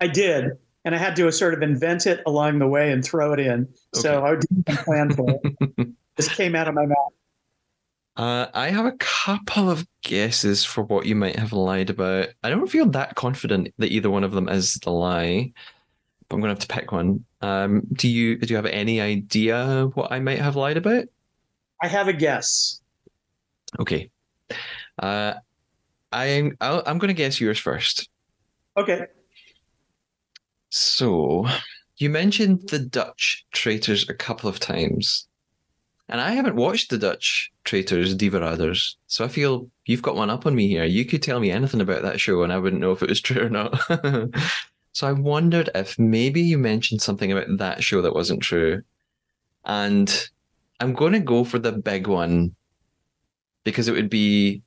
[0.00, 0.50] I did,
[0.84, 3.68] and I had to sort of invent it along the way and throw it in.
[3.94, 5.88] So I didn't plan for it.
[6.16, 7.12] Just came out of my mouth.
[8.20, 12.28] Uh, I have a couple of guesses for what you might have lied about.
[12.42, 15.50] I don't feel that confident that either one of them is the lie,
[16.28, 17.24] but I'm going to have to pick one.
[17.40, 21.06] Um, do you do you have any idea what I might have lied about?
[21.82, 22.82] I have a guess.
[23.78, 24.10] Okay,
[24.98, 25.32] uh,
[26.12, 28.10] I'm I'll, I'm going to guess yours first.
[28.76, 29.06] Okay.
[30.68, 31.46] So,
[31.96, 35.26] you mentioned the Dutch traitors a couple of times,
[36.06, 40.28] and I haven't watched the Dutch traitors, De Verraders, so I feel you've got one
[40.28, 40.84] up on me here.
[40.84, 43.20] You could tell me anything about that show, and I wouldn't know if it was
[43.22, 43.80] true or not.
[44.92, 48.82] so I wondered if maybe you mentioned something about that show that wasn't true,
[49.64, 50.28] and
[50.80, 52.56] I'm going to go for the big one
[53.62, 54.62] because it would be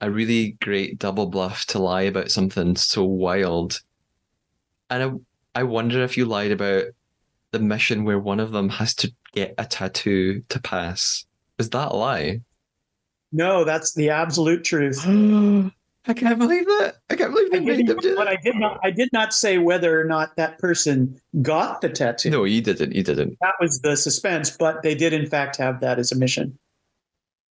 [0.00, 3.80] a really great double bluff to lie about something so wild.
[4.88, 5.02] And
[5.54, 6.84] I, I wonder if you lied about
[7.50, 11.26] the mission where one of them has to get a tattoo to pass.
[11.58, 12.40] Is that a lie?
[13.32, 15.04] No, that's the absolute truth.
[16.08, 16.96] I can't believe that.
[17.10, 18.78] I can't believe I they made them didn't, do but I did not.
[18.84, 22.30] I did not say whether or not that person got the tattoo.
[22.30, 22.94] No, you didn't.
[22.94, 23.36] You didn't.
[23.40, 26.56] That was the suspense, but they did in fact have that as a mission.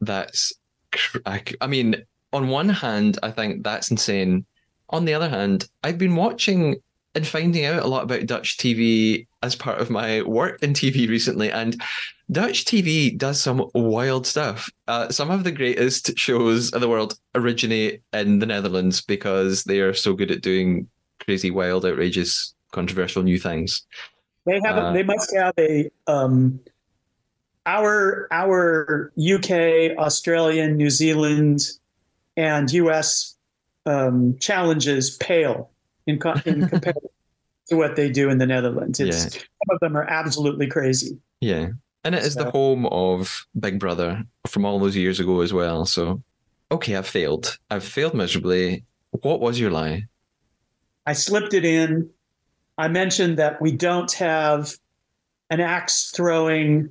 [0.02, 0.52] That's,
[0.94, 1.96] I, I, c- I mean,
[2.34, 4.46] on one hand, I think that's insane.
[4.90, 6.76] On the other hand, I've been watching
[7.16, 11.08] and finding out a lot about Dutch TV as part of my work in TV
[11.08, 11.82] recently, and
[12.32, 14.70] Dutch TV does some wild stuff.
[14.88, 19.82] Uh, some of the greatest shows in the world originate in the Netherlands because they
[19.82, 20.88] are so good at doing
[21.20, 23.84] crazy, wild, outrageous, controversial new things.
[24.46, 24.78] They have.
[24.78, 25.90] Uh, they must have a.
[26.08, 26.60] Um,
[27.66, 31.62] our our UK, Australian, New Zealand,
[32.38, 33.36] and US
[33.86, 35.70] um, challenges pale
[36.08, 37.10] in, co- in comparison
[37.68, 39.00] to what they do in the Netherlands.
[39.00, 39.42] It's, Yeah.
[39.42, 41.20] Some of them are absolutely crazy.
[41.40, 41.70] Yeah.
[42.04, 45.86] And it is the home of Big Brother from all those years ago as well.
[45.86, 46.22] So,
[46.72, 47.60] okay, I've failed.
[47.70, 48.84] I've failed miserably.
[49.12, 50.06] What was your lie?
[51.06, 52.10] I slipped it in.
[52.78, 54.76] I mentioned that we don't have
[55.52, 56.90] an axe throwing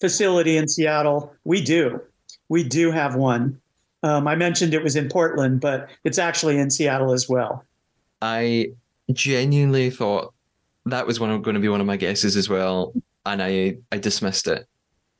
[0.00, 1.32] facility in Seattle.
[1.44, 2.00] We do.
[2.48, 3.60] We do have one.
[4.02, 7.64] Um, I mentioned it was in Portland, but it's actually in Seattle as well.
[8.22, 8.72] I
[9.12, 10.32] genuinely thought
[10.86, 12.92] that was one going to be one of my guesses as well,
[13.32, 14.66] and I I dismissed it.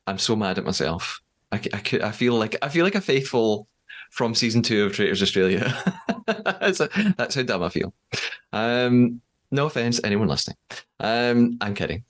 [0.07, 1.21] I'm so mad at myself.
[1.51, 3.67] I, I could I feel like I feel like a faithful
[4.11, 5.75] from season two of Traitors Australia.
[6.25, 6.79] that's,
[7.15, 7.93] that's how dumb I feel.
[8.53, 9.21] Um,
[9.51, 10.57] no offense, anyone listening.
[10.99, 12.03] Um, I'm kidding.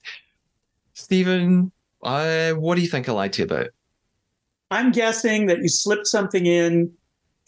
[0.93, 1.71] Steven,
[2.03, 3.69] uh, what do you think I lied to you about?
[4.71, 6.91] I'm guessing that you slipped something in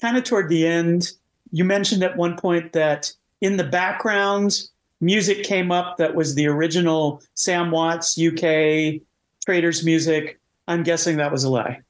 [0.02, 1.12] kind of toward the end.
[1.52, 3.12] You mentioned at one point that
[3.42, 4.60] in the background,
[5.02, 9.02] music came up that was the original Sam Watts UK
[9.46, 10.40] Traitors music.
[10.68, 11.82] I'm guessing that was a lie.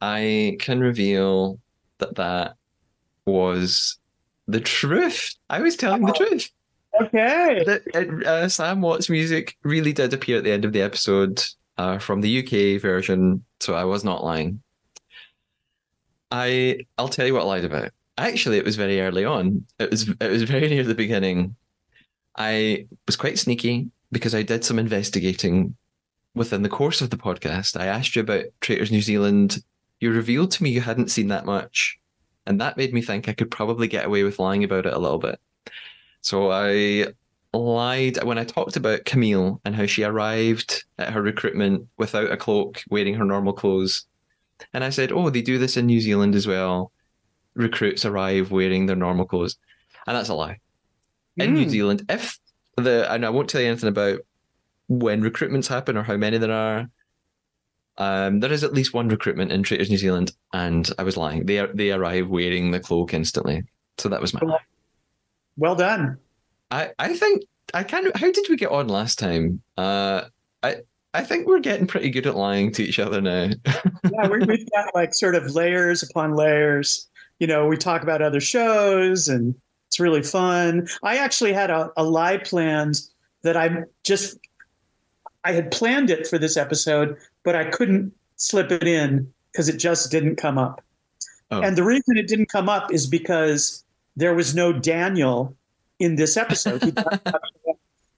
[0.00, 1.58] I can reveal
[1.98, 2.56] that that
[3.24, 3.98] was
[4.46, 5.34] the truth.
[5.50, 6.50] I was telling the truth.
[7.00, 7.64] Okay.
[7.66, 11.42] that uh, Sam Watts music really did appear at the end of the episode
[11.78, 14.62] uh, from the UK version, so I was not lying.
[16.30, 17.90] I I'll tell you what I lied about.
[18.18, 19.66] Actually, it was very early on.
[19.78, 21.54] It was it was very near the beginning.
[22.36, 25.76] I was quite sneaky because I did some investigating
[26.34, 27.78] within the course of the podcast.
[27.78, 29.62] I asked you about Traitors New Zealand.
[30.00, 31.98] You revealed to me you hadn't seen that much,
[32.46, 34.98] and that made me think I could probably get away with lying about it a
[34.98, 35.40] little bit.
[36.20, 37.12] So I
[37.52, 42.36] lied when I talked about Camille and how she arrived at her recruitment without a
[42.36, 44.06] cloak, wearing her normal clothes.
[44.72, 46.92] And I said, Oh, they do this in New Zealand as well.
[47.56, 49.56] Recruits arrive wearing their normal clothes,
[50.06, 50.58] and that's a lie.
[51.36, 51.70] In New Mm.
[51.70, 52.38] Zealand, if
[52.76, 54.20] the and I won't tell you anything about
[54.88, 56.88] when recruitments happen or how many there are.
[57.98, 61.46] Um, there is at least one recruitment in Traitors New Zealand, and I was lying.
[61.46, 63.64] They they arrive wearing the cloak instantly,
[63.98, 64.58] so that was my.
[65.56, 66.18] Well done.
[66.70, 68.14] I I think I kind of.
[68.14, 69.62] How did we get on last time?
[69.78, 70.24] Uh,
[70.62, 70.76] I
[71.14, 73.50] I think we're getting pretty good at lying to each other now.
[74.12, 77.08] Yeah, we, we've got like sort of layers upon layers.
[77.38, 79.54] You know, we talk about other shows and
[79.88, 80.88] it's really fun.
[81.02, 83.00] I actually had a, a lie planned
[83.42, 84.38] that I just,
[85.44, 89.76] I had planned it for this episode, but I couldn't slip it in because it
[89.76, 90.82] just didn't come up.
[91.50, 91.62] Oh.
[91.62, 93.84] And the reason it didn't come up is because
[94.16, 95.54] there was no Daniel
[95.98, 96.98] in this episode.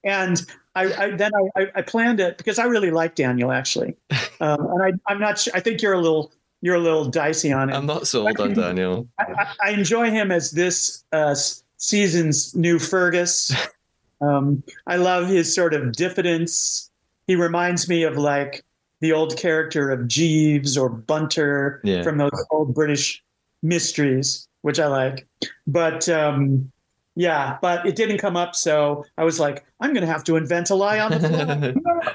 [0.03, 3.95] And I, I then I, I planned it because I really like Daniel actually,
[4.39, 5.51] um, and I, I'm not sure.
[5.53, 6.31] I think you're a little
[6.61, 7.73] you're a little dicey on it.
[7.75, 9.07] I'm not sold on Daniel.
[9.19, 11.35] I, I- enjoy him as this uh,
[11.77, 13.51] season's new Fergus.
[14.21, 16.91] Um, I love his sort of diffidence.
[17.27, 18.65] He reminds me of like
[18.99, 22.01] the old character of Jeeves or Bunter Yeah.
[22.03, 23.23] from those old British
[23.63, 25.25] mysteries, which I like.
[25.67, 26.69] But um,
[27.15, 30.35] yeah, but it didn't come up, so I was like, I'm going to have to
[30.35, 32.13] invent a lie on the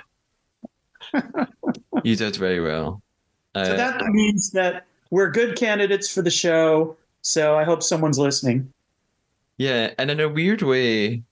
[1.11, 1.47] fly.
[2.05, 3.01] You did very well.
[3.55, 6.97] Uh, so that means that we're good candidates for the show.
[7.23, 8.71] So I hope someone's listening.
[9.59, 11.23] Yeah, and in a weird way,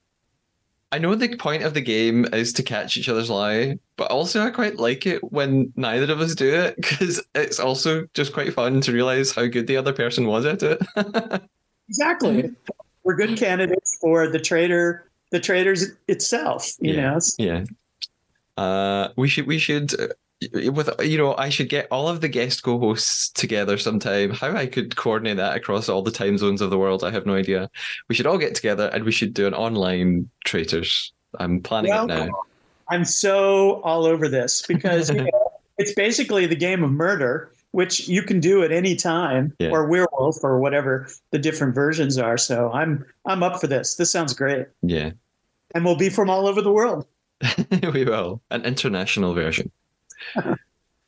[0.91, 4.41] I know the point of the game is to catch each other's lie, but also
[4.41, 8.53] I quite like it when neither of us do it because it's also just quite
[8.53, 10.81] fun to realize how good the other person was at it.
[11.89, 12.49] Exactly.
[13.03, 16.71] We're good candidates for the trader, the traitors itself.
[16.79, 17.01] You Yeah.
[17.11, 17.65] know, yeah.
[18.55, 19.93] Uh, we should we should
[20.53, 24.31] with you know I should get all of the guest co-hosts together sometime.
[24.31, 27.25] How I could coordinate that across all the time zones of the world, I have
[27.25, 27.69] no idea.
[28.09, 31.11] We should all get together and we should do an online traitors.
[31.39, 32.29] I'm planning Well, it now.
[32.89, 38.07] I'm so all over this because you know, it's basically the game of murder, which
[38.07, 39.69] you can do at any time, Yeah.
[39.69, 42.37] or werewolf, or whatever the different versions are.
[42.37, 43.95] So I'm I'm up for this.
[43.95, 45.11] This sounds great, Yeah.
[45.73, 47.07] and we'll be from all over the world.
[47.93, 48.41] we will.
[48.51, 49.71] An international version.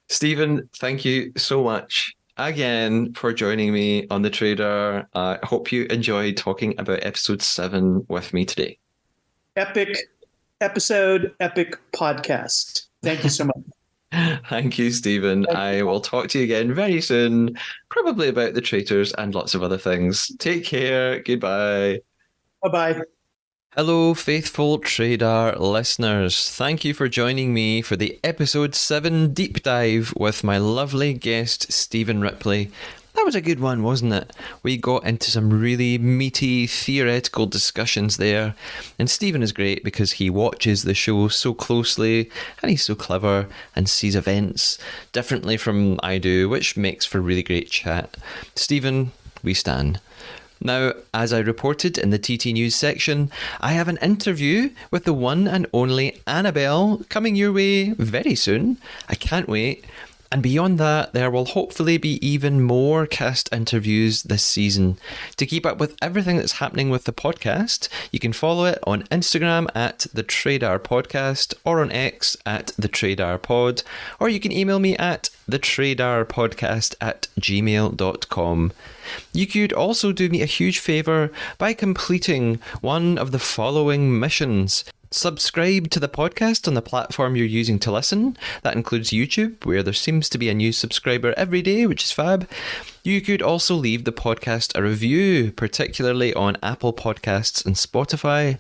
[0.10, 5.06] Steven, thank you so much again for joining me on the Traidar.
[5.14, 8.78] I hope you enjoyed talking about episode seven with me today.
[9.56, 9.98] Epic
[10.62, 12.88] episode, epic podcast.
[13.04, 13.56] Thank you so much.
[14.50, 15.46] Thank you, Steven.
[15.50, 17.58] I will talk to you again very soon,
[17.90, 20.32] probably about the traitors and lots of other things.
[20.38, 21.22] Take care.
[21.22, 22.00] Goodbye.
[22.62, 23.02] bye bye.
[23.78, 26.50] Hello, faithful Traidar listeners.
[26.50, 31.74] Thank you for joining me for the episode 7 deep dive with my lovely guest,
[31.74, 32.72] Steven Ripley.
[33.16, 34.32] That was a good one, wasn't it?
[34.64, 38.56] We got into some really meaty theoretical discussions there.
[38.98, 42.32] And Steven is great because he watches the show so closely
[42.62, 44.78] and he's so clever and sees events
[45.12, 48.16] differently from I do, which makes for really great chat.
[48.56, 49.12] Steven,
[49.44, 50.00] we stand.
[50.62, 53.30] Now, as I reported in the TT News section,
[53.62, 58.78] I have an interview with the one and only Annabelle coming your way very soon.
[59.10, 59.86] I can't wait.
[60.32, 64.98] And beyond that, there will hopefully be even more cast interviews this season.
[65.38, 69.04] To keep up with everything that's happening with the podcast, you can follow it on
[69.04, 73.84] Instagram at the Traidar Podcast or on X at the Traidar Pod,
[74.20, 78.72] or you can email me at the Traidar Podcast at gmail.com.
[79.34, 84.84] You could also do me a huge favour by completing one of the following missions.
[85.12, 88.36] Subscribe to the podcast on the platform you're using to listen.
[88.64, 92.12] That includes YouTube, where there seems to be a new subscriber every day, which is
[92.12, 92.50] fab.
[93.04, 98.58] You could also leave the podcast a review, particularly on Apple Podcasts and Spotify.